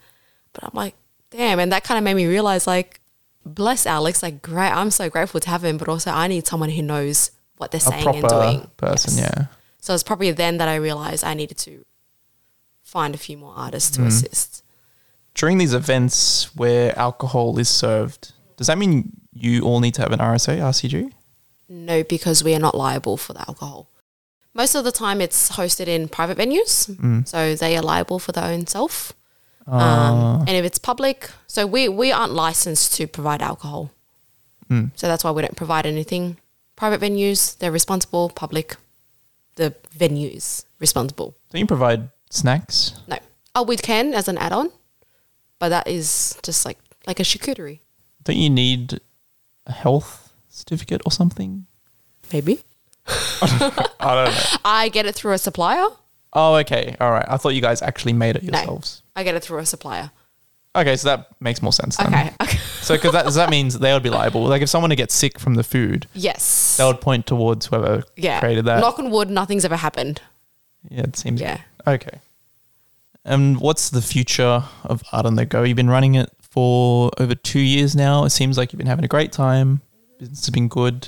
[0.53, 0.95] But I'm like,
[1.35, 2.99] damn, and that kind of made me realize, like,
[3.45, 4.21] bless Alex.
[4.23, 4.69] Like, great.
[4.71, 7.79] I'm so grateful to have him, but also I need someone who knows what they're
[7.81, 8.69] saying and doing.
[8.77, 9.31] person, Yes.
[9.35, 9.45] yeah.
[9.81, 11.85] So it's probably then that I realized I needed to
[12.83, 14.07] find a few more artists to Mm.
[14.07, 14.63] assist.
[15.35, 20.11] During these events where alcohol is served, does that mean you all need to have
[20.11, 21.11] an RSA, RCG?
[21.67, 23.87] No, because we are not liable for the alcohol.
[24.53, 27.27] Most of the time, it's hosted in private venues, Mm.
[27.27, 29.13] so they are liable for their own self.
[29.67, 33.91] Uh, Um, and if it's public, so we, we aren't licensed to provide alcohol.
[34.69, 34.91] Mm.
[34.95, 36.37] So that's why we don't provide anything.
[36.75, 38.29] Private venues, they're responsible.
[38.29, 38.75] Public,
[39.55, 41.35] the venues responsible.
[41.51, 42.93] don't you provide snacks?
[43.07, 43.17] No.
[43.55, 44.71] Oh, we can as an add-on,
[45.59, 47.79] but that is just like like a charcuterie.
[48.23, 48.99] Don't you need
[49.67, 51.67] a health certificate or something?
[52.31, 52.59] Maybe.
[53.07, 54.57] I don't know.
[54.65, 55.85] I get it through a supplier.
[56.33, 56.95] Oh, okay.
[56.99, 57.25] All right.
[57.27, 59.02] I thought you guys actually made it yourselves.
[59.15, 60.11] I get it through a supplier.
[60.75, 62.07] Okay, so that makes more sense then.
[62.07, 62.33] Okay.
[62.41, 62.57] Okay.
[62.81, 64.43] So because that, that means they would be liable.
[64.45, 66.77] Like if someone to get sick from the food, Yes.
[66.77, 68.39] that would point towards whoever yeah.
[68.39, 68.79] created that.
[68.79, 70.21] Knock on wood, nothing's ever happened.
[70.89, 71.59] yeah, it seems Yeah.
[71.85, 72.19] Okay.
[73.25, 75.63] And what's the future of Art on the Gogh?
[75.63, 78.25] You've been running it for over two years now.
[78.25, 79.81] It seems like you've been having a great time.
[80.19, 81.07] Business has been good.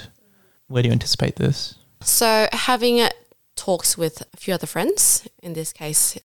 [0.68, 1.76] Where do you anticipate this?
[2.02, 3.06] So having
[3.56, 6.18] talks with a few other friends, in this case,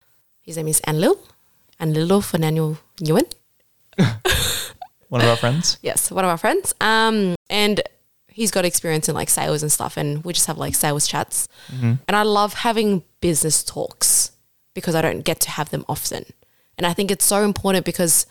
[0.42, 1.18] his name is Anlil,
[1.80, 3.32] Anlilo Fernando Nguyen.
[5.10, 5.78] One of our friends.
[5.82, 6.76] Yes, one of our friends.
[6.80, 7.82] Um, and
[8.28, 11.48] he's got experience in like sales and stuff, and we just have like sales chats.
[11.82, 14.32] And I love having business talks
[14.76, 16.26] because I don't get to have them often.
[16.78, 18.28] And I think it's so important because,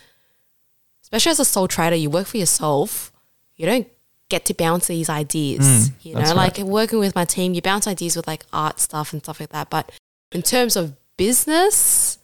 [1.03, 3.13] especially as a sole trader, you work for yourself.
[3.57, 3.89] You don't
[4.29, 5.91] get to bounce these ideas.
[6.03, 9.21] you know, like working with my team, you bounce ideas with like art stuff and
[9.21, 9.69] stuff like that.
[9.69, 9.91] But
[10.31, 12.18] in terms of business,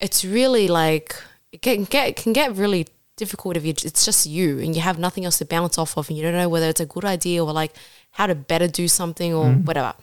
[0.00, 1.14] it's really like
[1.52, 2.86] it can get it can get really
[3.16, 6.08] difficult if you it's just you and you have nothing else to bounce off of
[6.08, 7.72] and you don't know whether it's a good idea or like
[8.10, 9.94] how to better do something or whatever.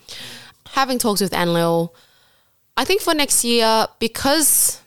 [0.69, 1.93] Having talks with Anlil,
[2.77, 4.81] I think for next year because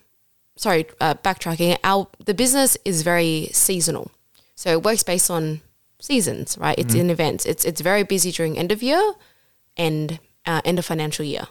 [0.57, 4.11] sorry, uh, backtracking, our the business is very seasonal,
[4.55, 5.61] so it works based on
[6.01, 6.79] seasons, right?
[6.79, 7.47] It's in events.
[7.47, 9.13] It's it's very busy during end of year
[9.77, 11.47] and uh, end of financial year.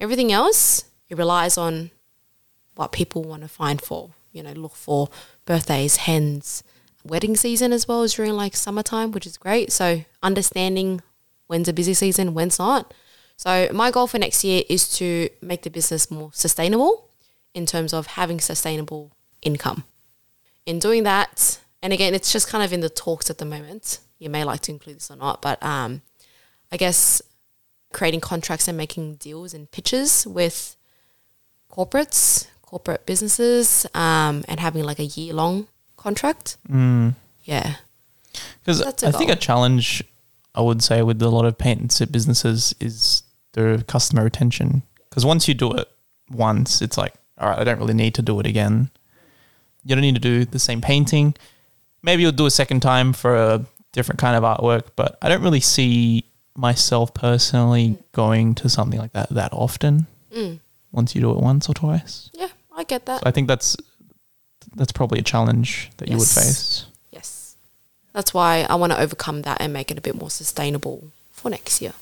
[0.00, 1.90] Everything else it relies on
[2.78, 4.10] what people want to find for.
[4.30, 5.08] You know, look for
[5.46, 6.62] birthdays, hens,
[7.04, 9.72] wedding season as well as during like summertime, which is great.
[9.72, 11.02] So understanding
[11.48, 12.94] when's a busy season, when's not.
[13.36, 17.08] So my goal for next year is to make the business more sustainable
[17.52, 19.84] in terms of having sustainable income.
[20.64, 24.00] In doing that, and again, it's just kind of in the talks at the moment.
[24.18, 26.02] You may like to include this or not, but um,
[26.70, 27.22] I guess
[27.92, 30.76] creating contracts and making deals and pitches with
[31.70, 35.66] corporates, corporate businesses, um, and having like a year long
[35.96, 36.58] contract.
[36.68, 37.14] Mm.
[37.44, 37.76] Yeah.
[38.60, 40.04] Because I I think a challenge
[40.54, 43.22] I would say with a lot of paint and sip businesses is
[43.52, 44.82] the customer retention.
[45.08, 45.88] Because once you do it
[46.30, 48.90] once, it's like, all right, I don't really need to do it again.
[49.84, 51.34] You don't need to do the same painting.
[52.02, 55.42] Maybe you'll do a second time for a different kind of artwork, but I don't
[55.42, 56.24] really see
[56.54, 60.06] myself personally going to something like that that often.
[60.36, 60.60] Mm.
[60.92, 63.20] Once you do it once or twice, Yeah, I get that.
[63.20, 63.76] so I think that's
[64.76, 66.86] that's probably a challenge that you would face.
[67.10, 67.56] Yes.
[68.12, 71.50] That's why I want to overcome that and make it a bit more sustainable for
[71.50, 71.92] next year.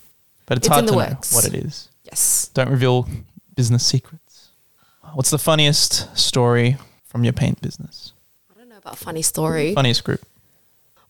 [0.46, 1.32] But it's, It's hard in the to works.
[1.32, 1.88] know what it is.
[2.04, 2.50] Yes.
[2.54, 3.08] Don't reveal
[3.54, 4.48] business secrets.
[5.14, 6.76] What's the funniest story
[7.06, 8.12] from your paint business?
[8.54, 9.74] I don't know about funny story.
[9.74, 10.20] Funniest group.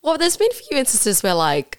[0.02, 1.78] Well, there's been a few instances where like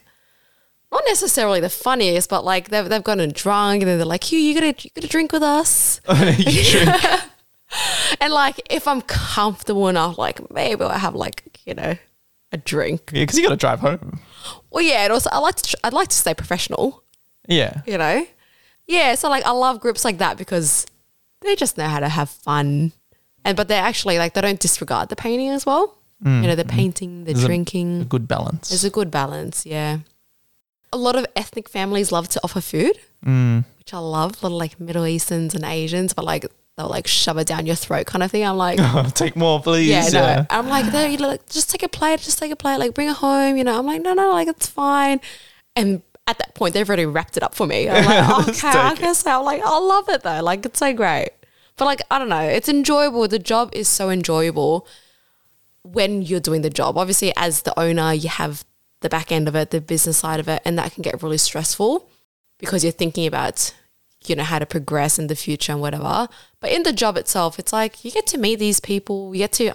[0.92, 4.38] not necessarily the funniest, but like they've, they've gotten drunk and then they're like, Hieu,
[4.40, 6.02] you gotta you gotta drink with us.
[6.10, 7.02] You drink.
[8.22, 11.96] And like if I'm comfortable enough, like maybe I'll have like, you know,
[12.52, 13.12] a drink.
[13.14, 14.20] Yeah, because you got to drive home.
[14.72, 17.04] Well yeah, and also I like to tr- I'd like to stay professional,
[17.48, 17.82] Yeah.
[17.86, 18.26] you know?
[18.88, 20.86] Yeah, so like I love groups like that because
[21.42, 22.94] they just know how to have fun.
[23.44, 25.94] And but they actually like they don't disregard the painting as well.
[26.26, 28.02] You know, the painting, the a- drinking.
[28.02, 28.70] A good balance.
[28.70, 30.00] There's a good balance, yeah.
[30.92, 33.66] A lot of ethnic families love to offer food, Mm.
[33.78, 34.42] which I love.
[34.42, 36.46] A lot of like Middle Easterns and Asians, but like
[36.78, 38.46] they'll like shove it down your throat kind of thing.
[38.46, 38.80] I'm like,
[39.16, 39.90] Take more, please.
[39.90, 40.46] yeah, no.
[40.50, 43.10] I'm like, "There, you like, just take a plate, just take a plate, like bring
[43.10, 43.58] it home.
[43.58, 45.20] You know, I'm like, no, no, like it's fine.
[45.76, 47.90] And at that point, they've already wrapped it up for me.
[47.90, 49.26] I'm like, okay, I guess.
[49.26, 50.42] I'm like, I love it though.
[50.44, 51.30] Like it's so great.
[51.78, 53.28] But like, I don't know, it's enjoyable.
[53.28, 54.88] The job is so enjoyable
[55.84, 56.98] when you're doing the job.
[56.98, 58.66] Obviously, as the owner, you have
[59.02, 61.38] the back end of it, the business side of it, and that can get really
[61.38, 62.10] stressful
[62.58, 63.74] because you're thinking about,
[64.26, 66.28] you know, how to progress in the future and whatever.
[66.60, 69.54] But in the job itself, it's like you get to meet these people, you get
[69.54, 69.74] to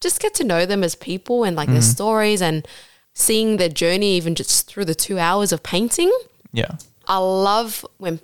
[0.00, 2.66] just get to know them as people and like their stories and
[3.14, 6.12] seeing their journey even just through the two hours of painting.
[6.52, 6.72] Yeah.
[7.06, 8.20] I love when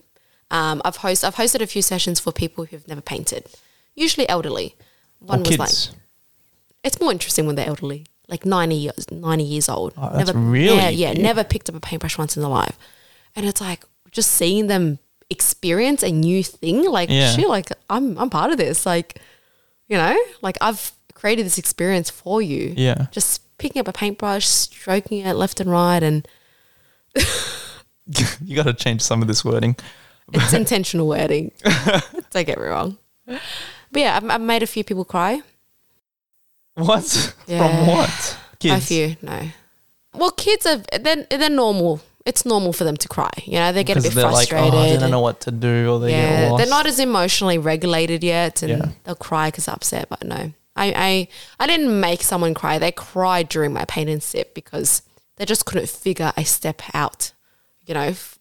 [0.51, 3.47] um, I've hosted I've hosted a few sessions for people who've never painted,
[3.95, 4.77] usually elderly.
[5.23, 5.97] Or One was like
[6.85, 9.95] it's more interesting when they're elderly, like 90 years, 90 years old.
[9.97, 11.23] Oh, that's never, really yeah, yeah, deep.
[11.23, 12.77] never picked up a paintbrush once in their life.
[13.37, 14.99] And it's like just seeing them
[15.33, 17.33] experience a new thing, like, Yeah.
[17.35, 18.87] shit, like I'm, I'm part of this.
[18.87, 19.21] Like,
[19.89, 22.75] you know, like I've created this experience for you.
[22.77, 23.07] yeah.
[23.11, 26.03] Just picking up a paintbrush, stroking it left and right.
[26.03, 26.27] And
[28.45, 29.77] you got to change some of this wording.
[30.33, 31.53] it's intentional wording.
[32.31, 32.99] Don't get me wrong.
[33.27, 33.41] But
[34.01, 35.43] yeah, I've, I've made a few people cry.
[36.75, 37.35] What?
[37.47, 37.59] Yeah.
[37.69, 38.39] From what?
[38.59, 38.85] Kids.
[38.85, 39.49] A few, no.
[40.15, 42.01] Well, kids are they're, they're normal.
[42.25, 43.31] It's normal for them to cry.
[43.45, 44.75] You know, they get a bit they're like, oh, frustrated.
[44.75, 46.61] oh, they don't know what to do, or they get yeah, lost.
[46.63, 48.89] they're not as emotionally regulated yet, and Yeah.
[49.05, 50.09] they'll cry because they're upset.
[50.09, 51.29] But no, I, I
[51.59, 52.79] I didn't make someone cry.
[52.79, 55.03] They cried during my paint and sip because
[55.37, 57.33] they just couldn't figure a step out,
[57.87, 58.39] you know, f-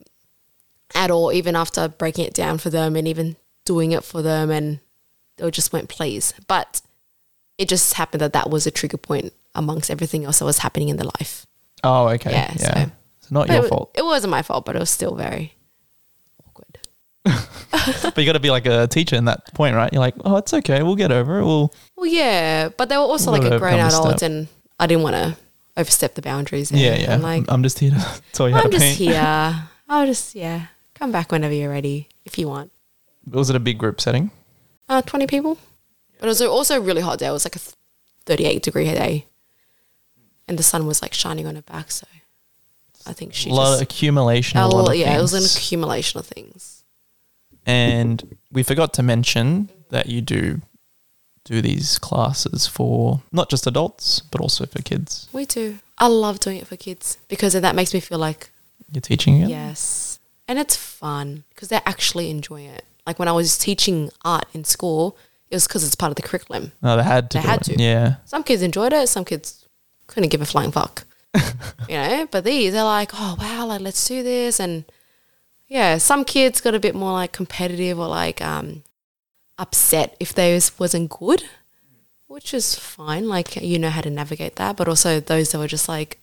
[0.93, 1.31] at all.
[1.31, 3.35] Even after breaking it down for them and even
[3.65, 4.79] doing it for them, and
[5.37, 6.33] they just went please.
[6.47, 6.81] But
[7.57, 10.89] it just happened that that was a trigger point amongst everything else that was happening
[10.89, 11.47] in their life.
[11.83, 12.31] Oh, okay.
[12.31, 12.85] Yeah, Yeah.
[12.85, 12.91] so-
[13.31, 13.91] not But your it, fault.
[13.95, 15.53] It wasn't my fault, but it was still very
[16.45, 16.77] awkward.
[18.03, 19.91] but you got to be like a teacher in that point, right?
[19.91, 20.83] You're like, oh, it's okay.
[20.83, 21.45] We'll get over it.
[21.45, 21.73] We'll.
[21.95, 24.47] Well, yeah, but they were also Well, like a grown adult, and
[24.79, 25.37] I didn't want to
[25.77, 26.71] overstep the boundaries.
[26.71, 27.13] Yeah, yeah.
[27.13, 28.97] I'm like, I'm just here to tell you how I'm to just paint.
[28.97, 29.69] here.
[29.89, 32.71] I'll just yeah, come back whenever you're ready if you want.
[33.29, 34.31] Was it a big group setting?
[34.89, 35.57] Uh, twenty people,
[36.19, 37.27] but it was also a really hot day.
[37.27, 37.59] It was like a
[38.25, 39.25] 38 degree day,
[40.47, 41.91] and the sun was like shining on her back.
[41.91, 42.07] So
[43.07, 44.59] I think she a lot just of accumulation.
[44.59, 45.57] a A lot of yeah, it was an things.
[45.57, 46.83] accumulation of things.
[47.65, 50.61] And we forgot to mention that you do
[51.43, 55.27] do these classes for not just adults, but also for kids.
[55.33, 55.79] We do.
[55.97, 58.51] I love doing it for kids because that makes me feel like
[58.91, 59.49] You're teaching it.
[59.49, 60.19] Yes.
[60.47, 62.83] And it's fun because they actually enjoy it.
[63.07, 65.17] Like when I was teaching art in school,
[65.49, 66.73] it was because it's part of the curriculum.
[66.81, 67.37] No, they had to.
[67.39, 67.77] They had it.
[67.77, 67.83] to.
[67.83, 68.15] Yeah.
[68.25, 69.65] Some kids enjoyed it, some kids
[70.07, 71.05] couldn't give a flying fuck.
[71.89, 74.59] you know, but these, they're like, oh, wow, like, let's do this.
[74.59, 74.85] And
[75.67, 78.83] yeah, some kids got a bit more like competitive or like um,
[79.57, 81.43] upset if theirs wasn't good,
[82.27, 83.27] which is fine.
[83.27, 84.75] Like, you know how to navigate that.
[84.75, 86.19] But also those that were just like,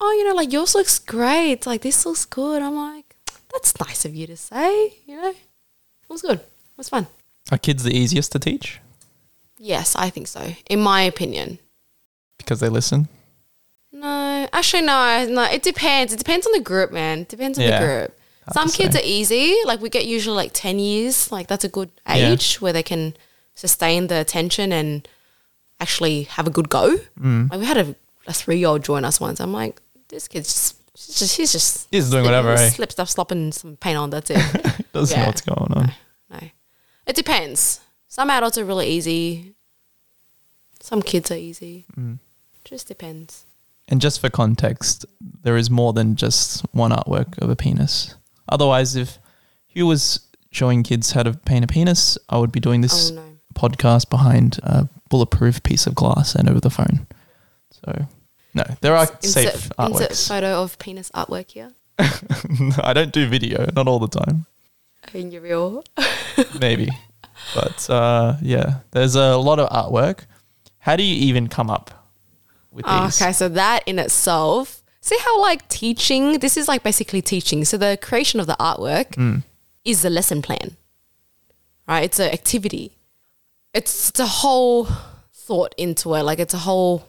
[0.00, 1.66] oh, you know, like yours looks great.
[1.66, 2.62] Like, this looks good.
[2.62, 3.16] I'm like,
[3.52, 5.30] that's nice of you to say, you know?
[5.30, 6.38] It was good.
[6.40, 7.06] It was fun.
[7.50, 8.80] Are kids the easiest to teach
[9.58, 10.52] Yes, I think so.
[10.68, 11.58] In my opinion.
[12.38, 13.08] because they listen?
[14.06, 15.42] No, actually, no, no.
[15.44, 16.12] It depends.
[16.12, 17.20] It depends on the group, man.
[17.20, 18.18] It depends on Yeah, the group.
[18.52, 19.56] Some kids are easy.
[19.64, 21.32] Like we get usually like ten years.
[21.32, 22.30] Like that's a good Yeah.
[22.32, 23.16] age where they can
[23.54, 25.08] sustain the attention and
[25.80, 26.96] actually have a good go.
[27.20, 27.50] Mm.
[27.50, 27.94] Like we had a,
[28.26, 29.40] a three year old join us once.
[29.40, 32.70] I'm like, this kid's just, she's just, he's just He's doing whatever, eh?
[32.70, 34.10] Slip stuff, slopping some paint on.
[34.10, 34.92] That's it.
[34.92, 35.22] Doesn't Yeah.
[35.22, 35.92] know what's going on.
[36.30, 36.38] no,
[37.06, 37.80] it depends.
[38.08, 39.54] Some adults are really easy.
[40.80, 41.84] Some kids are easy.
[41.98, 42.18] Mm.
[42.64, 43.44] Just depends.
[43.88, 45.06] And just for context,
[45.42, 48.14] there is more than just one artwork of a penis.
[48.48, 49.18] Otherwise, if
[49.74, 53.14] Hieu was showing kids how to paint a penis, I would be doing this Oh
[53.14, 53.22] no.
[53.54, 57.06] podcast behind a bulletproof piece of glass and over the phone.
[57.84, 58.06] So,
[58.54, 61.72] no, there are safe Insert, insert photo of penis artwork here.
[62.82, 64.46] I don't do video, not all the time.
[65.14, 65.84] In your real.
[66.60, 66.88] Maybe.
[67.54, 70.26] but uh, yeah, there's a lot of artwork.
[70.78, 71.95] How do you even come up
[72.76, 73.20] with Oh, these?
[73.20, 74.82] okay, so that in itself.
[75.00, 77.64] See how like teaching, this is like basically teaching.
[77.64, 79.42] So the creation of the artwork Mm.
[79.84, 80.76] is the lesson plan.
[81.88, 82.04] Right?
[82.04, 82.92] It's an activity.
[83.72, 84.88] It's, it's a whole
[85.32, 86.22] thought into it.
[86.24, 87.06] Like it's a whole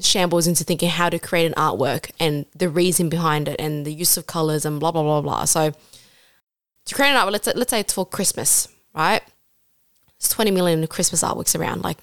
[0.00, 3.92] shambles into thinking how to create an artwork and the reason behind it and the
[3.94, 5.44] use of colors and blah blah blah blah.
[5.46, 5.72] So
[6.84, 9.22] to create an artwork, let's let's say it's for Christmas, right?
[10.20, 11.82] There's 20 million Christmas artworks around.
[11.82, 11.96] Like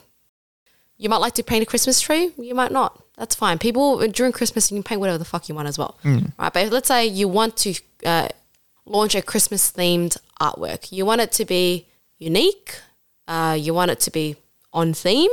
[1.04, 2.92] you might like to paint a Christmas tree, you might not.
[3.18, 3.60] That's fine.
[3.60, 6.00] People during Christmas you can paint whatever the fuck you want as well,
[6.40, 6.54] right?
[6.54, 7.76] But let's say you want to
[8.06, 8.30] uh,
[8.86, 10.92] launch a Christmas themed artwork.
[10.92, 11.88] You want it to be
[12.20, 12.80] unique.
[13.28, 14.38] Uh, you want it to be
[14.72, 15.30] on theme,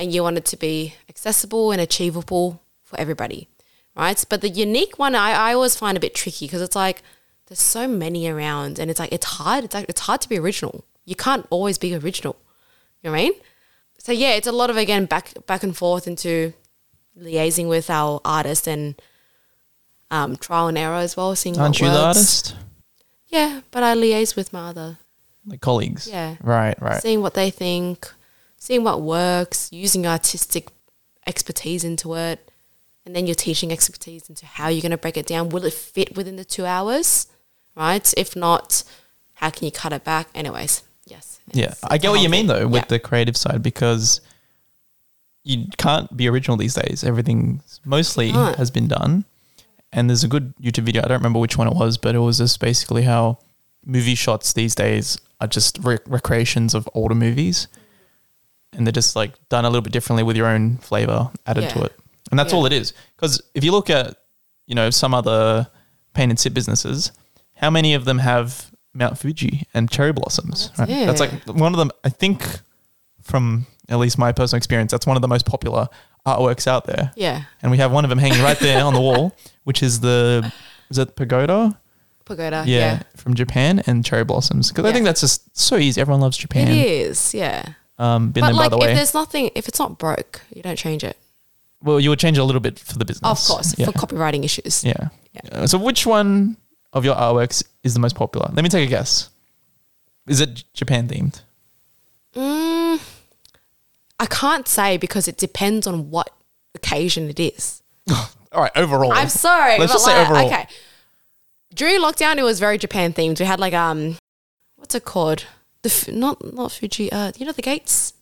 [0.00, 3.46] and you want it to be accessible and achievable for everybody,
[3.94, 4.24] right?
[4.28, 7.02] But the unique one, I, I always find a bit tricky because it's like
[7.46, 9.64] there's so many around, and it's like it's hard.
[9.64, 10.84] It's like it's hard to be original.
[11.04, 12.36] You can't always be original.
[13.02, 13.32] You know what I mean?
[14.04, 16.52] So yeah, it's a lot of again back back and forth into
[17.18, 19.00] liaising with our artist and
[20.10, 21.34] um, trial and error as well.
[21.34, 22.06] Seeing Aren't what you the works.
[22.18, 22.56] artist?
[23.28, 24.98] Yeah, but I liaise with my other
[25.46, 26.06] Like colleagues?
[26.06, 26.36] Yeah.
[26.42, 27.00] Right, right.
[27.00, 28.12] seeing what they think,
[28.58, 30.68] seeing what works, using artistic
[31.26, 32.50] expertise into it,
[33.06, 35.48] and then you're teaching expertise into how you're going to break it down.
[35.48, 37.26] Will it fit within the two hours?
[37.74, 38.12] Right?
[38.18, 38.84] If not,
[39.32, 40.28] how can you cut it back?
[40.34, 40.82] Anyways.
[41.52, 42.88] Yeah, I get what you mean though with Yeah.
[42.88, 44.20] the creative side because
[45.44, 47.04] you can't be original these days.
[47.04, 49.24] Everything mostly has been done.
[49.92, 51.02] And there's a good YouTube video.
[51.04, 53.38] I don't remember which one it was, but it was just basically how
[53.84, 57.68] movie shots these days are just re- recreations of older movies,
[58.72, 61.82] and they're just like done a little bit differently with your own flavor added to
[61.84, 61.92] it.
[62.30, 62.58] And that's Yeah.
[62.58, 62.92] all it is.
[63.14, 64.16] Because if you look at
[64.66, 65.68] you know some other
[66.14, 67.12] paint and sip businesses,
[67.56, 70.70] how many of them have Mount Fuji and cherry blossoms?
[70.76, 71.06] That's right?
[71.06, 71.90] That's like one of them.
[72.04, 72.42] I think
[73.22, 75.88] from at least my personal experience, that's one of the most popular
[76.26, 77.12] artworks out there.
[77.16, 77.42] Yeah.
[77.62, 80.52] And we have one of them hanging right there on the wall, which is the
[80.90, 81.78] is it pagoda?
[82.24, 82.64] Pagoda.
[82.66, 83.02] yeah, Yeah.
[83.16, 84.70] from Japan and cherry blossoms.
[84.70, 86.00] Because I think that's just so easy.
[86.00, 86.68] Everyone loves Japan.
[86.68, 87.34] It is.
[87.34, 87.74] Yeah.
[87.98, 88.94] Um, been but there like, by the if way.
[88.94, 91.16] there's nothing, if it's not broke, you don't change it.
[91.82, 93.28] Well, you would change it a little bit for the business.
[93.30, 93.86] Of course, Yeah.
[93.86, 94.82] for copywriting issues.
[94.84, 95.08] yeah.
[95.34, 95.40] Yeah.
[95.52, 96.56] Uh, So which one
[96.94, 98.48] of your artworks is the most popular?
[98.52, 99.28] Let me take a guess.
[100.26, 101.42] Is it Japan themed?
[102.34, 103.00] Mm,
[104.18, 106.30] I can't say because it depends on what
[106.74, 107.82] occasion it is.
[108.10, 109.12] All right, overall.
[109.12, 109.78] I'm sorry.
[109.78, 110.46] Let's but just say overall.
[110.46, 110.66] Okay.
[111.74, 113.40] During lockdown, it was very Japan themed.
[113.40, 114.16] We had like um,
[114.76, 115.44] what's it called?
[115.82, 117.10] The F- not not Fuji.
[117.12, 118.14] Uh, you know the gates.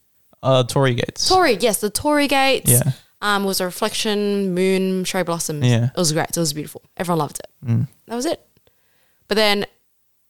[0.43, 1.29] Uh, Torii Gates.
[1.29, 2.71] Torii, yes, the Torii gates.
[2.71, 2.83] Yeah.
[3.21, 5.65] Um, it was a reflection, moon, cherry blossoms.
[5.65, 5.85] Yeah.
[5.85, 6.31] It was great.
[6.31, 6.83] It was beautiful.
[6.97, 7.47] Everyone loved it.
[7.65, 7.87] Mm.
[8.09, 8.45] That was it.
[9.29, 9.67] But then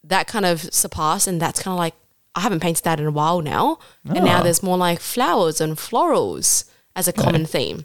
[0.04, 1.94] that kind of surpassed, and that's kind of like
[2.34, 4.42] I haven't painted that in a while now, and now Ah.
[4.42, 6.64] there's more like flowers and florals
[6.96, 7.84] as a common theme.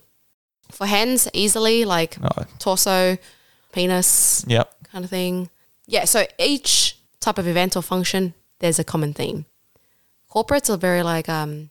[0.72, 3.18] For hands, easily like Oh, torso,
[3.72, 4.74] penis yep.
[4.92, 5.50] kind of thing.
[5.86, 9.46] Yeah, so each type of event or function, there's a common theme.
[10.32, 11.70] Corporates are very like um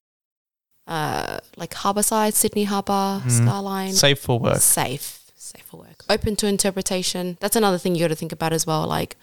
[0.87, 3.93] uh like Harborside, Sydney Harbour, Skyline.
[3.93, 4.61] Safe for work.
[4.61, 5.26] Safe.
[5.47, 6.05] Safe for work.
[6.09, 7.39] Open to interpretation.
[7.40, 8.85] That's another thing you gotta think about as well.
[8.86, 9.16] Like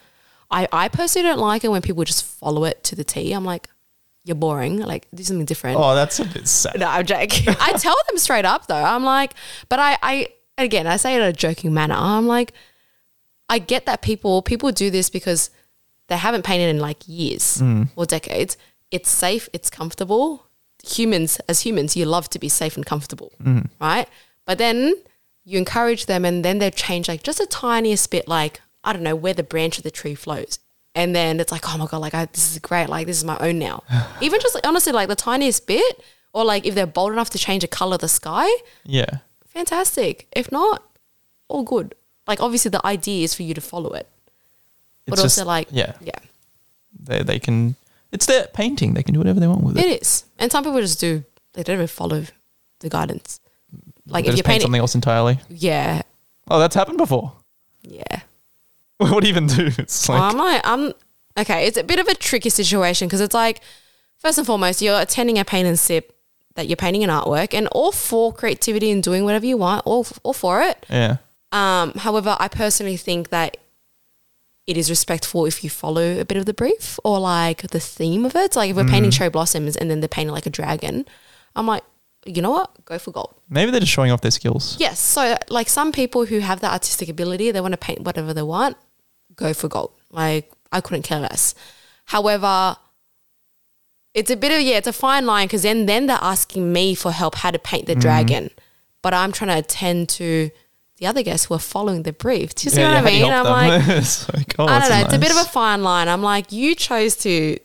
[0.49, 3.33] I, I personally don't like it when people just follow it to the T.
[3.33, 3.67] I'm like,
[4.23, 4.79] you're boring.
[4.79, 5.77] Like do something different.
[5.77, 6.79] Oh, that's a bit sad.
[6.79, 7.53] No, I'm joking.
[7.59, 8.75] I tell them straight up though.
[8.75, 9.33] I'm like,
[9.67, 10.27] but I, I
[10.57, 11.95] again, I say it in a joking manner.
[11.97, 12.53] I'm like,
[13.49, 15.49] I get that people people do this because
[16.07, 17.89] they haven't painted in like years mm.
[17.97, 18.57] or decades.
[18.91, 19.49] It's safe.
[19.51, 20.45] It's comfortable.
[20.85, 23.69] Humans, as humans, you love to be safe and comfortable, mm.
[23.81, 24.07] right?
[24.45, 24.95] But then
[25.45, 29.03] you encourage them, and then they change like just a tiniest bit, like I don't
[29.03, 30.59] know where the branch of the tree flows.
[30.95, 33.23] And then it's like, oh my god, like I, this is great, like this is
[33.23, 33.83] my own now.
[34.21, 36.01] Even just like, honestly, like the tiniest bit,
[36.33, 38.47] or like if they're bold enough to change the color of the sky,
[38.85, 39.09] Yeah.
[39.45, 40.27] fantastic.
[40.35, 40.83] If not,
[41.47, 41.95] all good.
[42.27, 44.07] Like obviously the idea is for you to follow it,
[45.05, 46.19] but It's also just- like yeah, yeah,
[46.99, 47.75] they they can.
[48.11, 48.93] It's their painting.
[48.93, 49.85] They can do whatever they want with it.
[49.85, 50.25] it is.
[50.37, 52.23] And some people just do they don't even follow
[52.79, 53.39] the guidance.
[54.07, 55.39] Like if you're paint something else entirely.
[55.49, 56.01] yeah,
[56.49, 57.31] Oh, that's happened before.
[57.81, 58.21] yeah.
[58.97, 59.69] what do you even do?
[59.77, 60.93] It's like I'm like, I'm
[61.37, 61.65] okay.
[61.67, 63.61] It's a bit of a tricky situation because it's like,
[64.17, 66.15] first and foremost, you're attending a paint and sip
[66.55, 70.05] that you're painting an artwork, and all for creativity and doing whatever you want, all
[70.23, 70.85] all for it.
[70.89, 71.17] yeah,
[71.51, 73.57] Um, however, I personally think that
[74.67, 78.23] it is respectful if you follow a bit of the brief or like the theme
[78.25, 78.55] of it.
[78.55, 81.05] Like if we're painting cherry blossoms and then they're painting like a dragon,
[81.55, 81.83] I'm like,
[82.25, 82.85] you know what?
[82.85, 83.35] Go for gold.
[83.49, 84.77] maybe they're just showing off their skills.
[84.79, 84.99] Yes.
[84.99, 88.43] So like some people who have that artistic ability, they want to paint whatever they
[88.43, 88.77] want,
[89.35, 89.93] go for gold.
[90.11, 91.55] Like I couldn't care less.
[92.05, 92.77] However,
[94.13, 96.95] it's a bit of yeah, it's a fine line because then then they're asking me
[96.95, 98.01] for help how to paint the mm-hmm.
[98.01, 98.49] dragon,
[99.01, 100.51] but I'm trying to attend to
[100.97, 102.53] the other guests who are following the brief.
[102.55, 103.33] Do you see Yeah, what yeah, I how do you mean?
[103.33, 103.45] I'm
[104.33, 105.05] like, oh, I don't know.
[105.05, 106.07] It's a bit of a fine line.
[106.07, 107.57] I'm like, you chose to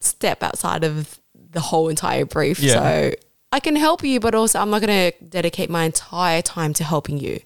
[0.00, 1.18] step outside of
[1.52, 2.58] the whole entire brief.
[2.58, 2.74] Yeah.
[2.74, 3.12] So
[3.52, 6.84] I can help you, but also I'm not going to dedicate my entire time to
[6.84, 7.40] helping you.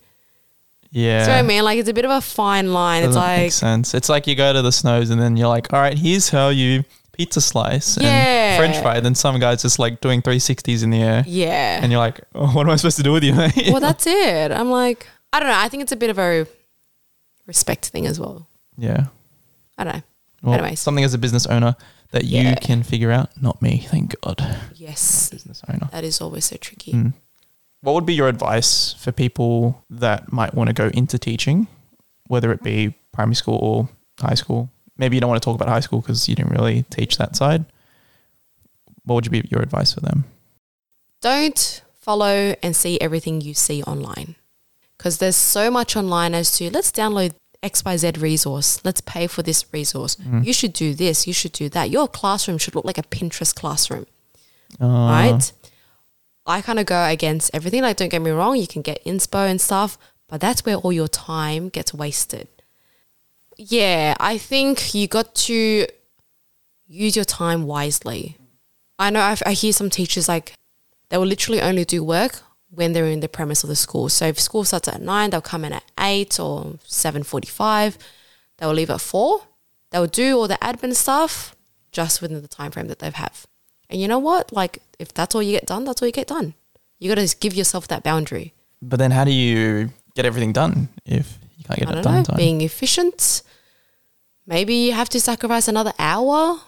[0.91, 1.25] yeah.
[1.27, 3.03] So I mean, like, it's a bit of a fine line.
[3.03, 3.93] Doesn't it's make like, sense.
[3.95, 6.49] It's like you go to the snows and then you're like, all right, here's how
[6.51, 8.09] you pizza slice Yeah.
[8.09, 9.01] and French fry.
[9.01, 11.81] Then some guy's just like doing 360s in the air, yeah.
[11.83, 13.69] and you're like, oh, what am I supposed to do with you, mate?
[13.73, 14.53] well, that's it.
[14.53, 15.59] I'm like, I don't know.
[15.59, 16.47] I think it's a bit of a
[17.47, 18.49] respect thing as well.
[18.79, 19.07] yeah.
[19.79, 20.03] I don't know.
[20.43, 20.81] Well, Anyways.
[20.81, 21.75] something as a business owner
[22.13, 24.59] that you can figure out, not me, thank God.
[24.75, 25.31] Yes.
[25.31, 25.89] Business owner.
[25.93, 26.93] That is always so tricky.
[26.93, 27.15] Mm.
[27.83, 31.67] What would be your advice for people that might want to go into teaching,
[32.27, 33.89] whether it be primary school or
[34.21, 34.71] high school?
[34.97, 37.37] Maybe you don't want to talk about high school because you didn't really teach that
[37.37, 37.65] side.
[39.05, 40.25] What would you be your advice for them?
[41.27, 44.37] don't follow and see everything you see online
[44.97, 48.81] because there's so much online as to let's download xyz resource.
[48.85, 50.17] Let's pay for this resource.
[50.43, 51.27] You should do this.
[51.27, 51.91] You should do that.
[51.91, 54.07] Your classroom should look like a pinterest classroom.
[54.81, 55.53] Uh, right?
[56.47, 57.83] I kind of go against everything.
[57.83, 60.93] Like don't get me wrong you can get inspo and stuff but that's where all
[60.93, 62.49] your time gets wasted.
[63.57, 65.87] Yeah i think you got to
[66.87, 68.37] use your time wisely.
[68.99, 70.53] I know I've, i hear some teachers like
[71.09, 72.43] they will literally only do work
[72.77, 74.09] when they're in the premise of the school.
[74.09, 77.99] So if school starts at nine, they'll come in at eight or seven forty-five.
[78.59, 79.43] They will leave at four.
[79.91, 81.57] They will do all the admin stuff
[81.91, 83.47] just within the time frame that they have.
[83.89, 84.53] And you know what?
[84.53, 86.55] Like if that's all you get done, that's all you get done.
[86.99, 88.53] You got to give yourself that boundary.
[88.83, 92.15] But then how do you get everything done if you can't get I it done
[92.15, 92.37] know, time?
[92.37, 93.43] being efficient.
[94.47, 96.61] Maybe you have to sacrifice another hour,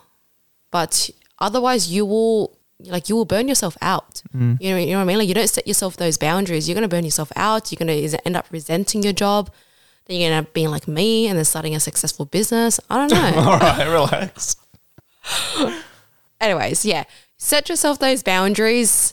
[0.71, 4.23] but otherwise you will like you will burn yourself out.
[4.35, 4.61] Mm.
[4.61, 5.19] You know, you know what I mean?
[5.19, 7.73] Like you don't set yourself those boundaries, you're gonna burn yourself out.
[7.73, 9.51] You're gonna end up resenting your job.
[10.07, 12.81] Then you're gonna end up being like me and then starting a successful business.
[12.89, 13.41] I don't know.
[13.51, 14.57] All right, relax.
[16.41, 17.05] Anyways, yeah,
[17.37, 19.13] set yourself those boundaries.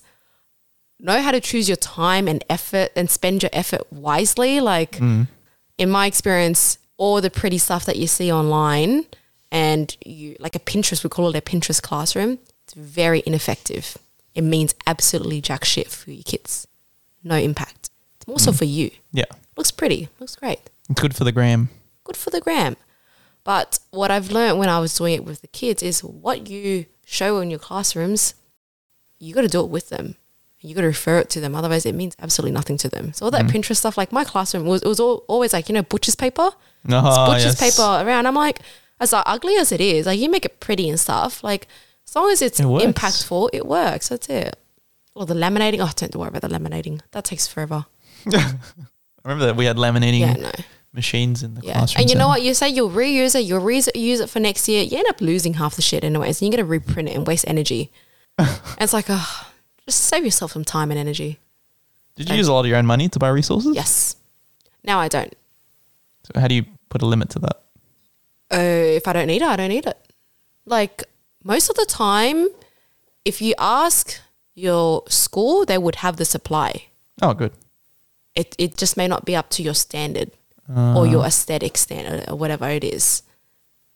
[0.99, 4.61] Know how to choose your time and effort and spend your effort wisely.
[4.61, 4.97] Like,
[5.77, 9.05] in my experience, all the pretty stuff that you see online
[9.51, 13.97] and you like a Pinterest, we call it a Pinterest classroom, it's very ineffective.
[14.33, 16.67] It means absolutely jack shit for your kids.
[17.23, 17.89] No impact.
[18.17, 18.57] It's more so mm.
[18.57, 18.91] for you.
[19.11, 19.25] Yeah.
[19.55, 20.59] Looks pretty, looks great
[20.89, 21.69] It's good for the gram.
[22.03, 22.75] good for the gram.
[23.43, 26.87] But what I've learned when I was doing it with the kids is what you
[27.05, 28.33] show in your classrooms,
[29.19, 30.15] you got to do it with them.
[30.59, 31.53] You got to refer it to them.
[31.53, 33.13] Otherwise, it means absolutely nothing to them.
[33.13, 33.57] So all that mm-hmm.
[33.57, 36.49] Pinterest stuff, like my classroom was, it was all, always like you know butcher's paper,
[36.89, 37.77] Oh, butcher's yes.
[37.77, 38.25] paper around.
[38.25, 38.59] I'm like,
[38.99, 41.43] as like, ugly as it is, like you make it pretty and stuff.
[41.43, 41.67] Like
[42.07, 44.09] as long as it's It impactful, it works.
[44.09, 44.55] That's it.
[45.15, 45.79] Or the laminating.
[45.79, 47.01] Oh, don't worry about the laminating.
[47.11, 47.85] That takes forever.
[48.33, 48.53] I
[49.23, 50.51] remember that we had laminating Yeah, no.
[50.93, 51.73] machines in the Yeah.
[51.73, 52.01] classroom.
[52.01, 52.41] And you know what?
[52.41, 54.83] You say you'll reuse it, you'll reuse it, use it for next year.
[54.83, 56.41] You end up losing half the shit anyways.
[56.41, 57.91] And you're going to reprint it and waste energy.
[58.37, 58.49] and
[58.81, 59.47] it's like, oh,
[59.85, 61.39] just save yourself some time and energy.
[62.15, 63.75] Did you use a lot of your own money to buy resources?
[63.75, 64.15] Yes.
[64.83, 65.33] Now I don't.
[66.23, 67.61] So how do you put a limit to that?
[68.53, 69.97] Uh, if I don't need it, I don't need it.
[70.65, 71.03] Like
[71.45, 72.49] most of the time,
[73.23, 74.19] if you ask
[74.55, 76.87] your school, they would have the supply.
[77.21, 77.53] Oh, good.
[78.33, 80.31] It, it just may not be up to your standard
[80.67, 81.27] or your uh-huh.
[81.27, 83.21] aesthetic standard or whatever it is.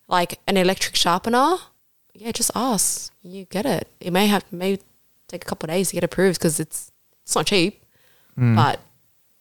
[0.08, 1.58] Like an electric sharpener,
[2.14, 3.12] yeah, just ask.
[3.24, 3.88] You get it.
[4.00, 4.80] It may have may
[5.28, 6.92] take a couple of days to get approved because it's
[7.24, 7.84] it's not cheap.
[8.36, 8.56] Hmm.
[8.56, 8.80] But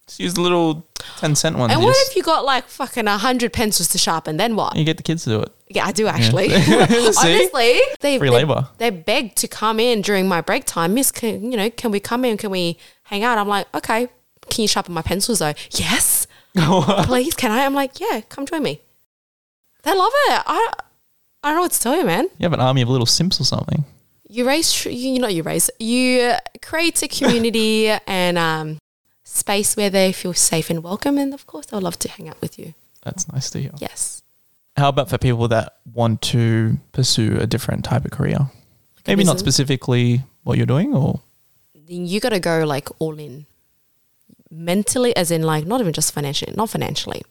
[0.09, 0.87] Just use the little
[1.19, 1.73] 10 cent ones.
[1.73, 4.37] and what just- if you got like fucking a hundred pencils to sharpen?
[4.39, 4.75] Then what?
[4.75, 5.53] you get the kids to do it.
[5.69, 6.49] Yeah, I do actually.
[6.63, 6.75] See?
[6.75, 8.69] Honestly, they Free they, labour.
[8.79, 10.95] They begged to come in during my break time.
[10.95, 12.37] Miss, can, you know, can we come in?
[12.39, 13.39] Can we hang out?
[13.39, 14.09] I'm like, okay.
[14.49, 15.53] Can you sharpen my pencils though?
[15.73, 16.27] Yes,
[16.57, 17.35] please.
[17.35, 17.67] Can I?
[17.67, 18.23] I'm like, yeah.
[18.31, 18.81] Come join me.
[19.83, 20.43] They love it.
[20.47, 20.73] I
[21.43, 22.25] I don't know what to tell you, man.
[22.39, 23.85] You have an army of little simps or something.
[24.29, 26.33] You raise, you you know, you raise, you
[26.63, 28.79] create a community and um,
[29.29, 32.41] space where they feel safe and welcome, and of course, they'll love to hang out
[32.41, 32.75] with you.
[33.03, 33.73] That's nice to hear.
[33.79, 34.23] Yes.
[34.77, 38.51] How about for people that want to pursue a different type of career?
[39.07, 41.21] Maybe not specifically what you're doing or
[41.75, 43.47] then you got to go like all in
[44.51, 47.23] mentally as in like not even just financially not financially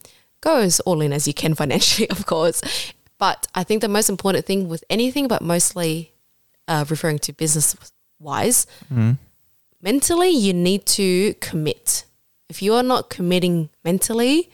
[0.42, 2.62] go as all in as you can financially of course
[3.18, 6.12] but i think the most important thing with anything but mostly
[6.68, 7.76] uh, referring to business
[8.20, 8.68] wise
[9.82, 12.06] mentally you need to commit
[12.50, 14.50] if you are not committing mentally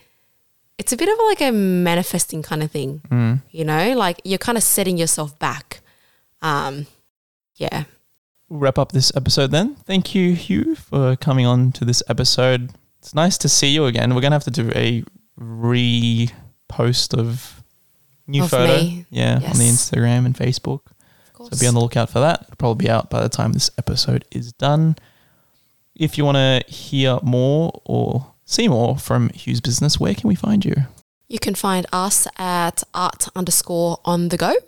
[0.78, 4.58] it's a bit of like a manifesting kind of thing you know like you're kind
[4.58, 5.82] of setting yourself back
[6.42, 6.86] um
[7.56, 7.84] yeah
[8.50, 9.76] we'll wrap up this episode then.
[9.76, 12.72] Thank you, Hieu, for coming on to this episode.
[13.00, 14.14] It's nice to see you again.
[14.14, 15.04] We're gonna have to do a
[15.40, 17.64] repost of
[18.28, 18.78] new Of photo.
[18.78, 19.06] me.
[19.10, 20.82] Yeah, on the Instagram and Facebook.
[21.38, 22.44] So be on the lookout for that.
[22.44, 24.96] It'll probably be out by the time this episode is done.
[26.04, 30.36] If you want to hear more or see more from Hieu's business, where can we
[30.36, 30.76] find you?
[31.30, 34.60] You can find us at art underscore on the Gogh,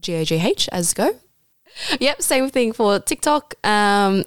[0.00, 1.16] G A G H as go.
[2.00, 4.24] Yep, same thing for TikTok, um,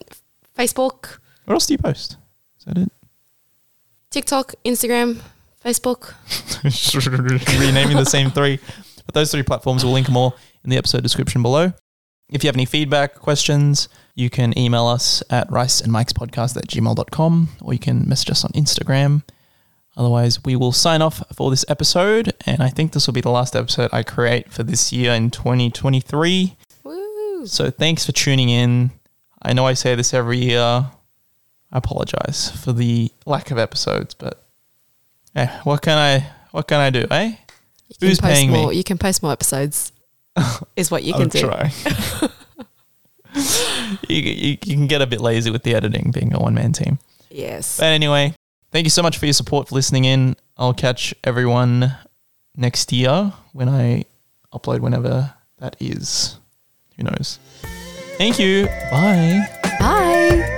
[0.56, 2.18] Facebook, What else do you post?
[2.60, 2.92] Is that it?
[4.12, 5.22] TikTok, Instagram,
[5.66, 6.14] Facebook.
[7.60, 8.60] renaming the same three.
[9.08, 11.74] But those three platforms, we'll link them all in the episode description below.
[12.30, 13.90] If you have any feedback, questions,
[14.22, 19.24] you can email us at ricenmicspodcast at gmail.com or you can message us on Instagram.
[19.98, 22.34] Otherwise, we will sign off for this episode.
[22.46, 25.32] And I think this will be the last episode I create for this year in
[25.32, 26.56] 2023.
[26.84, 27.46] Woo!
[27.48, 28.92] So thanks for tuning in.
[29.42, 30.62] I know I say this every year.
[30.62, 34.46] I apologize for the lack of episodes, but
[35.36, 37.24] yeah, what can I what can I do, eh?
[37.88, 38.62] You can Who's post paying me?
[38.62, 38.74] more.
[38.74, 39.92] You can post more episodes.
[40.76, 42.28] is what you can I'll do.
[43.34, 47.00] you, you can get a bit lazy with the editing being a one man team.
[47.30, 47.78] Yes.
[47.78, 48.34] But anyway,
[48.72, 50.36] thank you so much for your support for listening in.
[50.58, 51.96] I'll catch everyone
[52.56, 54.06] next year when I
[54.54, 56.38] upload whenever that is.
[56.98, 57.40] Who knows?
[58.18, 58.68] Thank you.
[58.92, 59.48] Bye.
[59.80, 60.58] Bye.